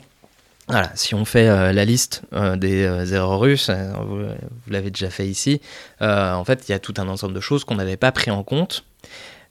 voilà, 0.68 0.90
si 0.94 1.14
on 1.14 1.24
fait 1.24 1.48
euh, 1.48 1.72
la 1.72 1.84
liste 1.84 2.22
euh, 2.32 2.56
des 2.56 2.84
euh, 2.84 3.04
erreurs 3.06 3.40
russes, 3.40 3.70
vous, 3.70 4.20
l'avez 4.68 4.90
déjà 4.90 5.10
fait 5.10 5.26
ici, 5.26 5.60
en 6.00 6.44
fait 6.44 6.68
il 6.68 6.72
y 6.72 6.74
a 6.74 6.78
tout 6.78 6.94
un 6.98 7.08
ensemble 7.08 7.34
de 7.34 7.40
choses 7.40 7.64
qu'on 7.64 7.74
n'avait 7.74 7.96
pas 7.96 8.12
pris 8.12 8.30
en 8.30 8.42
compte. 8.42 8.84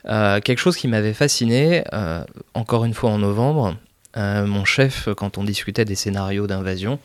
Euh, 0.08 0.40
quelque 0.40 0.60
chose 0.60 0.78
qui 0.78 0.88
m'avait 0.88 1.14
fasciné, 1.14 1.84
euh, 1.94 2.24
encore 2.54 2.86
une 2.86 2.94
fois 2.94 3.12
en 3.12 3.20
novembre, 3.20 3.76
euh, 4.18 4.46
mon 4.46 4.66
chef, 4.66 5.10
quand 5.16 5.38
on 5.38 5.44
discutait 5.44 5.86
des 5.86 5.96
scénarios 5.96 6.48
d'invasion, 6.48 7.00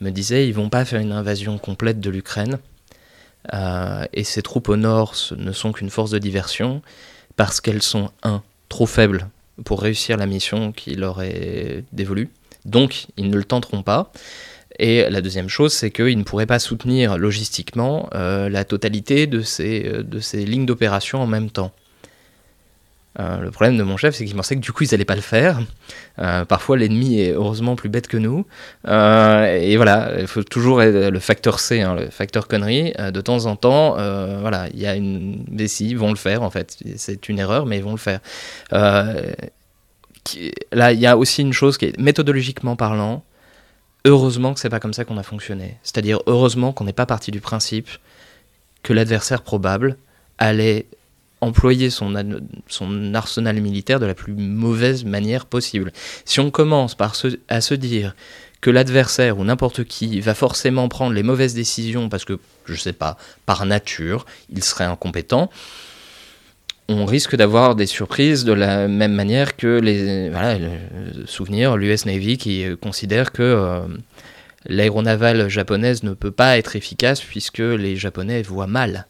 me 0.00 0.10
disait 0.10 0.46
ils 0.46 0.54
vont 0.54 0.68
pas 0.68 0.84
faire 0.84 1.00
une 1.00 1.12
invasion 1.12 1.58
complète 1.58 2.00
de 2.00 2.10
l'Ukraine. 2.10 2.58
Et 4.12 4.22
ces 4.22 4.40
troupes 4.40 4.68
au 4.68 4.76
nord 4.76 5.16
ne 5.36 5.50
sont 5.50 5.72
qu'une 5.72 5.90
force 5.90 6.12
de 6.12 6.18
diversion 6.18 6.80
parce 7.34 7.60
qu'elles 7.60 7.82
sont, 7.82 8.10
un, 8.22 8.40
trop 8.68 8.86
faibles 8.86 9.28
pour 9.64 9.82
réussir 9.82 10.16
la 10.16 10.26
mission 10.26 10.70
qui 10.70 10.94
leur 10.94 11.22
est 11.22 11.82
dévolue. 11.92 12.30
Donc, 12.66 13.06
ils 13.16 13.28
ne 13.28 13.36
le 13.36 13.42
tenteront 13.42 13.82
pas. 13.82 14.12
Et 14.78 15.10
la 15.10 15.20
deuxième 15.20 15.48
chose, 15.48 15.72
c'est 15.72 15.90
qu'ils 15.90 16.18
ne 16.18 16.22
pourraient 16.22 16.46
pas 16.46 16.60
soutenir 16.60 17.18
logistiquement 17.18 18.08
la 18.12 18.64
totalité 18.64 19.26
de 19.26 19.42
ces 19.42 20.04
lignes 20.46 20.66
d'opération 20.66 21.20
en 21.20 21.26
même 21.26 21.50
temps. 21.50 21.72
Euh, 23.20 23.40
le 23.40 23.50
problème 23.50 23.76
de 23.76 23.82
mon 23.82 23.96
chef, 23.96 24.14
c'est 24.14 24.24
qu'il 24.24 24.34
pensait 24.34 24.56
que 24.56 24.60
du 24.60 24.72
coup, 24.72 24.84
ils 24.84 24.90
n'allaient 24.90 25.04
pas 25.04 25.14
le 25.14 25.20
faire. 25.20 25.60
Euh, 26.18 26.44
parfois, 26.44 26.76
l'ennemi 26.76 27.20
est 27.20 27.32
heureusement 27.32 27.76
plus 27.76 27.88
bête 27.88 28.08
que 28.08 28.16
nous. 28.16 28.46
Euh, 28.88 29.58
et 29.60 29.76
voilà, 29.76 30.12
il 30.18 30.26
faut 30.26 30.42
toujours 30.42 30.82
être 30.82 31.10
le 31.10 31.18
facteur 31.18 31.60
C, 31.60 31.82
hein, 31.82 31.94
le 31.94 32.08
facteur 32.08 32.48
connerie. 32.48 32.92
De 32.98 33.20
temps 33.20 33.46
en 33.46 33.56
temps, 33.56 33.94
voilà, 34.40 34.68
il 34.72 34.80
y 34.80 34.86
a 34.86 34.94
une. 34.94 35.44
Si, 35.66 35.90
ils 35.90 35.98
vont 35.98 36.10
le 36.10 36.16
faire 36.16 36.42
en 36.42 36.50
fait. 36.50 36.76
C'est 36.96 37.28
une 37.28 37.38
erreur, 37.38 37.66
mais 37.66 37.78
ils 37.78 37.84
vont 37.84 37.92
le 37.92 37.98
faire. 37.98 38.20
Là, 38.70 39.14
il 40.92 41.00
y 41.00 41.06
a 41.06 41.16
aussi 41.16 41.42
une 41.42 41.52
chose 41.52 41.78
qui 41.78 41.86
est 41.86 41.98
méthodologiquement 41.98 42.76
parlant. 42.76 43.24
Heureusement 44.04 44.52
que 44.52 44.58
c'est 44.58 44.68
pas 44.68 44.80
comme 44.80 44.94
ça 44.94 45.04
qu'on 45.04 45.18
a 45.18 45.22
fonctionné. 45.22 45.76
C'est-à-dire 45.84 46.18
heureusement 46.26 46.72
qu'on 46.72 46.84
n'est 46.84 46.92
pas 46.92 47.06
parti 47.06 47.30
du 47.30 47.40
principe 47.40 47.88
que 48.82 48.92
l'adversaire 48.92 49.42
probable 49.42 49.96
allait 50.38 50.86
employer 51.42 51.90
son, 51.90 52.14
arsenal 53.14 53.60
militaire 53.60 54.00
de 54.00 54.06
la 54.06 54.14
plus 54.14 54.32
mauvaise 54.32 55.04
manière 55.04 55.44
possible. 55.44 55.92
Si 56.24 56.40
on 56.40 56.50
commence 56.50 56.94
par 56.94 57.14
se, 57.14 57.38
à 57.48 57.60
se 57.60 57.74
dire 57.74 58.14
que 58.60 58.70
l'adversaire 58.70 59.38
ou 59.38 59.44
n'importe 59.44 59.84
qui 59.84 60.20
va 60.20 60.34
forcément 60.34 60.88
prendre 60.88 61.12
les 61.12 61.24
mauvaises 61.24 61.54
décisions 61.54 62.08
parce 62.08 62.24
que, 62.24 62.38
je 62.64 62.74
sais 62.74 62.92
pas, 62.92 63.18
par 63.44 63.66
nature, 63.66 64.24
il 64.50 64.62
serait 64.62 64.84
incompétent, 64.84 65.50
on 66.88 67.04
risque 67.04 67.34
d'avoir 67.34 67.74
des 67.74 67.86
surprises 67.86 68.44
de 68.44 68.52
la 68.52 68.86
même 68.86 69.12
manière 69.12 69.56
que 69.56 69.80
les 69.80 70.30
voilà, 70.30 70.58
le 70.58 71.26
souvenir 71.26 71.76
l'US 71.76 72.06
Navy 72.06 72.38
qui 72.38 72.64
considère 72.80 73.32
que 73.32 73.42
euh, 73.42 73.80
l'aéronavale 74.66 75.48
japonaise 75.48 76.02
ne 76.02 76.12
peut 76.12 76.30
pas 76.30 76.58
être 76.58 76.76
efficace 76.76 77.20
puisque 77.20 77.58
les 77.58 77.96
Japonais 77.96 78.42
voient 78.42 78.66
mal. 78.66 79.06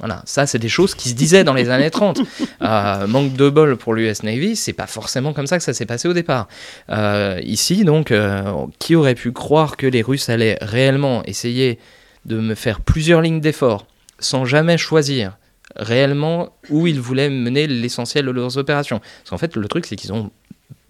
Voilà, 0.00 0.22
ça 0.24 0.46
c'est 0.46 0.58
des 0.58 0.70
choses 0.70 0.94
qui 0.94 1.10
se 1.10 1.14
disaient 1.14 1.44
dans 1.44 1.54
les 1.54 1.70
années 1.70 1.90
30. 1.90 2.20
Euh, 2.62 3.06
manque 3.06 3.32
de 3.32 3.48
bol 3.48 3.76
pour 3.76 3.94
l'US 3.94 4.22
Navy, 4.22 4.54
c'est 4.54 4.74
pas 4.74 4.86
forcément 4.86 5.32
comme 5.32 5.46
ça 5.46 5.56
que 5.56 5.64
ça 5.64 5.72
s'est 5.72 5.86
passé 5.86 6.08
au 6.08 6.12
départ. 6.12 6.46
Euh, 6.90 7.40
ici 7.42 7.84
donc, 7.84 8.10
euh, 8.10 8.66
qui 8.78 8.94
aurait 8.94 9.14
pu 9.14 9.32
croire 9.32 9.78
que 9.78 9.86
les 9.86 10.02
Russes 10.02 10.28
allaient 10.28 10.58
réellement 10.60 11.24
essayer 11.24 11.78
de 12.26 12.38
me 12.38 12.54
faire 12.54 12.80
plusieurs 12.80 13.22
lignes 13.22 13.40
d'effort 13.40 13.86
sans 14.18 14.44
jamais 14.44 14.76
choisir 14.76 15.38
réellement 15.74 16.50
où 16.68 16.86
ils 16.86 17.00
voulaient 17.00 17.30
mener 17.30 17.66
l'essentiel 17.66 18.26
de 18.26 18.30
leurs 18.30 18.58
opérations? 18.58 18.98
Parce 18.98 19.30
qu'en 19.30 19.38
fait, 19.38 19.56
le 19.56 19.68
truc, 19.68 19.86
c'est 19.86 19.96
qu'ils 19.96 20.12
ont 20.12 20.30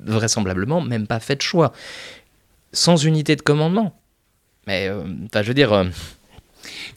vraisemblablement 0.01 0.81
même 0.81 1.07
pas 1.07 1.21
fait 1.21 1.37
de 1.37 1.43
choix. 1.43 1.73
Sans 2.73 3.05
unité 3.05 3.37
de 3.37 3.43
commandement. 3.43 3.97
Mais, 4.67 4.91
enfin, 5.27 5.43
je 5.43 5.49
veux 5.49 5.55
dire, 5.55 5.85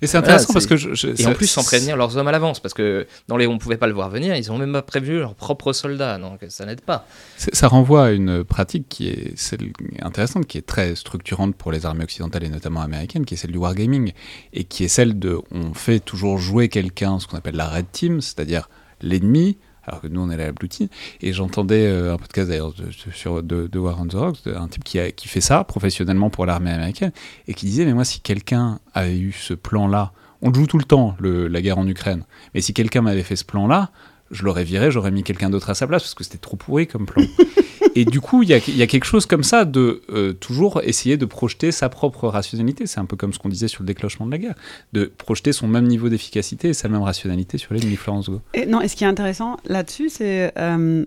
Et 0.02 0.08
c'est 0.08 0.18
intéressant 0.18 0.48
Voilà, 0.54 0.54
parce 0.54 0.66
que 0.68 0.76
je, 0.78 0.94
je- 0.94 1.22
et 1.22 1.26
en 1.28 1.34
plus 1.34 1.48
sans 1.48 1.64
prévenir 1.64 1.98
leurs 1.98 2.18
hommes 2.18 2.28
à 2.28 2.32
l'avance, 2.32 2.60
parce 2.60 2.74
que 2.74 3.08
dans 3.28 3.38
les 3.38 3.48
on 3.48 3.58
pouvait 3.58 3.78
pas 3.78 3.88
le 3.88 3.94
voir 3.94 4.10
venir, 4.10 4.36
ils 4.36 4.52
ont 4.52 4.58
même 4.58 4.74
pas 4.74 4.82
prévu 4.82 5.20
leurs 5.20 5.36
propres 5.36 5.74
soldats, 5.74 6.18
donc 6.18 6.40
ça 6.50 6.66
n'aide 6.66 6.82
pas. 6.82 7.06
Ça 7.38 7.68
renvoie 7.68 8.06
à 8.08 8.12
une 8.12 8.44
pratique 8.44 8.88
qui 8.90 9.08
est 9.08 9.38
celle 9.38 9.72
intéressante, 10.02 10.46
qui 10.46 10.58
est 10.58 10.66
très 10.66 10.96
structurante 10.96 11.56
pour 11.56 11.72
les 11.72 11.86
armées 11.86 12.04
occidentales 12.04 12.44
et 12.44 12.50
notamment 12.50 12.82
américaines, 12.82 13.26
qui 13.26 13.34
est 13.34 13.38
celle 13.38 13.52
du 13.52 13.58
wargaming, 13.58 14.12
et 14.54 14.64
qui 14.64 14.84
est 14.84 14.88
celle 14.88 15.20
de 15.20 15.40
on 15.52 15.74
fait 15.74 16.00
toujours 16.00 16.38
jouer 16.38 16.70
quelqu'un, 16.70 17.20
ce 17.20 17.28
qu'on 17.28 17.38
appelle 17.38 17.56
la 17.56 17.68
red 17.70 17.86
team, 17.92 18.22
c'est-à-dire 18.22 18.70
l'ennemi, 19.02 19.58
alors 19.86 20.02
que 20.02 20.08
nous 20.08 20.22
on 20.22 20.30
est 20.30 20.38
la 20.38 20.52
blue 20.52 20.70
team. 20.70 20.88
Et 21.22 21.34
j'entendais 21.34 21.86
euh, 21.88 22.14
un 22.14 22.18
podcast 22.18 22.50
d'ailleurs 22.50 22.74
de, 22.74 22.90
sur 22.92 23.44
de, 23.44 23.80
War 23.80 24.00
on 24.00 24.08
the 24.08 24.14
Rocks, 24.14 24.40
un 24.48 24.68
type 24.68 24.84
qui, 24.84 25.28
fait 25.28 25.42
ça 25.42 25.64
professionnellement 25.64 26.30
pour 26.30 26.46
l'armée 26.46 26.72
américaine, 26.72 27.12
et 27.48 27.54
qui 27.54 27.66
disait 27.66 27.86
mais 27.86 27.94
moi 27.94 28.06
si 28.06 28.20
quelqu'un 28.20 28.80
avait 28.94 29.18
eu 29.18 29.32
ce 29.32 29.54
plan-là, 29.54 30.12
on 30.42 30.50
le 30.50 30.56
joue 30.56 30.68
tout 30.68 30.78
le 30.78 30.84
temps, 30.84 31.16
la 31.22 31.62
guerre 31.62 31.78
en 31.78 31.88
Ukraine, 31.88 32.24
mais 32.54 32.62
si 32.62 32.74
quelqu'un 32.74 33.02
m'avait 33.02 33.24
fait 33.24 33.36
ce 33.36 33.46
plan-là, 33.46 33.92
je 34.34 34.44
l'aurais 34.44 34.64
viré, 34.64 34.92
j'aurais 34.92 35.12
mis 35.12 35.24
quelqu'un 35.24 35.50
d'autre 35.50 35.70
à 35.70 35.76
sa 35.76 35.88
place 35.88 36.04
parce 36.04 36.14
que 36.14 36.24
c'était 36.24 36.38
trop 36.38 36.58
pourri 36.58 36.88
comme 36.88 37.06
plan. 37.06 37.24
Et 37.96 38.06
du 38.06 38.22
coup, 38.22 38.44
il 38.44 38.50
y 38.50 38.54
a, 38.54 38.88
quelque 38.88 39.06
chose 39.06 39.26
comme 39.26 39.44
ça 39.44 39.66
de 39.66 40.02
euh, 40.10 40.34
toujours 40.34 40.82
essayer 40.84 41.16
de 41.16 41.26
projeter 41.26 41.72
sa 41.72 41.90
propre 41.90 42.28
rationalité. 42.28 42.88
C'est 42.88 43.00
un 43.00 43.06
peu 43.06 43.16
comme 43.16 43.34
ce 43.34 43.40
qu'on 43.40 43.50
disait 43.50 43.68
sur 43.68 43.84
le 43.84 43.88
déclenchement 43.88 44.26
de 44.26 44.32
la 44.32 44.40
guerre, 44.40 44.56
de 44.94 45.12
projeter 45.18 45.54
son 45.54 45.68
même 45.68 45.86
niveau 45.86 46.10
d'efficacité 46.10 46.70
et 46.70 46.74
sa 46.74 46.90
même 46.90 47.04
rationalité 47.04 47.58
sur 47.60 47.74
l'ennemi 47.74 47.96
Florence 47.96 48.30
Go. 48.30 48.42
Et 48.56 48.66
non, 48.66 48.82
et 48.82 48.88
ce 48.88 48.96
qui 48.96 49.04
est 49.04 49.08
intéressant 49.08 49.58
là-dessus, 49.66 50.10
c'est 50.10 50.52
euh, 50.58 51.06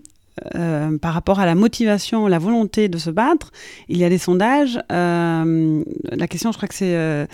euh, 0.55 0.97
par 0.97 1.13
rapport 1.13 1.39
à 1.39 1.45
la 1.45 1.55
motivation, 1.55 2.27
la 2.27 2.39
volonté 2.39 2.89
de 2.89 2.97
se 2.97 3.09
battre. 3.09 3.51
Il 3.89 3.97
y 3.97 4.03
a 4.03 4.09
des 4.09 4.17
sondages. 4.17 4.79
euh, 4.91 5.83
la 6.03 6.27
question, 6.27 6.51
je 6.51 6.57
crois 6.57 6.67
que 6.67 6.75
c'est 6.75 6.95
euh, 6.95 7.25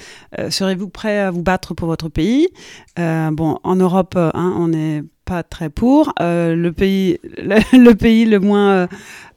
serez-vous 0.50 0.90
prêt 0.90 1.20
à 1.20 1.32
vous 1.32 1.44
battre 1.44 1.74
pour 1.74 1.88
votre 1.88 2.10
pays? 2.10 2.50
Bon, 2.98 3.60
en 3.64 3.76
Europe, 3.76 4.16
hein, 4.16 4.56
on 4.58 4.68
n'est 4.70 5.04
pas 5.26 5.44
très 5.44 5.70
pour. 5.70 6.14
Le 6.20 6.70
pays, 6.72 7.20
le 7.38 7.94
pays 7.94 8.26
le 8.26 8.40
moins 8.40 8.88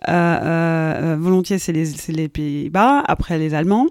euh, 0.09 0.13
euh, 0.13 1.15
euh, 1.15 1.17
volontiers, 1.19 1.59
c'est 1.59 1.73
les, 1.73 2.29
Pays-Bas. 2.29 3.03
Après 3.07 3.39
les 3.39 3.55
Allemands. 3.55 3.87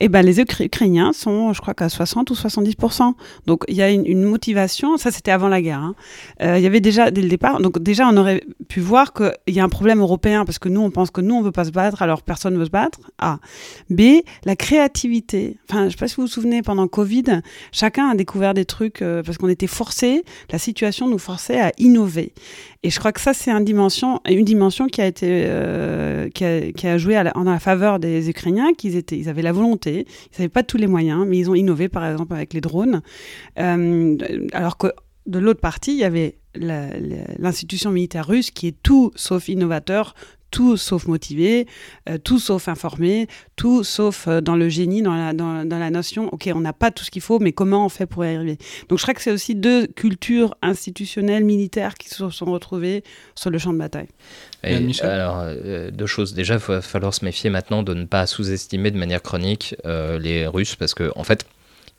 Et 0.00 0.08
ben 0.08 0.22
les 0.22 0.40
Ukra- 0.40 0.64
Ukrainiens 0.64 1.12
sont, 1.12 1.52
je 1.52 1.60
crois 1.60 1.74
qu'à 1.74 1.88
60 1.88 2.30
ou 2.30 2.34
70% 2.34 3.14
Donc 3.46 3.64
il 3.68 3.74
y 3.74 3.82
a 3.82 3.90
une, 3.90 4.22
motivation. 4.22 4.96
Ça, 4.96 5.10
c'était 5.10 5.30
avant 5.30 5.48
la 5.48 5.60
guerre. 5.62 5.80
hein. 5.80 5.94
Il 6.40 6.62
y 6.62 6.66
avait 6.66 6.80
déjà 6.80 7.10
dès 7.10 7.22
le 7.22 7.28
départ. 7.28 7.60
Donc 7.60 7.78
déjà, 7.78 8.08
on 8.08 8.16
aurait 8.16 8.42
pu 8.68 8.80
voir 8.80 9.12
qu'il 9.12 9.32
y 9.48 9.60
a 9.60 9.64
un 9.64 9.68
problème 9.68 10.00
européen 10.00 10.44
parce 10.44 10.58
que 10.58 10.68
nous, 10.68 10.80
on 10.80 10.90
pense 10.90 11.10
que 11.10 11.20
nous, 11.20 11.34
on 11.34 11.42
veut 11.42 11.52
pas 11.52 11.64
se 11.64 11.70
battre, 11.70 12.02
alors 12.02 12.22
personne 12.22 12.56
veut 12.58 12.64
se 12.66 12.70
battre. 12.70 13.00
A. 13.18 13.38
B. 13.90 14.22
La 14.44 14.56
créativité. 14.56 15.58
Enfin, 15.68 15.86
je 15.86 15.90
sais 15.90 15.96
pas 15.96 16.08
si 16.08 16.16
vous 16.16 16.22
vous 16.22 16.28
souvenez, 16.28 16.62
pendant 16.62 16.86
Covid, 16.88 17.40
chacun 17.72 18.08
a 18.08 18.14
découvert 18.14 18.54
des 18.54 18.64
trucs 18.64 19.04
parce 19.24 19.38
qu'on 19.38 19.48
était 19.48 19.66
forcés. 19.66 20.24
La 20.50 20.58
situation 20.58 21.08
nous 21.08 21.18
forçait 21.18 21.60
à 21.60 21.72
innover. 21.78 22.32
Et 22.82 22.88
je 22.88 22.98
crois 22.98 23.12
que 23.12 23.20
ça, 23.20 23.34
c'est 23.34 23.50
une 23.50 23.64
dimension, 23.64 24.20
qui 24.86 25.02
a 25.02 25.12
euh, 25.22 26.28
joué 26.96 27.18
en 27.34 27.42
la 27.44 27.58
faveur 27.58 27.98
des 27.98 28.30
Ukrainiens, 28.30 28.72
qu'ils 28.72 29.02
ils 29.10 29.28
avaient 29.28 29.42
la 29.42 29.52
volonté, 29.52 30.06
ils 30.32 30.38
n'avaient 30.40 30.48
pas 30.48 30.62
tous 30.62 30.78
les 30.78 30.86
moyens, 30.86 31.26
mais 31.26 31.36
ils 31.36 31.50
ont 31.50 31.54
innové, 31.54 31.90
par 31.90 32.06
exemple, 32.06 32.32
avec 32.32 32.54
les 32.54 32.62
drones. 32.62 33.02
Euh, 33.58 34.16
alors 34.52 34.78
que 34.78 34.86
de 35.26 35.38
l'autre 35.38 35.60
partie, 35.60 35.92
il 35.92 35.98
y 35.98 36.04
avait 36.04 36.38
l'institution 36.54 37.90
militaire 37.90 38.26
russe 38.26 38.50
qui 38.50 38.68
est 38.68 38.82
tout 38.82 39.12
sauf 39.14 39.48
innovateur, 39.48 40.14
tout 40.50 40.76
sauf 40.76 41.06
motivé, 41.06 41.66
euh, 42.08 42.18
tout 42.18 42.38
sauf 42.38 42.68
informé, 42.68 43.26
tout 43.56 43.84
sauf 43.84 44.26
euh, 44.28 44.40
dans 44.40 44.56
le 44.56 44.68
génie, 44.68 45.02
dans 45.02 45.14
la, 45.14 45.32
dans, 45.32 45.64
dans 45.64 45.78
la 45.78 45.90
notion, 45.90 46.28
ok, 46.32 46.50
on 46.54 46.60
n'a 46.60 46.72
pas 46.72 46.90
tout 46.90 47.04
ce 47.04 47.10
qu'il 47.10 47.22
faut, 47.22 47.38
mais 47.38 47.52
comment 47.52 47.84
on 47.84 47.88
fait 47.88 48.06
pour 48.06 48.24
y 48.24 48.34
arriver? 48.34 48.58
Donc 48.88 48.98
je 48.98 49.04
crois 49.04 49.14
que 49.14 49.22
c'est 49.22 49.32
aussi 49.32 49.54
deux 49.54 49.86
cultures 49.86 50.54
institutionnelles, 50.62 51.44
militaires 51.44 51.94
qui 51.94 52.08
se 52.08 52.30
sont 52.30 52.46
retrouvées 52.46 53.02
sur 53.34 53.50
le 53.50 53.58
champ 53.58 53.72
de 53.72 53.78
bataille. 53.78 54.08
Et 54.62 54.78
Michel? 54.80 55.08
alors, 55.10 55.40
euh, 55.42 55.90
deux 55.90 56.06
choses. 56.06 56.34
Déjà, 56.34 56.54
il 56.54 56.60
va 56.60 56.82
falloir 56.82 57.14
se 57.14 57.24
méfier 57.24 57.50
maintenant 57.50 57.82
de 57.82 57.94
ne 57.94 58.04
pas 58.04 58.26
sous-estimer 58.26 58.90
de 58.90 58.98
manière 58.98 59.22
chronique 59.22 59.74
euh, 59.86 60.18
les 60.18 60.46
Russes, 60.46 60.76
parce 60.76 60.94
que 60.94 61.10
en 61.16 61.24
fait, 61.24 61.46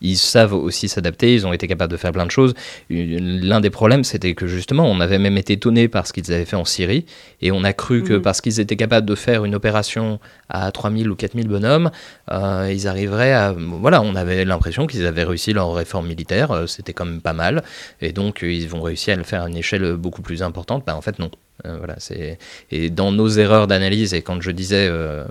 ils 0.02 0.18
savent 0.18 0.54
aussi 0.54 0.90
s'adapter, 0.90 1.34
ils 1.34 1.46
ont 1.48 1.54
été 1.54 1.68
capables 1.68 1.92
de 1.92 1.98
faire 1.98 2.12
plein 2.12 2.26
de 2.26 2.32
choses. 2.32 2.54
L'un 2.90 3.62
des 3.62 3.70
problèmes, 3.70 4.04
c'était 4.04 4.34
que 4.34 4.48
justement, 4.48 4.86
on 4.90 5.00
avait 5.00 5.20
même 5.20 5.38
été 5.38 5.54
étonné 5.54 5.88
par 5.88 6.08
ce 6.08 6.14
qu'ils 6.14 6.32
avaient 6.34 6.46
fait 6.46 6.56
en 6.56 6.66
Syrie, 6.66 7.06
et 7.42 7.52
on 7.52 7.64
a 7.64 7.74
cru 7.74 8.04
que 8.04 8.14
Mhm. 8.14 8.22
parce 8.22 8.42
qu'ils 8.42 8.60
étaient 8.60 8.76
capables 8.76 9.08
de 9.08 9.16
faire 9.16 9.46
une 9.46 9.56
opération 9.56 10.20
à 10.50 10.72
3000 10.72 11.10
ou 11.10 11.16
4000 11.16 11.48
bonhommes, 11.48 11.92
euh, 12.32 12.70
ils 12.74 12.88
arriveraient 12.88 13.34
à... 13.34 13.54
Voilà, 13.58 14.02
on 14.02 14.16
avait 14.16 14.44
l'impression 14.46 14.88
qu'ils 14.88 15.06
avaient 15.06 15.24
réussi 15.24 15.54
leur 15.54 15.74
réforme 15.74 16.08
militaire, 16.08 16.52
euh, 16.52 16.68
c'était 16.68 16.94
quand 16.94 17.06
même 17.06 17.22
pas 17.22 17.34
mal, 17.34 17.64
et 18.02 18.12
donc 18.12 18.44
euh, 18.44 18.52
ils 18.52 18.68
vont 18.68 18.82
réussir 18.82 19.14
à 19.14 19.18
le 19.18 19.24
faire 19.24 19.44
à 19.44 19.50
une 19.50 19.58
échelle 19.58 19.94
beaucoup 19.94 20.22
plus 20.22 20.44
importante. 20.44 20.84
Bah, 20.86 20.96
en 20.96 21.02
fait, 21.02 21.20
non. 21.20 21.32
Euh, 21.66 21.78
voilà, 21.78 21.96
c'est 21.98 22.38
et 22.72 22.90
dans 22.90 23.12
nos 23.12 23.28
erreurs 23.28 23.68
d'analyse 23.68 24.14
et 24.14 24.22
quand 24.22 24.42
je 24.42 24.52
disais 24.52 24.88
euh, 24.90 25.26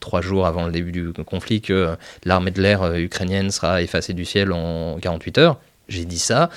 trois 0.00 0.20
jours 0.20 0.46
avant 0.46 0.66
le 0.66 0.72
début 0.72 0.92
du 0.92 1.12
conflit 1.24 1.60
que 1.60 1.96
l'armée 2.24 2.50
de 2.50 2.60
l'air 2.60 2.82
euh, 2.82 2.96
ukrainienne 2.96 3.50
sera 3.50 3.82
effacée 3.82 4.14
du 4.14 4.24
ciel 4.24 4.52
en 4.52 4.98
48 5.00 5.38
heures, 5.38 5.58
j'ai 5.88 6.04
dit 6.04 6.18
ça. 6.18 6.50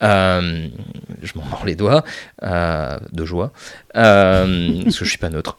Je 0.00 1.32
m'en 1.34 1.44
mords 1.44 1.64
les 1.64 1.76
doigts 1.76 2.04
de 2.42 3.24
joie 3.24 3.52
parce 3.94 4.46
que 4.46 5.04
je 5.04 5.08
suis 5.08 5.18
pas 5.18 5.30
neutre. 5.30 5.56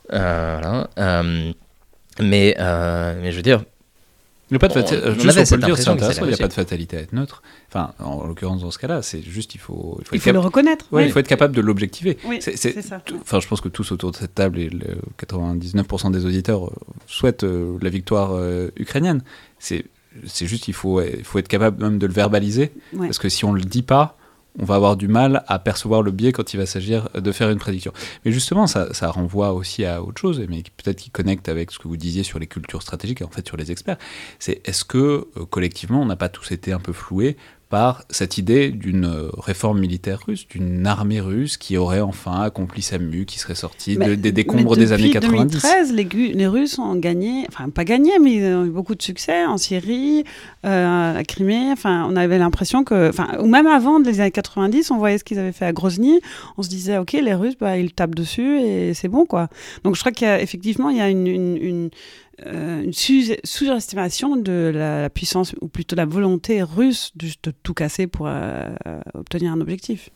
Mais, 2.20 2.55
mais 2.59 3.32
je 3.32 3.36
veux 3.36 3.41
dire, 3.41 3.63
Il 4.52 4.54
n'y 4.54 4.58
a 4.58 4.60
pas 4.60 4.68
de 4.68 4.74
On- 4.74 4.76
fatalité. 4.76 5.08
on 5.08 5.14
Juste 5.14 5.26
avait 5.26 5.39
pour 5.41 5.48
cette 5.48 5.60
le 5.60 5.66
dire, 5.66 5.78
c'est 5.78 5.89
intéressant, 5.89 6.22
il 6.26 6.28
n'y 6.28 6.34
a 6.36 6.38
pas 6.38 6.48
de 6.48 6.54
fatalité 6.54 6.98
à 6.98 7.00
être 7.02 7.14
neutre. 7.14 7.41
Enfin, 7.70 7.93
en 8.00 8.26
l'occurrence, 8.28 8.62
dans 8.62 8.70
ce 8.70 8.78
cas-là, 8.78 9.02
c'est 9.02 9.24
juste, 9.24 9.56
il 9.56 9.58
faut, 9.58 9.98
il 10.02 10.06
faut 10.06 10.14
Il 10.14 10.18
être 10.18 10.24
faut 10.24 10.32
le 10.34 10.39
reconnaître. 10.39 10.86
Ouais, 10.91 11.02
oui. 11.02 11.10
il 11.10 11.12
faut 11.12 11.18
être 11.20 11.28
capable 11.28 11.56
de 11.56 11.62
l'objectiver. 11.62 12.18
Oui, 12.26 12.38
C'est- 12.41 12.56
ça. 12.82 13.02
Enfin, 13.22 13.39
je 13.39 13.48
pense 13.48 13.60
que 13.60 13.70
tous 13.70 13.91
autour 13.91 14.12
de 14.12 14.18
cette 14.18 14.36
table 14.36 14.60
et 14.60 14.70
le 14.70 14.98
99% 15.18 16.12
des 16.12 16.26
auditeurs 16.28 16.68
euh, 16.68 16.72
souhaitent 17.08 17.43
euh, 17.43 17.78
la 17.82 17.89
victoire 17.89 18.34
euh, 18.34 18.70
ukrainienne. 18.78 19.24
C'est 19.60 19.86
c'est 20.26 20.46
juste, 20.46 20.68
il 20.70 20.74
faut, 20.74 21.02
il 21.02 21.26
faut 21.26 21.39
être 21.39 21.48
capable 21.50 21.84
même 21.84 21.98
de 21.98 22.06
le 22.08 22.14
verbaliser. 22.14 22.72
Ouais. 22.93 23.08
Parce 23.08 23.18
que 23.20 23.28
si 23.28 23.43
on 23.43 23.52
ne 23.52 23.58
le 23.58 23.66
dit 23.66 23.82
pas, 23.82 24.18
on 24.60 24.66
va 24.66 24.76
avoir 24.76 24.97
du 24.97 25.08
mal 25.08 25.43
à 25.47 25.60
percevoir 25.60 26.01
le 26.01 26.12
biais 26.12 26.32
quand 26.32 26.53
il 26.53 26.58
va 26.58 26.66
s'agir 26.66 27.10
de 27.14 27.32
faire 27.32 27.49
une 27.49 27.58
prédiction. 27.58 27.91
Mais 28.24 28.32
justement, 28.32 28.68
ça, 28.68 28.88
renvoie 29.10 29.53
aussi 29.53 29.86
à 29.86 30.01
autre 30.01 30.20
chose, 30.20 30.43
mais 30.49 30.64
peut-être 30.78 30.97
qui 30.97 31.10
connecte 31.10 31.49
avec 31.49 31.72
ce 31.72 31.80
que 31.80 31.88
vous 31.88 31.97
disiez 31.97 32.24
sur 32.24 32.39
les 32.39 32.47
cultures 32.47 32.82
stratégiques 32.82 33.22
et 33.22 33.24
en 33.24 33.30
fait 33.30 33.47
sur 33.47 33.58
les 33.58 33.72
experts. 33.72 33.97
C'est 34.39 34.62
est-ce 34.68 34.84
que 34.84 35.28
euh, 35.38 35.45
collectivement, 35.49 36.01
on 36.01 36.06
n'a 36.06 36.16
pas 36.16 36.30
tous 36.30 36.51
été 36.51 36.72
un 36.72 36.80
peu 36.80 36.93
floués 36.93 37.38
par 37.76 38.03
cette 38.09 38.38
idée 38.38 38.69
d'une 38.69 39.03
euh, 39.03 39.28
réforme 39.38 39.82
militaire 39.82 40.21
russe, 40.26 40.47
d'une 40.47 40.88
armée 40.88 41.19
russe 41.19 41.57
qui 41.57 41.76
aurait 41.76 41.99
enfin 41.99 42.43
accompli 42.43 42.82
sa 42.82 42.99
mue, 42.99 43.26
qui 43.26 43.38
serait 43.38 43.53
sortie 43.53 43.97
de- 43.97 44.15
des 44.15 44.32
décombres 44.32 44.78
des 44.78 44.93
années 44.93 45.09
depuis 45.09 45.19
90 45.19 45.61
2013, 45.61 45.93
les, 45.93 46.47
Russes 46.47 46.80
ont 46.80 46.95
gagné, 46.95 47.45
enfin 47.49 47.67
pas 47.67 47.84
gagné, 47.84 48.11
mais 48.21 48.36
ils 48.36 48.45
ont 48.45 48.63
eu 48.63 48.69
beaucoup 48.69 48.95
de 48.95 49.01
succès 49.01 49.45
en 49.45 49.57
Syrie, 49.57 50.23
euh, 50.65 51.19
à 51.19 51.23
Crimée. 51.26 51.69
Enfin, 51.73 52.07
on 52.09 52.15
avait 52.15 52.38
l'impression 52.38 52.86
que, 52.86 53.09
enfin, 53.09 53.28
ou 53.41 53.47
même 53.47 53.67
avant 53.67 53.99
les 53.99 54.21
années 54.21 54.32
90, 54.32 54.91
on 54.91 54.97
voyait 54.97 55.17
ce 55.17 55.26
qu'ils 55.26 55.39
avaient 55.39 55.51
fait 55.51 55.65
à 55.65 55.73
Grozny. 55.73 56.21
On 56.57 56.63
se 56.63 56.69
disait, 56.69 56.97
ok, 56.97 57.11
les 57.11 57.34
Russes, 57.34 57.57
bah, 57.59 57.78
ils 57.78 57.91
tapent 57.91 58.15
dessus 58.15 58.57
et 58.61 58.93
c'est 58.93 59.09
bon, 59.09 59.26
quoi. 59.26 59.49
Donc 59.84 59.95
je 59.95 59.99
crois 59.99 60.13
qu'effectivement, 60.13 60.91
il 60.91 60.97
y 60.97 61.01
a 61.01 61.09
une, 61.09 61.28
une, 61.28 61.57
une, 61.57 61.89
euh, 62.46 62.84
une 62.84 62.94
sous- 62.94 63.34
sous-estimation 63.44 64.36
de 64.36 64.72
la, 64.74 65.02
la 65.02 65.10
puissance, 65.10 65.54
ou 65.62 65.68
plutôt 65.68 65.96
la 65.96 66.06
volonté 66.06 66.62
russe 66.64 67.12
de, 67.16 67.28
de 67.44 67.54
tout 67.64 67.74
casser 67.74 68.08
pour 68.08 68.28
euh, 68.28 68.76
obtenir 69.14 69.52
un 69.54 69.62
objectif. 69.62 70.10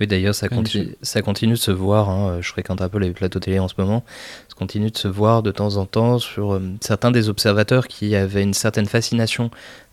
Oui, 0.00 0.06
d'ailleurs, 0.06 0.34
ça, 0.34 0.48
continue, 0.48 0.94
ça 1.02 1.20
continue 1.20 1.52
de 1.52 1.58
se 1.58 1.70
voir. 1.70 2.08
hein, 2.08 2.38
Je 2.40 2.48
fréquente 2.48 2.80
un 2.80 2.88
peu 2.88 2.98
les 2.98 3.10
plateaux 3.10 3.38
télé 3.38 3.58
en 3.58 3.68
ce 3.68 3.74
moment. 3.76 4.02
Ça 4.48 4.54
continue 4.56 4.90
de 4.90 4.96
se 4.96 5.08
voir 5.08 5.42
de 5.42 5.50
temps 5.50 5.76
en 5.76 5.84
temps 5.84 6.18
sur 6.18 6.54
euh, 6.54 6.60
certains 6.80 7.10
des 7.10 7.28
observateurs 7.28 7.86
qui 7.86 8.14
avaient 8.16 8.42
une 8.42 8.54
certaine 8.54 8.86
fascination 8.86 9.50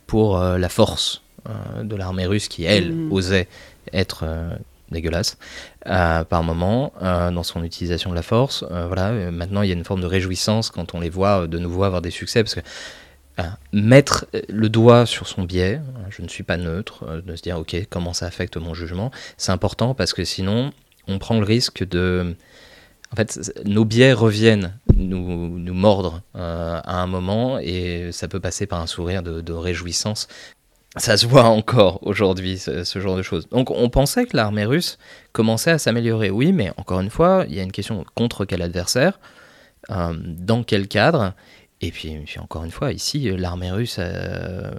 pour 0.08 0.38
euh, 0.42 0.58
la 0.58 0.70
force 0.70 1.24
euh, 1.50 1.84
de 1.84 1.96
l'armée 1.98 2.26
russe 2.26 2.48
qui, 2.48 2.64
elle, 2.64 2.94
Mhm. 2.94 3.12
osait 3.12 3.48
être 3.94 4.22
euh, 4.24 4.56
dégueulasse 4.92 5.38
euh, 5.88 6.24
par 6.24 6.44
moment 6.44 6.94
euh, 7.02 7.32
dans 7.32 7.44
son 7.44 7.64
utilisation 7.64 8.10
de 8.10 8.16
la 8.16 8.22
force. 8.22 8.64
Euh, 8.72 8.88
voilà. 8.88 9.12
Maintenant, 9.32 9.62
il 9.62 9.70
y 9.70 9.72
a 9.72 9.76
une 9.76 9.86
forme 9.86 10.02
de 10.02 10.06
réjouissance 10.06 10.70
quand 10.70 10.96
on 10.96 11.00
les 11.00 11.10
voit 11.10 11.48
de 11.48 11.58
nouveau 11.58 11.84
avoir 11.84 12.02
des 12.02 12.12
succès 12.12 12.44
parce 12.44 12.56
que 12.56 12.62
mettre 13.72 14.26
le 14.50 14.68
doigt 14.68 15.06
sur 15.06 15.28
son 15.28 15.44
biais, 15.44 15.80
je 16.10 16.24
ne 16.24 16.28
suis 16.28 16.42
pas 16.42 16.58
neutre, 16.58 17.22
de 17.24 17.36
se 17.36 17.44
dire 17.44 17.60
ok 17.60 17.76
comment 17.88 18.12
ça 18.12 18.26
affecte 18.26 18.58
mon 18.58 18.74
jugement, 18.74 19.12
c'est 19.38 19.52
important 19.52 19.94
parce 19.94 20.14
que 20.14 20.24
sinon 20.24 20.72
on 21.08 21.20
prend 21.20 21.40
le 21.40 21.46
risque 21.46 21.88
de... 21.88 22.36
En 23.14 23.16
fait, 23.16 23.54
nos 23.64 23.86
biais 23.86 24.12
reviennent 24.12 24.74
nous, 24.96 25.60
nous 25.60 25.74
mordre 25.76 26.24
à 26.34 27.00
un 27.00 27.06
moment 27.06 27.60
et 27.60 28.10
ça 28.12 28.28
peut 28.28 28.40
passer 28.40 28.66
par 28.66 28.82
un 28.82 28.88
sourire 28.88 29.22
de 29.22 29.54
réjouissance. 29.54 30.28
Ça 30.98 31.18
se 31.18 31.28
voit 31.28 31.45
encore 31.45 32.00
aujourd'hui, 32.02 32.58
ce, 32.58 33.00
genre 33.00 33.18
de 33.18 33.22
choses. 33.22 33.48
Donc 33.50 33.72
on 33.72 33.89
pensait 33.89 34.26
que 34.26 34.36
l'armée 34.36 34.66
russe 34.66 34.98
commençait 35.32 35.72
à 35.72 35.78
s'améliorer, 35.78 36.30
oui, 36.30 36.52
mais 36.52 36.72
encore 36.78 37.00
une 37.00 37.10
fois, 37.10 37.45
il 37.48 37.56
y 37.56 37.60
a 37.60 37.64
une 37.64 37.72
question 37.72 38.04
contre 38.16 38.45
quel 38.45 38.62
adversaire, 38.62 39.20
euh, 39.91 40.14
dans 40.18 40.64
quel 40.64 40.88
cadre, 40.88 41.34
et 41.82 41.91
puis, 41.91 42.18
encore 42.39 42.64
une 42.64 42.72
fois, 42.72 42.91
ici, 42.91 43.30
l'armée 43.38 43.72
russe, 43.72 43.98
euh, 44.00 44.72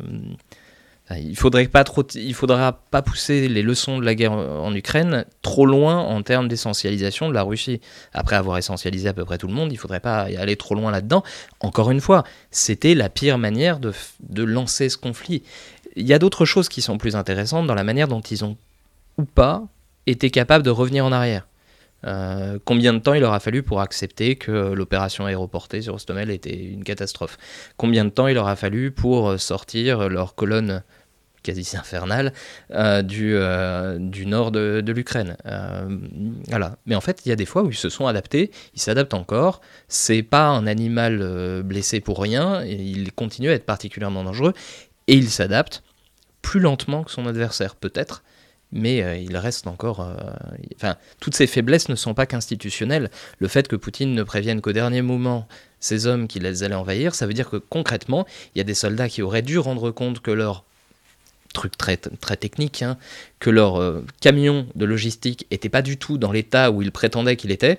il 1.16 1.36
faudrait 1.36 1.68
pas 1.68 1.84
trop, 1.84 2.02
il 2.14 2.34
faudra 2.34 2.72
pas 2.72 3.02
pousser 3.02 3.48
les 3.48 3.62
leçons 3.62 3.98
de 3.98 4.04
la 4.04 4.14
guerre 4.14 4.32
en 4.32 4.74
Ukraine 4.74 5.24
trop 5.40 5.64
loin 5.64 5.96
en 5.96 6.22
termes 6.22 6.48
d'essentialisation 6.48 7.28
de 7.28 7.34
la 7.34 7.44
Russie. 7.44 7.80
Après 8.12 8.36
avoir 8.36 8.58
essentialisé 8.58 9.08
à 9.08 9.14
peu 9.14 9.24
près 9.24 9.38
tout 9.38 9.46
le 9.46 9.54
monde, 9.54 9.72
il 9.72 9.76
faudrait 9.76 10.00
pas 10.00 10.22
aller 10.22 10.56
trop 10.56 10.74
loin 10.74 10.90
là-dedans. 10.90 11.22
Encore 11.60 11.90
une 11.90 12.00
fois, 12.00 12.24
c'était 12.50 12.94
la 12.94 13.08
pire 13.08 13.38
manière 13.38 13.78
de 13.78 14.42
lancer 14.42 14.88
ce 14.88 14.98
conflit. 14.98 15.44
Il 15.98 16.06
y 16.06 16.14
a 16.14 16.18
d'autres 16.18 16.44
choses 16.44 16.68
qui 16.68 16.80
sont 16.80 16.96
plus 16.96 17.16
intéressantes 17.16 17.66
dans 17.66 17.74
la 17.74 17.84
manière 17.84 18.06
dont 18.06 18.20
ils 18.20 18.44
ont 18.44 18.56
ou 19.18 19.24
pas 19.24 19.66
été 20.06 20.30
capables 20.30 20.64
de 20.64 20.70
revenir 20.70 21.04
en 21.04 21.12
arrière. 21.12 21.46
Euh, 22.06 22.60
combien 22.64 22.92
de 22.92 23.00
temps 23.00 23.14
il 23.14 23.20
leur 23.20 23.32
a 23.32 23.40
fallu 23.40 23.64
pour 23.64 23.80
accepter 23.80 24.36
que 24.36 24.72
l'opération 24.72 25.26
aéroportée 25.26 25.82
sur 25.82 25.94
Ostomel 25.94 26.30
était 26.30 26.56
une 26.56 26.84
catastrophe? 26.84 27.36
Combien 27.76 28.04
de 28.04 28.10
temps 28.10 28.28
il 28.28 28.34
leur 28.34 28.46
a 28.46 28.54
fallu 28.54 28.92
pour 28.92 29.38
sortir 29.40 30.08
leur 30.08 30.36
colonne 30.36 30.84
quasi 31.42 31.76
infernale 31.76 32.32
euh, 32.70 33.02
du, 33.02 33.34
euh, 33.34 33.98
du 33.98 34.26
nord 34.26 34.52
de, 34.52 34.84
l'Ukraine? 34.86 35.36
Voilà. 36.46 36.76
Mais 36.86 36.94
en 36.94 37.00
fait, 37.00 37.22
il 37.26 37.30
y 37.30 37.32
a 37.32 37.36
des 37.36 37.46
fois 37.46 37.64
où 37.64 37.70
ils 37.70 37.76
se 37.76 37.88
sont 37.88 38.06
adaptés, 38.06 38.52
ils 38.74 38.80
s'adaptent 38.80 39.14
encore. 39.14 39.60
C'est 39.88 40.22
pas 40.22 40.46
un 40.46 40.68
animal 40.68 41.62
blessé 41.64 41.98
pour 41.98 42.22
rien, 42.22 42.62
il 42.64 43.12
continue 43.12 43.50
à 43.50 43.54
être 43.54 43.66
particulièrement 43.66 44.22
dangereux, 44.22 44.54
et 45.08 45.16
il 45.16 45.30
s'adapte 45.30 45.82
plus 46.48 46.60
lentement 46.60 47.04
que 47.04 47.10
son 47.10 47.26
adversaire, 47.26 47.74
peut-être, 47.74 48.22
mais 48.72 49.02
euh, 49.02 49.18
il 49.18 49.36
reste 49.36 49.66
encore. 49.66 50.00
euh, 50.00 50.14
Enfin, 50.76 50.96
toutes 51.20 51.34
ces 51.34 51.46
faiblesses 51.46 51.90
ne 51.90 51.94
sont 51.94 52.14
pas 52.14 52.24
qu'institutionnelles. 52.24 53.10
Le 53.38 53.48
fait 53.48 53.68
que 53.68 53.76
Poutine 53.76 54.14
ne 54.14 54.22
prévienne 54.22 54.62
qu'au 54.62 54.72
dernier 54.72 55.02
moment 55.02 55.46
ces 55.78 56.06
hommes 56.06 56.26
qui 56.26 56.38
les 56.40 56.62
allaient 56.62 56.74
envahir, 56.74 57.14
ça 57.14 57.26
veut 57.26 57.34
dire 57.34 57.50
que 57.50 57.58
concrètement, 57.58 58.26
il 58.54 58.58
y 58.58 58.60
a 58.62 58.64
des 58.64 58.72
soldats 58.72 59.10
qui 59.10 59.20
auraient 59.20 59.42
dû 59.42 59.58
rendre 59.58 59.90
compte 59.90 60.20
que 60.20 60.30
leur 60.30 60.64
truc 61.52 61.76
très, 61.76 61.98
très 61.98 62.36
technique, 62.38 62.80
hein, 62.80 62.96
que 63.40 63.50
leur 63.50 63.76
euh, 63.76 64.02
camion 64.22 64.66
de 64.74 64.86
logistique 64.86 65.46
n'était 65.50 65.68
pas 65.68 65.82
du 65.82 65.98
tout 65.98 66.16
dans 66.16 66.32
l'état 66.32 66.70
où 66.70 66.80
ils 66.80 66.92
prétendaient 66.92 67.36
qu'il 67.36 67.50
était. 67.50 67.78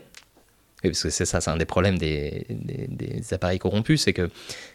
Oui, 0.84 0.92
parce 0.92 1.02
que 1.02 1.10
c'est 1.10 1.26
ça, 1.26 1.42
c'est 1.42 1.50
un 1.50 1.58
des 1.58 1.66
problèmes 1.66 1.98
des, 1.98 2.46
des- 2.50 2.88
des 2.88 3.34
appareils 3.34 3.58
corrompus, 3.60 4.04
c'est 4.04 4.14
que 4.14 4.30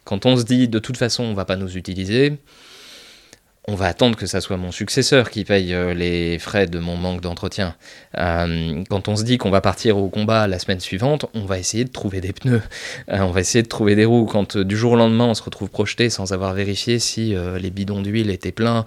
quand 0.05 0.27
on 0.27 0.37
se 0.37 0.43
dit 0.43 0.67
de 0.67 0.81
toute 0.81 0.97
façon 0.97 1.23
on 1.23 1.35
va 1.35 1.45
pas 1.45 1.57
nous 1.57 1.77
utiliser, 1.77 2.37
on 3.67 3.75
va 3.75 3.87
attendre 3.87 4.17
que 4.17 4.27
ça 4.27 4.41
soit 4.43 4.59
mon 4.59 4.73
successeur 4.73 5.31
qui 5.31 5.45
paye 5.45 5.73
euh, 5.73 5.95
les 5.95 6.39
frais 6.39 6.67
de 6.67 6.79
mon 6.79 6.97
manque 6.97 7.23
d'entretien. 7.23 7.75
Euh, 8.19 8.85
quand 8.91 9.09
on 9.09 9.17
se 9.17 9.25
dit 9.25 9.39
qu'on 9.39 9.51
va 9.51 9.62
partir 9.62 9.97
au 9.97 10.09
combat 10.09 10.47
la 10.47 10.59
semaine 10.59 10.81
suivante, 10.81 11.25
on 11.35 11.47
va 11.47 11.59
essayer 11.59 11.85
de 11.85 11.91
trouver 11.91 12.21
des 12.21 12.33
pneus, 12.33 12.62
Euh, 13.11 13.21
on 13.21 13.31
va 13.31 13.41
essayer 13.41 13.62
de 13.62 13.69
trouver 13.69 13.97
des 13.97 14.05
roues. 14.05 14.27
Quand 14.27 14.59
du 14.59 14.77
jour 14.77 14.93
au 14.93 14.97
lendemain 14.97 15.25
on 15.27 15.35
se 15.35 15.43
retrouve 15.43 15.71
projeté 15.71 16.11
sans 16.11 16.33
avoir 16.33 16.53
vérifié 16.53 16.99
si 16.99 17.35
les 17.35 17.71
bidons 17.71 18.03
d'huile 18.03 18.31
étaient 18.31 18.53
pleins, 18.53 18.85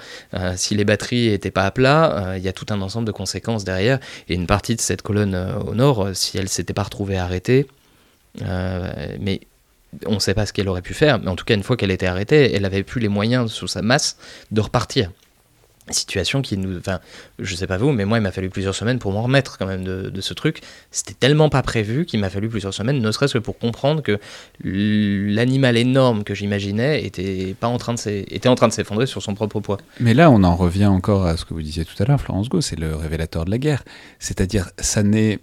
si 0.56 0.76
les 0.76 0.86
batteries 0.86 1.28
étaient 1.28 1.52
pas 1.52 1.66
à 1.66 1.72
plat, 1.72 2.34
il 2.38 2.44
y 2.44 2.48
a 2.48 2.54
tout 2.54 2.66
un 2.70 2.82
ensemble 2.82 3.06
de 3.06 3.12
conséquences 3.12 3.64
derrière. 3.64 4.00
Et 4.30 4.36
une 4.36 4.48
partie 4.48 4.76
de 4.76 4.82
cette 4.82 5.02
colonne 5.02 5.36
au 5.66 5.76
nord, 5.76 6.10
si 6.14 6.38
elle 6.38 6.50
s'était 6.50 6.74
pas 6.74 6.84
retrouvée 6.84 7.18
arrêtée, 7.18 7.68
mais 8.42 9.42
on 10.06 10.16
ne 10.16 10.20
sait 10.20 10.34
pas 10.34 10.46
ce 10.46 10.54
qu'elle 10.54 10.70
aurait 10.70 10.82
pu 10.82 10.94
faire, 10.94 11.20
mais 11.20 11.30
en 11.30 11.36
tout 11.36 11.46
cas, 11.46 11.54
une 11.56 11.64
fois 11.64 11.78
qu'elle 11.78 11.92
était 11.92 12.08
arrêtée, 12.08 12.54
elle 12.54 12.66
avait 12.66 12.84
plus 12.84 13.00
les 13.02 13.08
moyens 13.10 13.52
sous 13.52 13.68
sa 13.68 13.82
masse 13.82 14.18
de 14.52 14.62
repartir. 14.62 15.12
Situation 15.90 16.42
qui 16.42 16.58
nous. 16.58 16.78
Enfin, 16.78 17.00
je 17.40 17.56
sais 17.56 17.66
pas 17.66 17.78
vous, 17.78 17.94
mais 17.94 18.04
moi, 18.04 18.18
il 18.18 18.22
m'a 18.22 18.34
fallu 18.34 18.50
plusieurs 18.50 18.76
semaines 18.76 19.00
pour 19.00 19.14
m'en 19.14 19.22
remettre 19.22 19.58
quand 19.58 19.66
même 19.66 19.86
de, 19.86 20.20
ce 20.22 20.34
truc. 20.34 20.60
C'était 20.92 21.14
tellement 21.14 21.48
pas 21.48 21.62
prévu 21.62 22.06
qu'il 22.06 22.20
m'a 22.20 22.30
fallu 22.30 22.50
plusieurs 22.50 22.74
semaines, 22.74 23.00
ne 23.00 23.10
serait-ce 23.10 23.36
que 23.36 23.40
pour 23.40 23.58
comprendre 23.58 24.04
que 24.04 24.20
l'animal 24.66 25.78
énorme 25.78 26.26
que 26.26 26.36
j'imaginais 26.36 27.06
était, 27.06 27.56
pas 27.58 27.68
en 27.68 27.78
train 27.78 27.94
de 27.94 28.00
s'e- 28.00 28.26
était 28.30 28.50
en 28.50 28.56
train 28.56 28.68
de 28.68 28.74
s'effondrer 28.74 29.06
sur 29.06 29.22
son 29.24 29.34
propre 29.34 29.62
poids. 29.62 29.78
Mais 30.02 30.14
là, 30.14 30.30
on 30.30 30.44
en 30.44 30.58
revient 30.58 30.88
encore 30.88 31.26
à 31.26 31.38
ce 31.38 31.46
que 31.46 31.54
vous 31.54 31.62
disiez 31.62 31.86
tout 31.86 32.02
à 32.04 32.06
l'heure, 32.06 32.20
Florence 32.20 32.50
Go, 32.50 32.60
c'est 32.60 32.78
le 32.78 32.94
révélateur 32.94 33.46
de 33.46 33.52
la 33.52 33.58
guerre. 33.58 33.86
C'est-à-dire, 34.20 34.70
ça 34.80 35.04
n'est. 35.04 35.40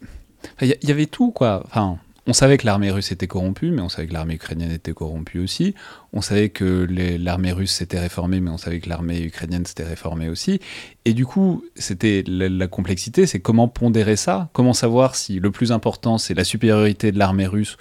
Il 0.60 0.68
y, 0.68 0.86
y 0.88 0.90
avait 0.90 1.06
tout, 1.06 1.30
quoi. 1.30 1.62
Enfin, 1.66 1.98
on 2.26 2.32
savait 2.32 2.56
que 2.56 2.64
l'armée 2.64 2.90
russe 2.90 3.12
était 3.12 3.26
corrompue, 3.26 3.70
mais 3.70 3.82
on 3.82 3.90
savait 3.90 4.08
que 4.08 4.14
l'armée 4.14 4.34
ukrainienne 4.34 4.70
était 4.70 4.94
corrompue 4.94 5.40
aussi. 5.40 5.74
On 6.12 6.22
savait 6.22 6.48
que 6.48 6.86
l'armée 7.20 7.52
russe 7.52 7.72
s'était 7.72 7.98
réformée, 7.98 8.40
mais 8.40 8.50
on 8.50 8.56
savait 8.56 8.80
que 8.80 8.88
l'armée 8.88 9.20
ukrainienne 9.22 9.66
s'était 9.66 9.84
réformée 9.84 10.30
aussi. 10.30 10.60
Et 11.04 11.12
du 11.12 11.26
coup, 11.26 11.64
c'était 11.76 12.24
la, 12.26 12.66
complexité, 12.66 13.26
c'est 13.26 13.40
comment 13.40 13.68
pondérer 13.68 14.16
ça, 14.16 14.48
comment 14.54 14.72
savoir 14.72 15.16
si 15.16 15.38
le 15.38 15.50
plus 15.50 15.70
important 15.70 16.16
c'est 16.16 16.34
la 16.34 16.44
supériorité 16.44 17.12
de 17.12 17.18
l'armée 17.18 17.46
russe 17.46 17.76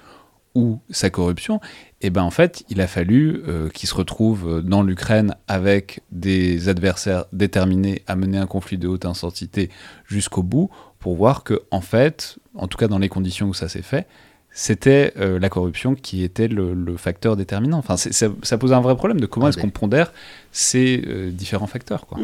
ou 0.55 0.79
sa 0.89 1.09
corruption. 1.09 1.61
Et 2.01 2.09
ben 2.09 2.21
en 2.21 2.29
fait, 2.29 2.63
il 2.69 2.81
a 2.81 2.87
fallu 2.87 3.41
euh, 3.47 3.69
qu'il 3.69 3.87
se 3.87 3.95
retrouve 3.95 4.61
dans 4.61 4.83
l'Ukraine 4.83 5.35
avec 5.47 6.01
des 6.11 6.67
adversaires 6.67 7.25
déterminés 7.31 8.03
à 8.07 8.15
mener 8.17 8.37
un 8.37 8.45
conflit 8.45 8.77
de 8.77 8.87
haute 8.89 9.05
intensité 9.05 9.69
jusqu'au 10.05 10.43
bout 10.43 10.69
pour 10.99 11.15
voir 11.15 11.43
que 11.43 11.63
en 11.71 11.81
fait, 11.81 12.37
en 12.55 12.67
tout 12.67 12.77
cas 12.77 12.87
dans 12.87 12.99
les 12.99 13.09
conditions 13.09 13.47
où 13.47 13.53
ça 13.53 13.69
s'est 13.69 13.81
fait, 13.81 14.05
c'était 14.53 15.13
euh, 15.17 15.39
la 15.39 15.49
corruption 15.49 15.95
qui 15.95 16.23
était 16.23 16.47
le, 16.47 16.73
le 16.73 16.95
facteur 16.95 17.35
déterminant. 17.35 17.79
Enfin, 17.79 17.97
ça, 17.97 18.09
ça 18.43 18.57
pose 18.57 18.71
un 18.71 18.81
vrai 18.81 18.95
problème 18.95 19.19
de 19.19 19.25
comment 19.25 19.47
Ah, 19.47 19.49
est-ce 19.49 19.57
mais- 19.57 19.63
qu'on 19.63 19.69
pondère 19.71 20.13
ces 20.51 21.03
euh, 21.07 21.31
différents 21.31 21.67
facteurs. 21.67 22.05
Quoi. 22.05 22.19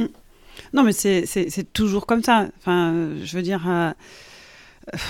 Non, 0.73 0.83
mais 0.83 0.91
c'est- 0.91 1.25
toujours 1.73 2.05
comme 2.05 2.21
ça. 2.23 2.47
Enfin, 2.59 2.93
je 3.23 3.35
veux 3.35 3.41
dire, 3.41 3.63
euh, 3.67 3.91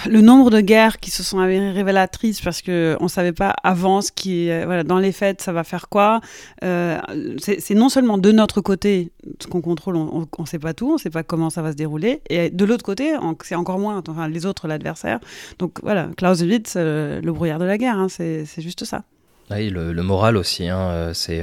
le 0.07 0.21
nombre 0.21 0.49
de 0.49 0.61
guerres 0.61 0.99
qui 0.99 1.11
se 1.11 1.23
sont 1.23 1.37
révélatrices 1.37 2.41
parce 2.41 2.61
que 2.61 2.97
on 2.99 3.07
savait 3.07 3.31
pas 3.33 3.53
avant 3.63 4.01
ce 4.01 4.11
qui, 4.11 4.49
euh, 4.49 4.63
voilà, 4.65 4.83
dans 4.83 4.99
les 4.99 5.11
faits, 5.11 5.41
ça 5.41 5.51
va 5.51 5.63
faire 5.63 5.89
quoi. 5.89 6.21
Euh, 6.63 6.99
c'est 7.39 7.75
non 7.75 7.89
seulement 7.89 8.17
de 8.17 8.31
notre 8.31 8.61
côté, 8.61 9.11
ce 9.39 9.47
qu'on 9.47 9.61
contrôle, 9.61 9.95
on, 9.95 10.27
on 10.37 10.45
sait 10.45 10.59
pas 10.59 10.73
tout, 10.73 10.93
on 10.93 10.97
sait 10.97 11.09
pas 11.09 11.23
comment 11.23 11.49
ça 11.49 11.61
va 11.61 11.71
se 11.71 11.77
dérouler, 11.77 12.21
et 12.29 12.49
de 12.49 12.65
l'autre 12.65 12.83
côté, 12.83 13.13
c'est 13.43 13.55
encore 13.55 13.79
moins. 13.79 14.01
Enfin, 14.07 14.27
les 14.27 14.45
autres, 14.45 14.67
l'adversaire. 14.67 15.19
Donc 15.59 15.79
voilà, 15.83 16.09
Clausewitz, 16.17 16.73
euh, 16.75 17.21
le 17.21 17.31
brouillard 17.31 17.59
de 17.59 17.65
la 17.65 17.77
guerre, 17.77 17.97
hein, 17.97 18.07
c'est 18.09 18.45
c'est 18.45 18.61
juste 18.61 18.85
ça. 18.85 19.03
Oui, 19.51 19.69
le, 19.69 19.93
le 19.93 20.03
moral 20.03 20.37
aussi, 20.37 20.67
hein, 20.67 20.79
euh, 20.79 21.13
c'est. 21.13 21.41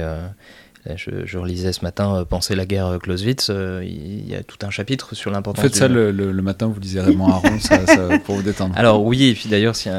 Euh, 0.89 0.93
je, 0.95 1.25
je 1.25 1.37
relisais 1.37 1.73
ce 1.73 1.83
matin 1.83 2.15
euh, 2.17 2.25
Penser 2.25 2.55
la 2.55 2.65
guerre 2.65 2.87
euh, 2.87 2.97
Clausewitz, 2.97 3.49
euh, 3.49 3.81
il 3.85 4.27
y 4.29 4.35
a 4.35 4.43
tout 4.43 4.57
un 4.65 4.69
chapitre 4.69 5.15
sur 5.15 5.31
l'importance. 5.31 5.63
faites 5.63 5.73
du- 5.73 5.79
ça 5.79 5.87
le, 5.87 6.11
le- 6.11 6.31
le 6.31 6.41
matin, 6.41 6.67
vous 6.67 6.79
lisez 6.79 6.99
Raymond 7.01 7.27
Aron 7.29 7.59
ça, 7.59 7.85
ça- 7.85 8.19
pour 8.25 8.35
vous 8.35 8.43
détendre. 8.43 8.73
Alors 8.77 9.03
oui, 9.03 9.25
et 9.25 9.33
puis 9.33 9.49
d'ailleurs, 9.49 9.75
y 9.75 9.89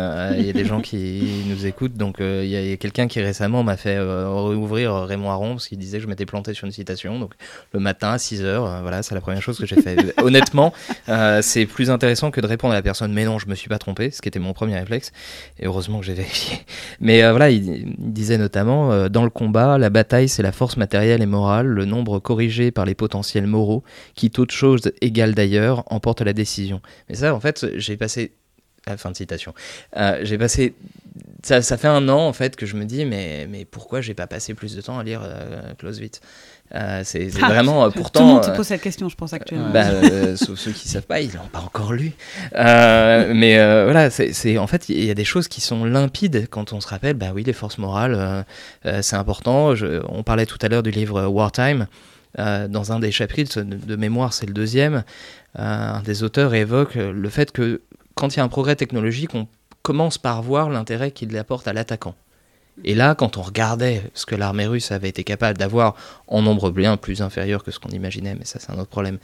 il 0.40 0.46
y 0.46 0.50
a 0.50 0.52
des 0.52 0.64
gens 0.64 0.80
qui 0.80 1.44
nous 1.48 1.66
écoutent, 1.66 1.94
donc 1.94 2.16
il 2.20 2.46
y 2.46 2.72
a, 2.72 2.76
quelqu'un 2.76 3.06
qui 3.08 3.20
récemment 3.20 3.62
m'a 3.62 3.76
fait 3.76 3.98
réouvrir 3.98 4.94
Raymond 4.94 5.30
Aron 5.30 5.50
parce 5.52 5.68
qu'il 5.68 5.78
disait 5.78 5.98
que 5.98 6.04
je 6.04 6.08
m'étais 6.08 6.26
planté 6.26 6.54
sur 6.54 6.66
une 6.66 6.72
citation. 6.72 7.18
Donc 7.18 7.32
le 7.72 7.80
matin 7.80 8.10
à 8.12 8.18
6 8.18 8.42
heures, 8.42 8.66
euh, 8.66 8.80
voilà, 8.82 9.02
c'est 9.02 9.14
la 9.14 9.20
première 9.20 9.42
chose 9.42 9.58
que 9.58 9.66
j'ai 9.66 9.80
fait. 9.80 9.96
Honnêtement, 10.22 10.72
euh, 11.08 11.40
c'est 11.42 11.66
plus 11.66 11.90
intéressant 11.90 12.30
que 12.30 12.40
de 12.40 12.46
répondre 12.46 12.72
à 12.72 12.76
la 12.76 12.82
personne 12.82 13.12
mais 13.12 13.24
non, 13.24 13.38
je 13.38 13.46
me 13.48 13.54
suis 13.54 13.68
pas 13.68 13.78
trompé, 13.78 14.10
ce 14.10 14.20
qui 14.22 14.28
était 14.28 14.38
mon 14.38 14.52
premier 14.52 14.78
réflexe. 14.78 15.12
Et 15.58 15.66
heureusement 15.66 16.00
que 16.00 16.06
j'ai 16.06 16.14
vérifié. 16.14 16.58
Mais 17.00 17.22
euh, 17.22 17.30
voilà, 17.30 17.50
il, 17.50 17.66
il 17.68 17.94
disait 17.98 18.38
notamment 18.38 18.92
euh, 18.92 19.08
dans 19.08 19.24
le 19.24 19.30
combat, 19.30 19.78
la 19.78 19.90
bataille 19.90 20.28
c'est 20.28 20.42
la 20.42 20.52
force 20.52 20.76
matérielle 20.78 21.22
et 21.22 21.26
morale, 21.26 21.66
le 21.66 21.84
nombre 21.84 22.18
corrigé 22.18 22.70
par 22.70 22.84
les 22.84 22.94
potentiels 22.94 23.46
moraux, 23.46 23.84
qui 24.14 24.30
toute 24.30 24.52
chose 24.52 24.92
égale 25.00 25.34
d'ailleurs 25.34 25.84
emporte 25.92 26.22
la 26.22 26.32
décision. 26.32 26.80
Mais 27.08 27.16
ça, 27.16 27.34
en 27.34 27.40
fait, 27.40 27.66
j'ai 27.76 27.96
passé 27.96 28.32
ah, 28.88 28.96
fin 28.96 29.10
de 29.10 29.16
citation. 29.16 29.54
Euh, 29.96 30.20
j'ai 30.22 30.38
passé. 30.38 30.74
Ça, 31.42 31.60
ça 31.62 31.76
fait 31.76 31.88
un 31.88 32.08
an 32.08 32.26
en 32.26 32.32
fait 32.32 32.56
que 32.56 32.64
je 32.64 32.76
me 32.76 32.84
dis 32.84 33.04
mais, 33.04 33.46
mais 33.48 33.64
pourquoi 33.64 34.00
j'ai 34.00 34.14
pas 34.14 34.26
passé 34.26 34.54
plus 34.54 34.74
de 34.74 34.80
temps 34.80 34.98
à 34.98 35.04
lire 35.04 35.20
euh, 35.24 35.74
Clausewitz? 35.74 36.20
Euh, 36.74 37.00
C'est 37.04 37.28
Ah, 37.42 37.48
vraiment 37.48 37.84
euh, 37.84 37.88
Tout 37.88 37.96
le 37.96 38.02
pourtant. 38.02 38.24
monde 38.26 38.44
se 38.44 38.50
euh, 38.50 38.54
pose 38.54 38.66
cette 38.66 38.82
question, 38.82 39.08
je 39.08 39.16
pense, 39.16 39.32
actuellement. 39.32 39.70
bah, 39.70 39.86
euh, 39.86 40.36
sauf 40.36 40.58
ceux 40.58 40.72
qui 40.72 40.88
savent 40.88 41.06
pas, 41.06 41.20
ils 41.20 41.32
l'ont 41.32 41.48
pas 41.50 41.60
encore 41.60 41.92
lu. 41.92 42.12
Mais 42.54 43.56
voilà, 43.84 44.10
c'est 44.10 44.58
en 44.58 44.66
fait, 44.66 44.88
il 44.88 45.04
y 45.04 45.10
a 45.10 45.14
des 45.14 45.24
choses 45.24 45.48
qui 45.48 45.60
sont 45.60 45.84
limpides 45.84 46.46
quand 46.50 46.72
on 46.72 46.80
se 46.80 46.88
rappelle. 46.88 47.14
Bah 47.14 47.28
oui, 47.34 47.42
les 47.44 47.52
forces 47.52 47.78
morales, 47.78 48.44
c'est 49.02 49.16
important. 49.16 49.74
Je- 49.74 50.02
on 50.08 50.22
parlait 50.22 50.46
tout 50.46 50.58
à 50.62 50.68
l'heure 50.68 50.82
du 50.82 50.90
livre 50.90 51.24
Wartime. 51.26 51.86
Dans 52.36 52.92
un 52.92 52.98
des 53.00 53.10
chapitres 53.10 53.62
de, 53.62 53.74
de 53.76 53.96
mémoire, 53.96 54.32
c'est 54.32 54.46
le 54.46 54.52
deuxième. 54.52 55.04
un 55.56 56.02
des 56.02 56.22
auteurs 56.22 56.54
évoque 56.54 56.94
le 56.96 57.28
fait 57.30 57.50
que 57.52 57.80
quand 58.14 58.34
il 58.34 58.38
y 58.38 58.40
a 58.40 58.44
un 58.44 58.48
progrès 58.48 58.76
technologique, 58.76 59.34
on 59.34 59.46
commence 59.82 60.18
par 60.18 60.42
voir 60.42 60.68
l'intérêt 60.68 61.10
qu'il 61.12 61.36
apporte 61.38 61.66
à 61.66 61.72
l'attaquant. 61.72 62.14
Et 62.84 62.94
là, 62.94 63.14
quand 63.14 63.36
on 63.36 63.42
regardait 63.42 64.02
ce 64.14 64.26
que 64.26 64.34
l'armée 64.34 64.66
russe 64.66 64.92
avait 64.92 65.08
été 65.08 65.24
capable 65.24 65.58
d'avoir 65.58 65.94
en 66.26 66.42
nombre 66.42 66.70
bien 66.70 66.96
plus 66.96 67.22
inférieur 67.22 67.64
que 67.64 67.70
ce 67.70 67.78
qu'on 67.78 67.90
imaginait, 67.90 68.34
mais 68.34 68.44
ça 68.44 68.58
c'est 68.60 68.70
un 68.72 68.78
autre 68.78 68.90
problème, 68.90 69.18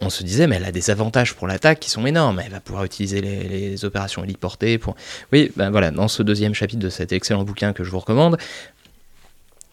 on 0.00 0.10
se 0.10 0.22
disait, 0.22 0.46
mais 0.46 0.56
elle 0.56 0.64
a 0.64 0.72
des 0.72 0.90
avantages 0.90 1.34
pour 1.34 1.46
l'attaque 1.46 1.80
qui 1.80 1.90
sont 1.90 2.06
énormes. 2.06 2.40
Elle 2.44 2.52
va 2.52 2.60
pouvoir 2.60 2.84
utiliser 2.84 3.20
les, 3.20 3.84
opérations 3.84 4.22
héliportées. 4.22 4.78
Pour... 4.78 4.94
Oui, 5.32 5.50
ben 5.56 5.70
voilà, 5.70 5.90
dans 5.90 6.08
ce 6.08 6.22
deuxième 6.22 6.54
chapitre 6.54 6.80
de 6.80 6.88
cet 6.88 7.12
excellent 7.12 7.42
bouquin 7.42 7.72
que 7.72 7.82
je 7.82 7.90
vous 7.90 7.98
recommande, 7.98 8.36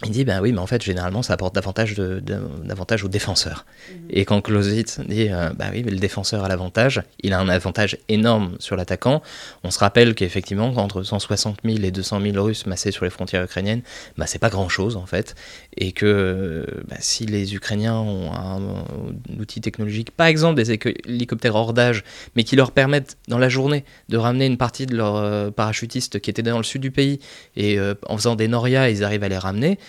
il 0.04 0.12
dit, 0.12 0.26
ben 0.26 0.42
oui, 0.42 0.52
mais 0.52 0.60
en 0.60 0.68
fait, 0.68 0.84
généralement, 0.84 1.24
ça 1.24 1.34
apporte 1.34 1.56
davantage, 1.56 1.94
de, 1.96 2.20
de- 2.20 2.42
davantage 2.66 3.06
aux 3.06 3.08
défenseurs. 3.08 3.66
Et 4.10 4.26
quand 4.26 4.42
Clausewitz 4.42 5.00
dit, 5.08 5.30
euh, 5.30 5.52
ben 5.58 5.70
oui, 5.72 5.84
mais 5.86 5.92
le 5.92 6.00
défenseur 6.00 6.44
a 6.44 6.50
l'avantage, 6.50 7.02
il 7.22 7.32
a 7.32 7.40
un 7.40 7.48
avantage 7.48 7.98
énorme 8.10 8.58
sur 8.60 8.76
l'attaquant. 8.76 9.22
On 9.64 9.72
se 9.72 9.80
rappelle 9.80 10.14
qu'effectivement, 10.14 10.68
entre 10.76 11.02
160 11.02 11.60
000 11.64 11.78
et 11.82 11.92
200 11.92 12.20
000 12.22 12.44
Russes 12.44 12.66
massés 12.66 12.92
sur 12.92 13.06
les 13.06 13.10
frontières 13.10 13.42
ukrainiennes, 13.44 13.84
bah, 14.18 14.28
c'est 14.28 14.38
pas 14.38 14.50
grand-chose, 14.50 14.98
en 14.98 15.06
fait. 15.06 15.34
Et 15.78 15.94
que 15.94 16.66
bah, 16.90 16.98
si 17.00 17.26
les 17.26 17.56
Ukrainiens 17.56 17.96
ont 17.96 18.34
un, 18.34 18.58
un 18.58 19.40
outil 19.40 19.62
technologique, 19.62 20.12
par 20.12 20.28
exemple 20.28 20.62
des 20.62 20.72
hélicoptères 21.06 21.56
hors 21.56 21.72
d'âge, 21.74 22.04
mais 22.36 22.44
qui 22.44 22.58
leur 22.58 22.72
permettent, 22.74 23.16
dans 23.30 23.40
la 23.40 23.48
journée, 23.50 23.86
de 24.10 24.18
ramener 24.18 24.46
une 24.46 24.58
partie 24.58 24.88
de 24.88 24.96
leurs 24.98 25.16
euh, 25.16 25.52
parachutistes 25.52 26.20
qui 26.20 26.30
étaient 26.30 26.44
dans 26.44 26.58
le 26.58 26.64
sud 26.66 26.82
du 26.82 26.92
pays, 26.92 27.20
et 27.56 27.80
euh, 27.80 27.96
en 28.08 28.18
faisant 28.18 28.36
des 28.36 28.50
norias, 28.50 28.90
ils 28.90 29.02
arrivent 29.06 29.24
à 29.24 29.30
les 29.30 29.38
ramener, 29.38 29.80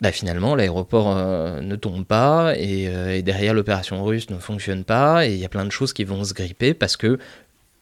bah 0.00 0.12
finalement 0.12 0.54
l'aéroport 0.54 1.14
euh, 1.16 1.60
ne 1.60 1.76
tombe 1.76 2.04
pas 2.06 2.54
et, 2.56 2.88
euh, 2.88 3.14
et 3.16 3.22
derrière 3.22 3.52
l'opération 3.52 4.02
russe 4.04 4.30
ne 4.30 4.38
fonctionne 4.38 4.84
pas 4.84 5.26
et 5.26 5.32
il 5.34 5.38
y 5.38 5.44
a 5.44 5.48
plein 5.50 5.64
de 5.66 5.70
choses 5.70 5.92
qui 5.92 6.04
vont 6.04 6.24
se 6.24 6.32
gripper 6.32 6.72
parce 6.72 6.96
que 6.96 7.18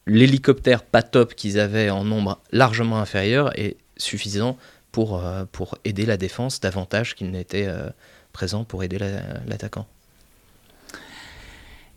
l'hélicoptère 0.06 0.82
pas 0.82 1.02
top 1.02 1.34
qu'ils 1.34 1.60
avaient 1.60 1.90
en 1.90 2.04
nombre 2.04 2.40
largement 2.50 2.98
inférieur 2.98 3.56
est 3.58 3.76
suffisant 3.96 4.56
pour, 4.90 5.24
euh, 5.24 5.44
pour 5.52 5.78
aider 5.84 6.06
la 6.06 6.16
défense 6.16 6.60
davantage 6.60 7.14
qu'il 7.14 7.30
n'était 7.30 7.68
présent 8.32 8.64
pour 8.64 8.82
aider 8.82 8.98
la- 8.98 9.22
l'attaquant. 9.46 9.86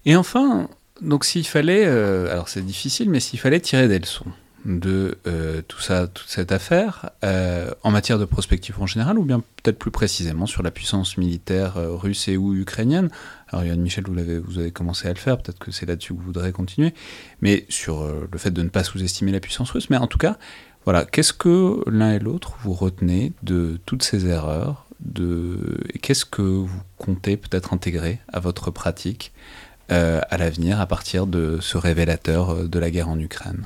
Et 0.05 0.15
enfin, 0.15 0.69
donc 1.01 1.25
s'il 1.25 1.47
fallait, 1.47 1.85
alors 1.85 2.49
c'est 2.49 2.65
difficile, 2.65 3.09
mais 3.09 3.19
s'il 3.19 3.39
fallait 3.39 3.59
tirer 3.59 3.87
des 3.87 3.99
leçons 3.99 4.25
de 4.65 5.17
euh, 5.27 5.61
tout 5.67 5.79
ça, 5.79 6.07
toute 6.07 6.27
cette 6.27 6.51
affaire, 6.51 7.09
euh, 7.23 7.71
en 7.83 7.91
matière 7.91 8.19
de 8.19 8.25
prospective 8.25 8.79
en 8.81 8.85
général, 8.85 9.17
ou 9.17 9.23
bien 9.23 9.39
peut-être 9.39 9.79
plus 9.79 9.91
précisément 9.91 10.45
sur 10.45 10.63
la 10.63 10.71
puissance 10.71 11.17
militaire 11.17 11.77
euh, 11.77 11.95
russe 11.95 12.27
et 12.27 12.37
ou 12.37 12.53
ukrainienne. 12.53 13.09
Alors 13.49 13.65
Yann 13.65 13.79
Michel, 13.79 14.05
vous, 14.05 14.13
l'avez, 14.13 14.39
vous 14.39 14.59
avez 14.59 14.71
commencé 14.71 15.07
à 15.07 15.13
le 15.13 15.17
faire, 15.17 15.37
peut-être 15.37 15.59
que 15.59 15.71
c'est 15.71 15.85
là-dessus 15.85 16.13
que 16.13 16.19
vous 16.19 16.25
voudrez 16.25 16.51
continuer, 16.51 16.93
mais 17.41 17.65
sur 17.69 18.05
le 18.05 18.37
fait 18.37 18.51
de 18.51 18.61
ne 18.61 18.69
pas 18.69 18.83
sous-estimer 18.83 19.31
la 19.31 19.39
puissance 19.39 19.71
russe. 19.71 19.89
Mais 19.89 19.97
en 19.97 20.07
tout 20.07 20.17
cas, 20.17 20.37
voilà, 20.85 21.05
qu'est-ce 21.05 21.33
que 21.33 21.83
l'un 21.89 22.13
et 22.13 22.19
l'autre 22.19 22.55
vous 22.61 22.73
retenez 22.73 23.33
de 23.43 23.79
toutes 23.85 24.03
ces 24.03 24.27
erreurs 24.27 24.85
de... 24.99 25.79
Qu'est-ce 26.01 26.25
que 26.25 26.41
vous 26.41 26.81
comptez 26.97 27.35
peut-être 27.35 27.73
intégrer 27.73 28.19
à 28.31 28.39
votre 28.39 28.71
pratique 28.71 29.33
à 29.89 30.37
l'avenir 30.37 30.79
à 30.79 30.85
partir 30.85 31.27
de 31.27 31.57
ce 31.59 31.77
révélateur 31.77 32.69
de 32.69 32.79
la 32.79 32.89
guerre 32.89 33.09
en 33.09 33.19
Ukraine? 33.19 33.65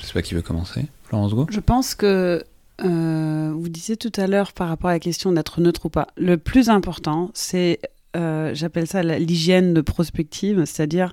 Je 0.00 0.06
sais 0.06 0.12
pas 0.12 0.22
qui 0.22 0.34
veut 0.34 0.42
commencer. 0.42 0.86
Florence 1.04 1.34
Go 1.34 1.46
Je 1.50 1.60
pense 1.60 1.94
que 1.94 2.44
euh, 2.84 3.52
vous 3.54 3.68
disiez 3.68 3.96
tout 3.96 4.12
à 4.16 4.26
l'heure 4.26 4.52
par 4.52 4.68
rapport 4.68 4.90
à 4.90 4.94
la 4.94 5.00
question 5.00 5.32
d'être 5.32 5.60
neutre 5.60 5.86
ou 5.86 5.88
pas. 5.88 6.08
Le 6.16 6.36
plus 6.36 6.68
important, 6.68 7.30
c'est, 7.34 7.80
euh, 8.16 8.50
j'appelle 8.54 8.86
ça 8.86 9.02
l'hygiène 9.02 9.72
de 9.72 9.80
prospective, 9.80 10.64
c'est-à-dire 10.64 11.12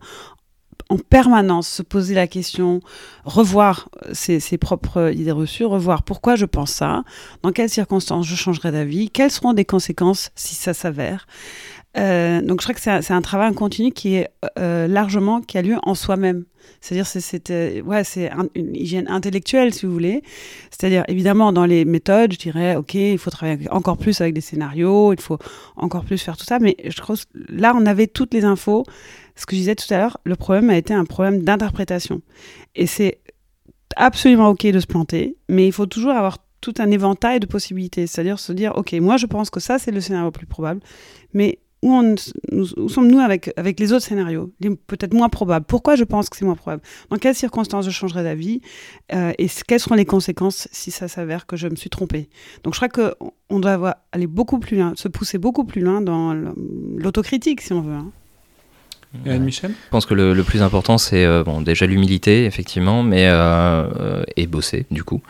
en 0.90 0.98
permanence 0.98 1.70
se 1.70 1.82
poser 1.82 2.14
la 2.14 2.28
question, 2.28 2.82
revoir 3.24 3.90
ses, 4.12 4.40
ses 4.40 4.58
propres 4.58 5.14
idées 5.16 5.32
reçues, 5.32 5.66
revoir 5.66 6.04
pourquoi 6.04 6.36
je 6.36 6.46
pense 6.46 6.72
ça, 6.72 7.04
dans 7.42 7.52
quelles 7.52 7.70
circonstances 7.70 8.28
je 8.28 8.36
changerai 8.36 8.72
d'avis, 8.72 9.10
quelles 9.10 9.32
seront 9.32 9.54
des 9.54 9.66
conséquences 9.66 10.32
si 10.36 10.56
ça 10.56 10.74
s'avère. 10.74 11.26
Euh, 11.96 12.41
donc 12.41 12.62
je 12.62 12.66
crois 12.66 12.74
que 12.74 12.82
c'est 12.82 13.14
un, 13.14 13.22
travail 13.22 13.54
continu 13.54 13.91
qui 13.91 14.16
est 14.16 14.30
euh, 14.58 14.88
largement 14.88 15.41
qui 15.41 15.58
a 15.58 15.62
lieu 15.62 15.78
en 15.84 15.94
soi-même. 15.94 16.46
C'est-à-dire 16.82 17.06
c'est 17.06 17.52
euh, 17.52 17.82
ouais 17.82 18.04
c'est 18.04 18.32
un- 18.32 18.48
une 18.56 18.76
hygiène 18.76 19.08
intellectuelle 19.08 19.74
si 19.74 19.86
vous 19.86 19.94
voulez. 19.94 20.24
C'est-à-dire 20.72 21.04
évidemment 21.08 21.54
dans 21.54 21.66
les 21.66 21.86
méthodes, 21.86 22.34
je 22.34 22.39
dirais 22.39 22.76
ok 22.76 22.96
il 22.96 23.18
faut 23.20 23.30
travailler 23.30 23.70
encore 23.72 23.98
plus 23.98 24.22
avec 24.22 24.34
des 24.34 24.41
scénarios, 24.41 25.14
il 25.14 25.22
faut 25.22 25.38
encore 25.76 26.04
plus 26.04 26.18
faire 26.18 26.36
tout 26.36 26.46
ça. 26.46 26.58
Mais 26.60 26.76
je 26.84 27.00
crois 27.00 27.16
là 27.50 27.74
on 27.76 27.86
avait 27.86 28.08
toutes 28.08 28.34
les 28.34 28.44
infos. 28.44 28.86
Ce 29.36 29.46
que 29.46 29.56
je 29.56 29.62
disais 29.62 29.76
tout 29.76 29.91
à 29.94 29.98
l'heure, 29.98 30.18
le 30.24 30.36
problème 30.36 30.70
a 30.70 30.78
été 30.78 30.94
un 30.94 31.06
problème 31.06 31.41
d'interprétation. 31.44 32.22
Et 32.76 32.86
c'est 32.88 33.20
absolument 33.96 34.50
ok 34.50 34.66
de 34.68 34.80
se 34.80 34.88
planter, 34.88 35.38
mais 35.50 35.68
il 35.68 35.72
faut 35.72 35.86
toujours 35.86 36.12
avoir 36.12 36.38
tout 36.62 36.74
un 36.80 36.89
éventail 36.91 37.39
de 37.39 37.46
possibilités. 37.46 38.08
C'est-à-dire 38.08 38.39
se 38.39 38.52
dire 38.54 38.74
ok 38.78 38.94
moi 38.94 39.18
je 39.18 39.28
pense 39.28 39.50
que 39.52 39.60
ça 39.60 39.78
c'est 39.78 39.91
le 39.91 40.02
scénario 40.02 40.28
le 40.28 40.32
plus 40.32 40.48
probable, 40.48 40.82
mais 41.34 41.60
où, 41.84 42.88
sommes-nous 42.88 43.20
avec, 43.20 43.52
les 43.80 43.94
autres 43.94 44.06
scénarios, 44.06 44.52
peut-être 44.88 45.14
moins 45.14 45.30
probables 45.30 45.66
Pourquoi 45.66 45.96
je 45.96 46.04
pense 46.06 46.30
que 46.30 46.38
c'est 46.38 46.46
moins 46.46 46.56
probable? 46.56 46.82
Dans 47.10 47.18
quelles 47.18 47.36
circonstances 47.36 47.86
je 47.86 47.92
changerai 47.92 48.24
d'avis? 48.24 48.62
Euh, 49.14 49.34
Et 49.38 49.48
quelles 49.68 49.80
seront 49.80 49.96
les 49.96 50.06
conséquences 50.06 50.68
si 50.72 50.92
ça 50.92 51.08
s'avère 51.08 51.46
que 51.46 51.58
je 51.58 51.68
me 51.68 51.76
suis 51.76 51.90
trompée? 51.90 52.30
Donc 52.64 52.74
je 52.74 52.80
crois 52.80 52.90
qu'on 52.90 53.32
on 53.50 53.60
doit 53.60 53.98
aller 54.12 54.28
beaucoup 54.28 54.60
plus 54.60 54.78
loin, 54.78 54.94
se 54.96 55.08
pousser 55.10 55.38
beaucoup 55.38 55.66
plus 55.66 55.82
loin 55.82 56.02
dans 56.02 56.34
l'autocritique, 56.34 57.62
si 57.62 57.74
on 57.74 57.82
veut. 57.82 57.94
hein. 57.94 58.12
Michel 59.26 59.72
Je 59.72 59.89
pense 59.91 60.05
que 60.05 60.14
le, 60.14 60.34
le 60.34 60.43
plus 60.43 60.61
important, 60.61 60.97
c'est 60.97 61.24
euh, 61.26 61.43
bon, 61.43 61.61
déjà 61.61 61.86
l'humilité, 61.86 62.45
effectivement, 62.45 63.03
mais, 63.03 63.28
euh, 63.28 63.34
euh, 63.99 64.24
et 64.38 64.47
bosser, 64.47 64.86
du 64.91 65.03
coup. 65.03 65.22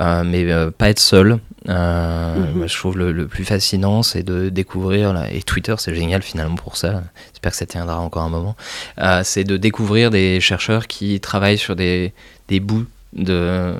Euh, 0.00 0.22
mais 0.24 0.50
euh, 0.50 0.70
pas 0.70 0.90
être 0.90 1.00
seul. 1.00 1.38
Moi, 1.66 2.66
je 2.66 2.76
trouve 2.76 2.98
le, 2.98 3.12
le 3.12 3.26
plus 3.28 3.44
fascinant, 3.44 4.02
c'est 4.02 4.22
de 4.22 4.48
découvrir, 4.48 5.12
là, 5.12 5.32
et 5.32 5.42
Twitter, 5.42 5.74
c'est 5.78 5.94
génial 5.94 6.22
finalement 6.22 6.56
pour 6.56 6.76
ça. 6.76 7.02
J'espère 7.32 7.52
que 7.52 7.56
ça 7.58 7.66
tiendra 7.66 7.98
encore 8.00 8.22
un 8.22 8.28
moment. 8.28 8.56
Euh, 8.98 9.22
c'est 9.24 9.44
de 9.44 9.56
découvrir 9.56 10.10
des 10.10 10.40
chercheurs 10.40 10.86
qui 10.86 11.18
travaillent 11.20 11.58
sur 11.58 11.74
des, 11.76 12.12
des 12.48 12.60
bouts 12.60 12.86
de. 13.14 13.74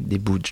des 0.00 0.18
bouts 0.18 0.38
de- 0.38 0.44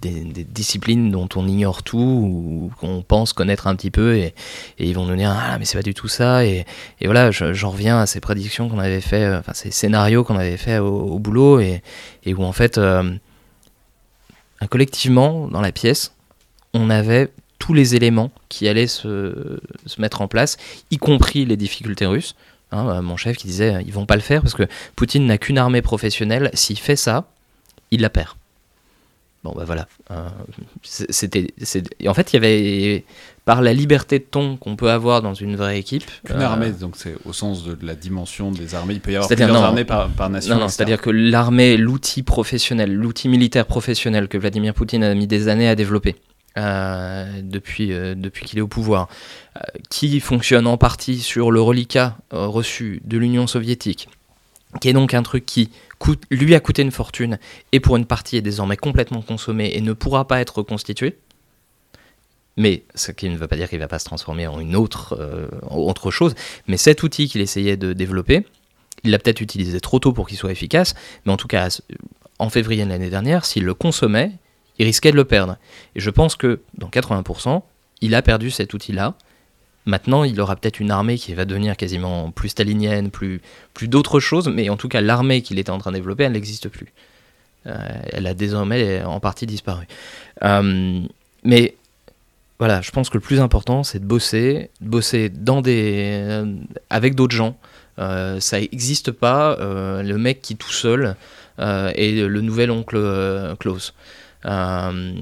des, 0.00 0.44
disciplines 0.44 1.10
dont 1.10 1.28
on 1.36 1.46
ignore 1.46 1.82
tout 1.82 1.98
ou 1.98 2.70
qu'on 2.78 3.02
pense 3.02 3.32
connaître 3.32 3.66
un 3.66 3.76
petit 3.76 3.90
peu 3.90 4.16
et, 4.16 4.34
ils 4.78 4.94
vont 4.94 5.06
nous 5.06 5.16
dire 5.16 5.30
ah 5.30 5.58
mais 5.58 5.64
c'est 5.64 5.78
pas 5.78 5.82
du 5.82 5.94
tout 5.94 6.08
ça 6.08 6.44
et, 6.44 6.64
voilà, 7.04 7.30
je- 7.30 7.52
j'en 7.52 7.70
reviens 7.70 8.00
à 8.00 8.06
ces 8.06 8.20
prédictions 8.20 8.68
qu'on 8.68 8.78
avait 8.78 9.00
fait, 9.00 9.24
euh, 9.24 9.38
enfin 9.40 9.52
ces 9.54 9.70
scénarios 9.70 10.24
qu'on 10.24 10.36
avait 10.36 10.56
fait 10.56 10.78
au, 10.78 11.18
boulot 11.18 11.60
et, 11.60 11.82
où 12.26 12.44
en 12.44 12.52
fait, 12.52 12.78
euh, 12.78 13.14
collectivement, 14.70 15.48
dans 15.48 15.60
la 15.60 15.72
pièce, 15.72 16.14
on 16.72 16.90
avait 16.90 17.30
tous 17.58 17.74
les 17.74 17.94
éléments 17.94 18.30
qui 18.48 18.68
allaient 18.68 18.86
se, 18.86 19.58
se 19.86 20.00
mettre 20.00 20.20
en 20.20 20.28
place, 20.28 20.56
y 20.90 20.98
compris 20.98 21.44
les 21.44 21.56
difficultés 21.56 22.06
russes. 22.06 22.34
Hein, 22.72 22.88
euh, 22.88 23.02
mon 23.02 23.16
chef 23.16 23.36
qui 23.36 23.46
disait 23.46 23.82
ils 23.86 23.92
vont 23.92 24.06
pas 24.06 24.16
le 24.16 24.20
faire 24.20 24.42
parce 24.42 24.54
que 24.54 24.64
Poutine 24.96 25.26
n'a 25.26 25.38
qu'une 25.38 25.58
armée 25.58 25.82
professionnelle, 25.82 26.50
s'il 26.54 26.78
fait 26.78 26.96
ça, 26.96 27.26
il 27.90 28.00
la 28.00 28.10
perd. 28.10 28.30
Bon 29.44 29.52
bah 29.54 29.64
voilà, 29.64 29.86
Euh, 30.10 30.28
c'était, 30.82 31.52
en 32.06 32.14
fait 32.14 32.32
il 32.32 32.36
y 32.36 32.38
avait 32.38 33.04
par 33.44 33.60
la 33.60 33.74
liberté 33.74 34.18
de 34.18 34.24
ton 34.24 34.56
qu'on 34.56 34.74
peut 34.74 34.90
avoir 34.90 35.20
dans 35.20 35.34
une 35.34 35.54
vraie 35.54 35.78
équipe. 35.78 36.10
Qu'une 36.24 36.36
euh, 36.36 36.46
armée, 36.46 36.70
donc 36.70 36.96
c'est 36.96 37.14
au 37.26 37.34
sens 37.34 37.62
de 37.64 37.76
la 37.82 37.94
dimension 37.94 38.50
des 38.50 38.74
armées. 38.74 38.94
Il 38.94 39.00
peut 39.00 39.12
y 39.12 39.16
avoir 39.16 39.28
plusieurs 39.28 39.52
non. 39.52 39.62
armées 39.62 39.84
par, 39.84 40.08
par 40.08 40.30
nation. 40.30 40.54
Non, 40.54 40.60
non, 40.60 40.66
etc. 40.66 40.76
c'est-à-dire 40.76 41.02
que 41.02 41.10
l'armée, 41.10 41.76
l'outil 41.76 42.22
professionnel, 42.22 42.94
l'outil 42.94 43.28
militaire 43.28 43.66
professionnel 43.66 44.28
que 44.28 44.38
Vladimir 44.38 44.72
Poutine 44.72 45.04
a 45.04 45.14
mis 45.14 45.26
des 45.26 45.48
années 45.48 45.68
à 45.68 45.74
développer 45.74 46.16
euh, 46.56 47.40
depuis, 47.42 47.92
euh, 47.92 48.14
depuis 48.14 48.44
qu'il 48.44 48.60
est 48.60 48.62
au 48.62 48.68
pouvoir, 48.68 49.08
euh, 49.56 49.60
qui 49.90 50.20
fonctionne 50.20 50.68
en 50.68 50.76
partie 50.76 51.18
sur 51.18 51.50
le 51.50 51.60
reliquat 51.60 52.16
reçu 52.30 53.02
de 53.04 53.18
l'Union 53.18 53.48
soviétique, 53.48 54.08
qui 54.80 54.88
est 54.88 54.92
donc 54.92 55.14
un 55.14 55.22
truc 55.22 55.46
qui 55.46 55.70
lui 56.30 56.54
a 56.54 56.60
coûté 56.60 56.82
une 56.82 56.90
fortune 56.90 57.38
et 57.72 57.80
pour 57.80 57.96
une 57.96 58.06
partie 58.06 58.36
est 58.36 58.42
désormais 58.42 58.76
complètement 58.76 59.22
consommé 59.22 59.72
et 59.74 59.80
ne 59.80 59.92
pourra 59.92 60.26
pas 60.26 60.40
être 60.40 60.58
reconstitué. 60.58 61.16
Mais 62.56 62.84
ce 62.94 63.10
qui 63.10 63.28
ne 63.28 63.36
veut 63.36 63.48
pas 63.48 63.56
dire 63.56 63.68
qu'il 63.68 63.78
ne 63.78 63.84
va 63.84 63.88
pas 63.88 63.98
se 63.98 64.04
transformer 64.04 64.46
en 64.46 64.60
une 64.60 64.76
autre, 64.76 65.16
euh, 65.18 65.48
autre 65.70 66.10
chose. 66.10 66.34
Mais 66.68 66.76
cet 66.76 67.02
outil 67.02 67.28
qu'il 67.28 67.40
essayait 67.40 67.76
de 67.76 67.92
développer, 67.92 68.46
il 69.02 69.10
l'a 69.10 69.18
peut-être 69.18 69.40
utilisé 69.40 69.80
trop 69.80 69.98
tôt 69.98 70.12
pour 70.12 70.28
qu'il 70.28 70.38
soit 70.38 70.52
efficace, 70.52 70.94
mais 71.26 71.32
en 71.32 71.36
tout 71.36 71.48
cas, 71.48 71.68
en 72.38 72.50
février 72.50 72.84
de 72.84 72.90
l'année 72.90 73.10
dernière, 73.10 73.44
s'il 73.44 73.64
le 73.64 73.74
consommait, 73.74 74.32
il 74.78 74.86
risquait 74.86 75.10
de 75.10 75.16
le 75.16 75.24
perdre. 75.24 75.56
Et 75.94 76.00
je 76.00 76.10
pense 76.10 76.36
que 76.36 76.60
dans 76.78 76.88
80%, 76.88 77.62
il 78.00 78.14
a 78.14 78.22
perdu 78.22 78.50
cet 78.50 78.74
outil-là. 78.74 79.14
Maintenant, 79.86 80.24
il 80.24 80.40
aura 80.40 80.56
peut-être 80.56 80.80
une 80.80 80.90
armée 80.90 81.18
qui 81.18 81.34
va 81.34 81.44
devenir 81.44 81.76
quasiment 81.76 82.30
plus 82.30 82.50
stalinienne, 82.50 83.10
plus, 83.10 83.42
plus 83.74 83.88
d'autres 83.88 84.18
choses, 84.18 84.48
mais 84.48 84.70
en 84.70 84.76
tout 84.76 84.88
cas, 84.88 85.00
l'armée 85.02 85.42
qu'il 85.42 85.58
était 85.58 85.70
en 85.70 85.78
train 85.78 85.90
de 85.90 85.96
développer, 85.96 86.24
elle 86.24 86.32
n'existe 86.32 86.68
plus. 86.68 86.92
Euh, 87.66 87.76
elle 88.12 88.26
a 88.26 88.34
désormais 88.34 89.02
en 89.02 89.20
partie 89.20 89.46
disparu. 89.46 89.86
Euh, 90.42 91.00
mais 91.44 91.76
voilà, 92.58 92.80
je 92.80 92.90
pense 92.90 93.10
que 93.10 93.18
le 93.18 93.22
plus 93.22 93.40
important, 93.40 93.82
c'est 93.82 93.98
de 93.98 94.06
bosser, 94.06 94.70
de 94.80 94.88
bosser 94.88 95.28
dans 95.28 95.60
des, 95.60 96.20
euh, 96.28 96.54
avec 96.90 97.14
d'autres 97.14 97.36
gens. 97.36 97.56
Ça 97.96 98.58
n'existe 98.58 99.12
pas, 99.12 99.56
le 99.60 100.16
mec 100.16 100.42
qui 100.42 100.56
tout 100.56 100.72
seul 100.72 101.14
est 101.58 102.26
le 102.26 102.40
nouvel 102.40 102.72
oncle 102.72 103.54
Klaus. 103.60 103.94
Euh, 104.46 105.12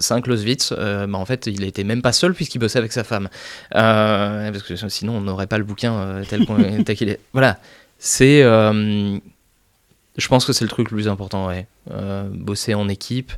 Saint 0.00 0.20
Clausewitz, 0.20 0.72
euh, 0.76 1.06
bah, 1.06 1.18
en 1.18 1.24
fait, 1.24 1.46
il 1.46 1.64
était 1.64 1.84
même 1.84 2.02
pas 2.02 2.12
seul 2.12 2.34
puisqu'il 2.34 2.58
bossait 2.58 2.78
avec 2.78 2.92
sa 2.92 3.04
femme. 3.04 3.28
Euh, 3.74 4.50
parce 4.50 4.64
que 4.64 4.76
sinon, 4.88 5.16
on 5.16 5.20
n'aurait 5.20 5.46
pas 5.46 5.58
le 5.58 5.64
bouquin 5.64 6.22
tel 6.28 6.96
qu'il 6.96 7.08
est. 7.08 7.20
Voilà, 7.32 7.58
c'est. 7.98 8.42
je 8.42 10.28
pense 10.28 10.44
que 10.44 10.52
c'est 10.52 10.64
le 10.64 10.70
truc 10.70 10.90
le 10.90 10.96
plus 10.96 11.08
important, 11.08 11.46
ouais. 11.46 11.66
Bosser 12.32 12.74
en 12.74 12.88
équipe, 12.88 13.32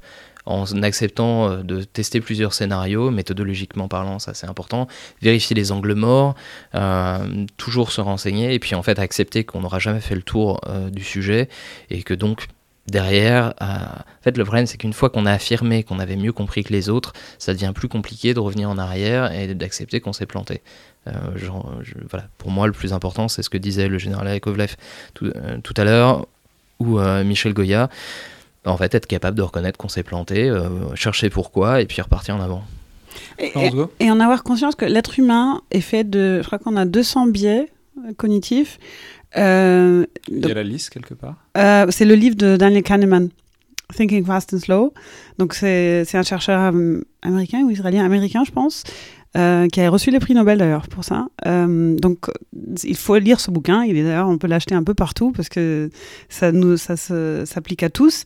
en 0.46 0.64
acceptant 0.82 1.58
de 1.58 1.82
tester 1.82 2.20
plusieurs 2.20 2.54
scénarios, 2.54 3.10
méthodologiquement 3.10 3.88
parlant, 3.88 4.20
ça 4.20 4.32
c'est 4.32 4.46
important. 4.46 4.86
Vérifier 5.20 5.56
les 5.56 5.72
angles 5.72 5.94
morts, 5.94 6.36
euh, 6.76 7.46
toujours 7.56 7.90
se 7.90 8.00
renseigner, 8.00 8.54
et 8.54 8.58
puis 8.60 8.76
en 8.76 8.82
fait 8.82 8.98
accepter 9.00 9.44
qu'on 9.44 9.60
n'aura 9.60 9.80
jamais 9.80 10.00
fait 10.00 10.14
le 10.14 10.22
tour 10.22 10.60
euh, 10.68 10.88
du 10.88 11.02
sujet, 11.02 11.48
et 11.90 12.04
que 12.04 12.14
donc 12.14 12.46
derrière, 12.88 13.54
euh, 13.60 13.64
en 13.64 14.22
fait 14.22 14.36
le 14.36 14.44
problème 14.44 14.66
c'est 14.66 14.76
qu'une 14.76 14.92
fois 14.92 15.10
qu'on 15.10 15.26
a 15.26 15.32
affirmé 15.32 15.82
qu'on 15.82 15.98
avait 15.98 16.16
mieux 16.16 16.32
compris 16.32 16.64
que 16.64 16.72
les 16.72 16.88
autres, 16.88 17.12
ça 17.38 17.52
devient 17.52 17.72
plus 17.74 17.88
compliqué 17.88 18.34
de 18.34 18.40
revenir 18.40 18.70
en 18.70 18.78
arrière 18.78 19.32
et 19.32 19.54
d'accepter 19.54 20.00
qu'on 20.00 20.12
s'est 20.12 20.26
planté. 20.26 20.62
Euh, 21.08 21.12
genre, 21.36 21.72
je- 21.82 21.94
voilà. 22.10 22.26
Pour 22.38 22.50
moi, 22.50 22.66
le 22.66 22.72
plus 22.72 22.92
important, 22.92 23.28
c'est 23.28 23.42
ce 23.42 23.50
que 23.50 23.58
disait 23.58 23.86
le 23.88 23.98
général 23.98 24.26
Yakovlev 24.26 24.74
tout, 25.14 25.26
euh, 25.26 25.58
tout 25.62 25.74
à 25.76 25.84
l'heure, 25.84 26.26
ou 26.80 26.98
euh, 26.98 27.22
Michel 27.22 27.52
Goya. 27.54 27.88
En 28.64 28.76
fait, 28.76 28.92
être 28.96 29.06
capable 29.06 29.36
de 29.36 29.42
reconnaître 29.42 29.78
qu'on 29.78 29.88
s'est 29.88 30.02
planté, 30.02 30.48
euh, 30.50 30.94
chercher 30.96 31.30
pourquoi, 31.30 31.80
et 31.80 31.86
puis 31.86 32.02
repartir 32.02 32.34
en 32.34 32.40
avant. 32.40 32.64
Et, 33.38 33.52
et 34.00 34.10
en 34.10 34.18
avoir 34.18 34.42
conscience 34.42 34.74
que 34.74 34.84
l'être 34.84 35.18
humain 35.20 35.60
est 35.70 35.80
fait 35.80 36.02
de, 36.02 36.40
je 36.42 36.46
crois 36.46 36.58
qu'on 36.58 36.76
a 36.76 36.84
200 36.84 37.28
biais 37.28 37.70
cognitifs. 38.16 38.78
Euh, 39.36 40.06
Il 40.28 40.46
y 40.46 40.50
a 40.50 40.54
la 40.54 40.62
liste 40.62 40.90
quelque 40.90 41.14
part? 41.14 41.36
Euh, 41.56 41.86
c'est 41.90 42.04
le 42.04 42.14
livre 42.14 42.36
de 42.36 42.56
Daniel 42.56 42.82
Kahneman, 42.82 43.28
Thinking 43.94 44.24
Fast 44.24 44.54
and 44.54 44.58
Slow. 44.58 44.94
Donc, 45.38 45.54
c'est 45.54 46.06
un 46.14 46.22
chercheur 46.22 46.72
américain 47.22 47.62
ou 47.62 47.70
israélien, 47.70 48.04
américain, 48.04 48.44
je 48.44 48.52
pense, 48.52 48.84
euh, 49.36 49.68
qui 49.68 49.80
a 49.80 49.90
reçu 49.90 50.10
le 50.10 50.18
prix 50.18 50.34
Nobel 50.34 50.58
d'ailleurs 50.58 50.88
pour 50.88 51.04
ça. 51.04 51.26
Euh, 51.46 51.94
donc, 51.96 52.26
il 52.84 52.96
faut 52.96 53.18
lire 53.18 53.38
ce 53.38 53.50
bouquin. 53.50 53.84
Il 53.84 53.96
est 53.96 54.02
d'ailleurs, 54.02 54.28
on 54.28 54.38
peut 54.38 54.46
l'acheter 54.46 54.74
un 54.74 54.82
peu 54.82 54.94
partout 54.94 55.32
parce 55.32 55.48
que 55.48 55.90
ça 56.28 56.52
nous, 56.52 56.76
ça 56.76 56.96
s'applique 56.96 57.82
à 57.82 57.90
tous. 57.90 58.24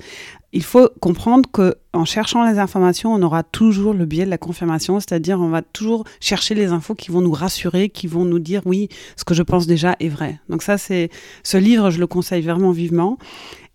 Il 0.52 0.62
faut 0.62 0.88
comprendre 1.00 1.48
que 1.52 1.76
en 1.92 2.04
cherchant 2.04 2.48
les 2.48 2.58
informations, 2.58 3.12
on 3.12 3.22
aura 3.22 3.42
toujours 3.42 3.92
le 3.92 4.04
biais 4.04 4.24
de 4.24 4.30
la 4.30 4.38
confirmation, 4.38 5.00
c'est-à-dire 5.00 5.40
on 5.40 5.48
va 5.48 5.62
toujours 5.62 6.04
chercher 6.20 6.54
les 6.54 6.66
infos 6.68 6.94
qui 6.94 7.10
vont 7.10 7.20
nous 7.20 7.32
rassurer, 7.32 7.88
qui 7.88 8.06
vont 8.06 8.24
nous 8.24 8.40
dire 8.40 8.62
oui, 8.64 8.88
ce 9.16 9.24
que 9.24 9.34
je 9.34 9.42
pense 9.42 9.66
déjà 9.66 9.96
est 10.00 10.08
vrai. 10.08 10.40
Donc 10.48 10.62
ça, 10.62 10.78
c'est 10.78 11.10
ce 11.42 11.56
livre, 11.56 11.90
je 11.90 11.98
le 11.98 12.06
conseille 12.06 12.42
vraiment 12.42 12.72
vivement. 12.72 13.18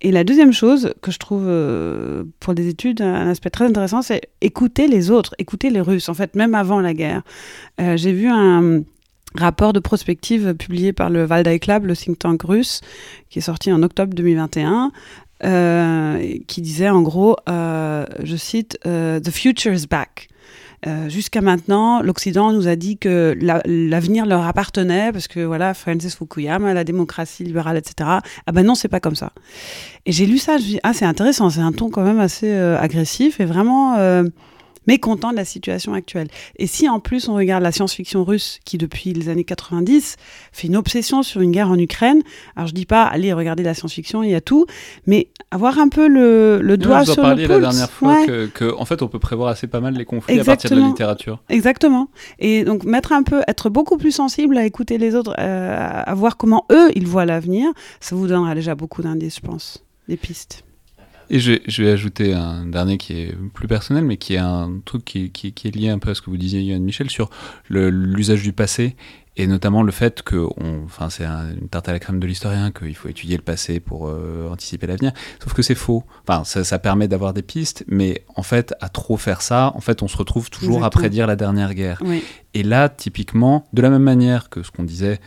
Et 0.05 0.11
la 0.11 0.23
deuxième 0.23 0.53
chose 0.53 0.93
que 1.01 1.09
je 1.09 1.17
trouve 1.17 1.45
euh, 1.47 2.25
pour 2.39 2.53
des 2.53 2.67
études 2.67 3.01
un 3.01 3.27
aspect 3.27 3.49
très 3.49 3.65
intéressant, 3.65 4.03
c'est 4.03 4.29
écouter 4.39 4.87
les 4.87 5.09
autres, 5.09 5.33
écouter 5.39 5.71
les 5.71 5.81
Russes. 5.81 6.09
En 6.09 6.13
fait, 6.13 6.35
même 6.35 6.53
avant 6.53 6.79
la 6.79 6.93
guerre, 6.93 7.23
Euh, 7.81 7.97
j'ai 7.97 8.13
vu 8.13 8.27
un 8.29 8.83
rapport 9.33 9.73
de 9.73 9.79
prospective 9.79 10.53
publié 10.53 10.93
par 10.93 11.09
le 11.09 11.25
Valdai 11.25 11.57
Club, 11.59 11.85
le 11.87 11.95
think 11.95 12.19
tank 12.19 12.43
russe, 12.43 12.81
qui 13.31 13.39
est 13.39 13.41
sorti 13.41 13.71
en 13.71 13.81
octobre 13.81 14.13
2021. 14.13 14.91
euh, 15.43 16.37
qui 16.47 16.61
disait 16.61 16.89
en 16.89 17.01
gros, 17.01 17.35
euh, 17.49 18.05
je 18.23 18.35
cite, 18.37 18.79
The 18.83 19.31
future 19.31 19.73
is 19.73 19.87
back. 19.87 20.29
Euh, 20.87 21.09
Jusqu'à 21.09 21.41
maintenant, 21.41 22.01
l'Occident 22.01 22.51
nous 22.51 22.67
a 22.67 22.75
dit 22.75 22.97
que 22.97 23.35
la- 23.39 23.61
l'avenir 23.65 24.25
leur 24.25 24.45
appartenait 24.45 25.11
parce 25.11 25.27
que 25.27 25.39
voilà, 25.39 25.73
Francis 25.73 26.15
Fukuyama, 26.15 26.73
la 26.73 26.83
démocratie 26.83 27.43
libérale, 27.43 27.77
etc. 27.77 27.93
Ah 28.45 28.51
ben 28.51 28.63
non, 28.65 28.75
c'est 28.75 28.87
pas 28.87 28.99
comme 28.99 29.15
ça. 29.15 29.31
Et 30.05 30.11
j'ai 30.11 30.25
lu 30.25 30.37
ça, 30.37 30.57
je 30.57 30.63
me 30.63 30.67
dis 30.67 30.79
ah 30.83 30.93
c'est 30.93 31.05
intéressant, 31.05 31.49
c'est 31.49 31.61
un 31.61 31.71
ton 31.71 31.89
quand 31.89 32.03
même 32.03 32.19
assez 32.19 32.51
euh, 32.51 32.77
agressif 32.79 33.39
et 33.39 33.45
vraiment 33.45 33.95
euh, 33.97 34.23
mécontent 34.87 35.31
de 35.31 35.35
la 35.35 35.45
situation 35.45 35.93
actuelle. 35.93 36.27
Et 36.57 36.67
si 36.67 36.87
en 36.89 36.99
plus 36.99 37.27
on 37.29 37.35
regarde 37.35 37.63
la 37.63 37.71
science-fiction 37.71 38.23
russe 38.23 38.59
qui 38.65 38.77
depuis 38.77 39.13
les 39.13 39.29
années 39.29 39.43
90 39.43 40.15
fait 40.51 40.67
une 40.67 40.75
obsession 40.75 41.23
sur 41.23 41.41
une 41.41 41.51
guerre 41.51 41.69
en 41.69 41.77
Ukraine, 41.79 42.21
alors 42.55 42.67
je 42.67 42.73
dis 42.73 42.85
pas 42.85 43.03
allez 43.03 43.33
regarder 43.33 43.63
la 43.63 43.73
science-fiction, 43.73 44.23
il 44.23 44.29
y 44.31 44.35
a 44.35 44.41
tout, 44.41 44.65
mais 45.07 45.29
avoir 45.51 45.79
un 45.79 45.87
peu 45.89 46.07
le, 46.07 46.59
le 46.61 46.77
doigt 46.77 47.03
vous 47.03 47.11
en 47.11 47.13
sur 47.13 47.23
parliez 47.23 47.47
le 47.47 47.53
la 47.53 47.55
pulse. 47.59 47.69
dernière 47.69 47.89
fois 47.89 48.05
Ouais. 48.19 48.25
que, 48.25 48.45
que, 48.47 48.75
en 48.77 48.85
fait, 48.85 49.01
on 49.01 49.07
peut 49.07 49.19
prévoir 49.19 49.49
assez 49.49 49.67
pas 49.67 49.79
mal 49.79 49.93
les 49.95 50.05
conflits 50.05 50.39
à 50.39 50.43
partir 50.43 50.69
de 50.71 50.75
la 50.75 50.87
littérature. 50.87 51.41
Exactement. 51.49 52.09
Et 52.39 52.63
donc 52.63 52.83
mettre 52.83 53.13
un 53.13 53.23
peu, 53.23 53.41
être 53.47 53.69
beaucoup 53.69 53.97
plus 53.97 54.11
sensible 54.11 54.57
à 54.57 54.65
écouter 54.65 54.97
les 54.97 55.15
autres, 55.15 55.33
euh, 55.39 56.03
à 56.05 56.13
voir 56.15 56.35
comment 56.37 56.65
eux 56.71 56.89
ils 56.95 57.07
voient 57.07 57.25
l'avenir, 57.25 57.69
ça 58.01 58.15
vous 58.15 58.27
donnera 58.27 58.53
déjà 58.55 58.75
beaucoup 58.75 59.01
d'indices, 59.01 59.37
je 59.37 59.47
pense, 59.47 59.83
des 60.09 60.17
pistes. 60.17 60.64
Et 61.29 61.39
je, 61.39 61.53
je 61.67 61.83
vais 61.83 61.91
ajouter 61.91 62.33
un 62.33 62.65
dernier 62.65 62.97
qui 62.97 63.13
est 63.19 63.35
plus 63.53 63.67
personnel, 63.67 64.03
mais 64.05 64.17
qui 64.17 64.35
est 64.35 64.39
un 64.39 64.79
truc 64.85 65.03
qui, 65.05 65.31
qui- 65.31 65.53
qui 65.53 65.67
est 65.67 65.75
lié 65.75 65.89
un 65.89 65.99
peu 65.99 66.11
à 66.11 66.15
ce 66.15 66.21
que 66.21 66.29
vous 66.29 66.37
disiez, 66.37 66.61
Yann 66.61 66.83
Michel, 66.83 67.09
sur 67.09 67.29
l'usage 67.69 68.43
du 68.43 68.53
passé, 68.53 68.95
et 69.37 69.47
notamment 69.47 69.83
le 69.83 69.91
fait 69.91 70.21
que, 70.21 70.37
on- 70.57 70.83
enfin, 70.85 71.09
c'est 71.09 71.25
un- 71.25 71.51
une 71.59 71.67
tarte 71.67 71.89
à 71.89 71.91
la 71.91 71.99
crème 71.99 72.19
de 72.19 72.27
l'historien, 72.27 72.71
qu'il 72.71 72.95
faut 72.95 73.09
étudier 73.09 73.35
le 73.35 73.43
passé 73.43 73.79
pour 73.81 74.07
euh, 74.07 74.47
anticiper 74.49 74.87
l'avenir. 74.87 75.11
Sauf 75.43 75.53
que 75.53 75.61
c'est 75.61 75.75
faux. 75.75 76.03
Enfin, 76.27 76.43
ça, 76.45 76.63
ça 76.63 76.79
permet 76.79 77.07
d'avoir 77.07 77.33
des 77.33 77.41
pistes, 77.41 77.83
mais 77.87 78.23
en 78.35 78.43
fait, 78.43 78.73
à 78.79 78.87
trop 78.89 79.17
faire 79.17 79.41
ça, 79.41 79.73
en 79.75 79.81
fait, 79.81 80.03
on 80.03 80.07
se 80.07 80.15
retrouve 80.17 80.49
toujours 80.49 80.85
à 80.85 80.89
prédire 80.89 81.27
la 81.27 81.35
dernière 81.35 81.73
guerre. 81.73 82.01
Oui. 82.05 82.23
Et 82.53 82.63
là, 82.63 82.87
typiquement, 82.87 83.65
de 83.73 83.81
la 83.81 83.89
même 83.89 84.03
manière 84.03 84.49
que 84.49 84.63
ce 84.63 84.71
qu'on 84.71 84.83
disait, 84.83 85.19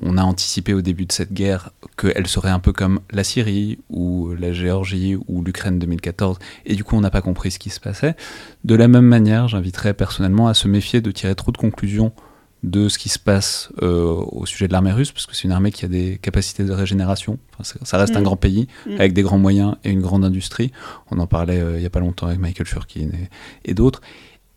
on 0.00 0.18
a 0.18 0.22
anticipé 0.22 0.74
au 0.74 0.82
début 0.82 1.06
de 1.06 1.12
cette 1.12 1.32
guerre 1.32 1.70
qu'elle 1.96 2.26
serait 2.26 2.50
un 2.50 2.58
peu 2.58 2.72
comme 2.72 3.00
la 3.10 3.22
Syrie 3.24 3.78
ou 3.90 4.34
la 4.38 4.52
Géorgie 4.52 5.16
ou 5.28 5.42
l'Ukraine 5.42 5.78
2014, 5.78 6.38
et 6.66 6.74
du 6.74 6.84
coup 6.84 6.96
on 6.96 7.00
n'a 7.00 7.10
pas 7.10 7.22
compris 7.22 7.50
ce 7.52 7.58
qui 7.58 7.70
se 7.70 7.80
passait. 7.80 8.16
De 8.64 8.74
la 8.74 8.88
même 8.88 9.06
manière, 9.06 9.46
j'inviterais 9.48 9.94
personnellement 9.94 10.48
à 10.48 10.54
se 10.54 10.66
méfier 10.68 11.00
de 11.00 11.10
tirer 11.10 11.34
trop 11.34 11.52
de 11.52 11.56
conclusions 11.58 12.12
de 12.64 12.88
ce 12.88 12.98
qui 12.98 13.10
se 13.10 13.18
passe 13.18 13.68
euh, 13.82 14.04
au 14.04 14.46
sujet 14.46 14.66
de 14.68 14.72
l'armée 14.72 14.90
russe, 14.92 15.12
parce 15.12 15.26
que 15.26 15.36
c'est 15.36 15.44
une 15.44 15.52
armée 15.52 15.70
qui 15.70 15.84
a 15.84 15.88
des 15.88 16.18
capacités 16.22 16.64
de 16.64 16.72
régénération. 16.72 17.38
Enfin, 17.58 17.78
ça- 17.84 17.98
reste 17.98 18.16
un 18.16 18.20
Mm. 18.20 18.24
grand 18.24 18.36
pays, 18.36 18.68
Mm. 18.86 18.92
avec 18.94 19.12
des 19.12 19.20
grands 19.22 19.38
moyens 19.38 19.76
et 19.84 19.90
une 19.90 20.00
grande 20.00 20.24
industrie. 20.24 20.72
On 21.10 21.18
en 21.18 21.26
parlait 21.26 21.60
euh, 21.60 21.76
il 21.76 21.80
n'y 21.80 21.86
a 21.86 21.90
pas 21.90 22.00
longtemps 22.00 22.26
avec 22.26 22.38
Michael 22.40 22.66
Furkin 22.66 23.10
et, 23.12 23.70
et 23.70 23.74
d'autres. 23.74 24.00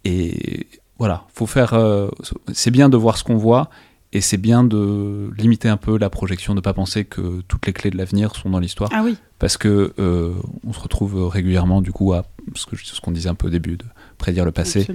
Et 0.06 0.68
voilà, 0.98 1.26
faut 1.34 1.46
faire. 1.48 1.74
euh, 1.74 2.10
c'est 2.54 2.72
bien 2.72 2.90
de 2.90 2.98
voir 2.98 3.18
ce 3.18 3.24
qu'on 3.26 3.36
voit, 3.38 3.70
et 4.18 4.22
c'est 4.22 4.38
bien 4.38 4.64
de 4.64 5.30
limiter 5.38 5.70
un 5.70 5.78
peu 5.78 5.96
la 6.00 6.10
projection, 6.10 6.56
de 6.56 6.60
pas 6.62 6.74
penser 6.74 7.06
que 7.06 7.42
toutes 7.48 7.68
les 7.68 7.74
clés 7.74 7.92
de 7.92 7.98
l'avenir 7.98 8.36
sont 8.36 8.50
dans 8.50 8.58
l'histoire, 8.60 8.90
Ah 8.92 9.04
oui. 9.06 9.16
parce 9.38 9.58
que 9.58 9.94
euh, 10.00 10.34
on 10.66 10.74
se 10.74 10.80
retrouve 10.80 11.28
régulièrement 11.28 11.84
du 11.84 11.92
coup 11.92 12.14
à 12.14 12.26
ce 12.56 13.00
qu'on 13.00 13.12
disait 13.12 13.30
un 13.30 13.36
peu 13.36 13.46
au 13.46 13.50
début, 13.52 13.78
de 13.78 13.86
prédire 14.18 14.44
le 14.44 14.52
passé 14.52 14.88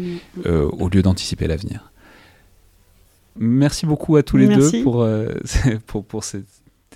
euh, 0.44 0.64
au 0.70 0.88
lieu 0.88 1.02
d'anticiper 1.02 1.46
l'avenir. 1.46 1.92
Merci 3.38 3.86
beaucoup 3.86 4.16
à 4.16 4.24
tous 4.24 4.36
les 4.38 4.48
Merci. 4.48 4.78
deux 4.78 4.82
pour, 4.82 5.02
euh, 5.02 5.28
pour, 5.86 6.04
pour 6.04 6.24
cet 6.24 6.44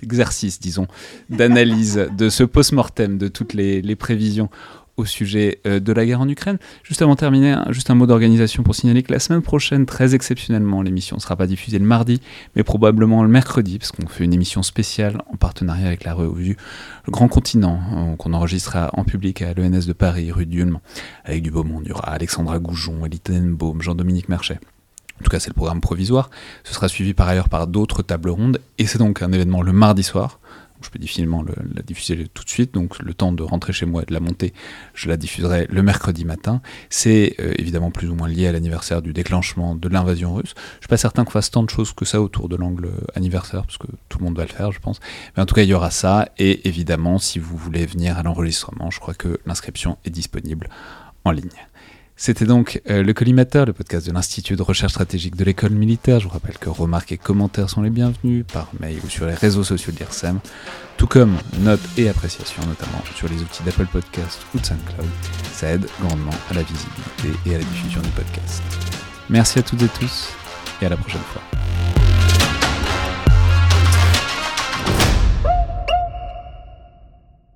exercice, 0.03 0.59
disons, 0.59 0.87
d'analyse 1.29 2.07
de 2.15 2.29
ce 2.29 2.43
post-mortem, 2.43 3.17
de 3.17 3.29
toutes 3.29 3.53
les, 3.53 3.81
les 3.81 3.95
prévisions 3.95 4.49
au 4.97 5.05
sujet 5.05 5.59
euh, 5.65 5.79
de 5.79 5.93
la 5.93 6.05
guerre 6.05 6.21
en 6.21 6.27
Ukraine. 6.27 6.57
Juste 6.83 7.01
avant 7.01 7.13
de 7.13 7.19
terminer, 7.19 7.51
un- 7.51 7.71
juste 7.71 7.89
un 7.89 7.95
mot 7.95 8.05
d'organisation 8.07 8.63
pour 8.63 8.75
signaler 8.75 9.03
que 9.03 9.11
la 9.13 9.19
semaine 9.19 9.41
prochaine, 9.41 9.85
très 9.85 10.15
exceptionnellement, 10.15 10.81
l'émission 10.81 11.15
ne 11.17 11.21
sera 11.21 11.35
pas 11.35 11.47
diffusée 11.47 11.79
le 11.79 11.85
mardi, 11.85 12.19
mais 12.55 12.63
probablement 12.63 13.23
le 13.23 13.29
mercredi, 13.29 13.77
parce 13.79 13.91
qu'on 13.91 14.07
fait 14.07 14.23
une 14.25 14.33
émission 14.33 14.63
spéciale 14.63 15.21
en 15.31 15.37
partenariat 15.37 15.87
avec 15.87 16.03
la 16.03 16.13
revue 16.13 16.57
Le 17.05 17.11
Grand 17.11 17.27
Continent, 17.27 17.79
euh, 17.95 18.15
qu'on 18.15 18.33
enregistrera 18.33 18.89
en 18.93 19.03
public 19.03 19.41
à 19.41 19.53
l'ENS 19.53 19.85
de 19.87 19.93
Paris, 19.93 20.31
rue 20.31 20.45
d'Ulm, 20.45 20.79
avec 21.25 21.43
du 21.43 21.51
beau 21.51 21.63
Alexandra 22.03 22.59
Goujon, 22.59 23.05
Elie 23.05 23.21
Jean-Dominique 23.79 24.29
Merchet. 24.29 24.59
En 25.19 25.23
tout 25.23 25.29
cas, 25.31 25.39
c'est 25.39 25.49
le 25.49 25.55
programme 25.55 25.81
provisoire. 25.81 26.29
Ce 26.63 26.73
sera 26.73 26.87
suivi 26.87 27.13
par 27.13 27.27
ailleurs 27.27 27.49
par 27.49 27.65
d'autres 27.67 28.03
tables 28.03 28.29
rondes. 28.29 28.59
Et 28.77 28.85
c'est 28.85 28.99
donc 28.99 29.21
un 29.23 29.31
événement 29.31 29.63
le 29.63 29.73
mardi 29.73 30.03
soir. 30.03 30.39
Je 30.81 30.89
peux 30.89 30.99
difficilement 30.99 31.41
le- 31.41 31.55
la 31.75 31.81
diffuser 31.81 32.27
tout 32.33 32.43
de 32.43 32.49
suite. 32.49 32.73
Donc, 32.73 32.99
le 32.99 33.13
temps 33.13 33.31
de 33.31 33.43
rentrer 33.43 33.73
chez 33.73 33.85
moi 33.85 34.03
et 34.03 34.05
de 34.05 34.13
la 34.13 34.19
monter, 34.19 34.53
je 34.93 35.09
la 35.09 35.17
diffuserai 35.17 35.67
le 35.69 35.81
mercredi 35.81 36.23
matin. 36.25 36.61
C'est 36.89 37.35
euh, 37.39 37.53
évidemment 37.57 37.89
plus 37.91 38.09
ou 38.09 38.15
moins 38.15 38.27
lié 38.27 38.47
à 38.47 38.51
l'anniversaire 38.51 39.01
du 39.01 39.13
déclenchement 39.13 39.75
de 39.75 39.89
l'invasion 39.89 40.35
russe. 40.35 40.53
Je 40.75 40.81
suis 40.81 40.87
pas 40.87 40.97
certain 40.97 41.23
qu'on 41.25 41.31
fasse 41.31 41.49
tant 41.51 41.63
de 41.63 41.69
choses 41.69 41.93
que 41.93 42.05
ça 42.05 42.21
autour 42.21 42.47
de 42.49 42.55
l'angle 42.55 42.89
anniversaire, 43.15 43.63
parce 43.65 43.77
que 43.77 43.87
tout 44.09 44.19
le 44.19 44.25
monde 44.25 44.37
va 44.37 44.43
le 44.43 44.49
faire, 44.49 44.71
je 44.71 44.79
pense. 44.79 44.99
Mais 45.35 45.43
en 45.43 45.45
tout 45.45 45.55
cas, 45.55 45.63
il 45.63 45.69
y 45.69 45.73
aura 45.73 45.91
ça. 45.91 46.29
Et 46.37 46.67
évidemment, 46.67 47.17
si 47.17 47.39
vous 47.39 47.57
voulez 47.57 47.85
venir 47.85 48.17
à 48.17 48.23
l'enregistrement, 48.23 48.91
je 48.91 48.99
crois 48.99 49.13
que 49.13 49.39
l'inscription 49.45 49.97
est 50.05 50.09
disponible 50.11 50.69
en 51.25 51.31
ligne. 51.31 51.49
C'était 52.19 52.45
donc 52.45 52.81
euh, 52.89 53.03
le 53.03 53.13
Collimateur, 53.13 53.67
le 53.67 53.73
podcast 53.73 54.07
de 54.07 54.11
l'Institut 54.11 54.55
de 54.55 54.63
recherche 54.63 54.93
stratégique 54.93 55.35
de 55.35 55.43
l'école 55.43 55.69
militaire. 55.69 56.19
Je 56.19 56.25
vous 56.25 56.33
rappelle 56.33 56.57
que 56.57 56.67
remarques 56.67 57.11
et 57.11 57.17
commentaires 57.17 57.69
sont 57.69 57.83
les 57.83 57.91
bienvenus 57.91 58.43
par 58.51 58.71
mail 58.79 58.97
ou 59.05 59.09
sur 59.09 59.27
les 59.27 59.35
réseaux 59.35 59.63
sociaux 59.63 59.93
de 59.93 59.99
l'IRSEM, 59.99 60.39
tout 60.97 61.05
comme 61.05 61.37
notes 61.59 61.79
et 61.95 62.09
appréciations, 62.09 62.65
notamment 62.65 63.03
sur 63.15 63.29
les 63.29 63.39
outils 63.39 63.61
d'Apple 63.63 63.85
Podcast 63.85 64.39
ou 64.55 64.59
de 64.59 64.65
SoundCloud. 64.65 65.07
Ça 65.53 65.69
aide 65.69 65.85
grandement 66.01 66.33
à 66.49 66.55
la 66.55 66.63
visibilité 66.63 67.39
et 67.45 67.53
à 67.53 67.59
la 67.59 67.63
diffusion 67.63 68.01
du 68.01 68.09
podcast. 68.09 68.63
Merci 69.29 69.59
à 69.59 69.61
toutes 69.61 69.83
et 69.83 69.89
tous 69.99 70.29
et 70.81 70.87
à 70.87 70.89
la 70.89 70.97
prochaine 70.97 71.21
fois. 71.21 72.06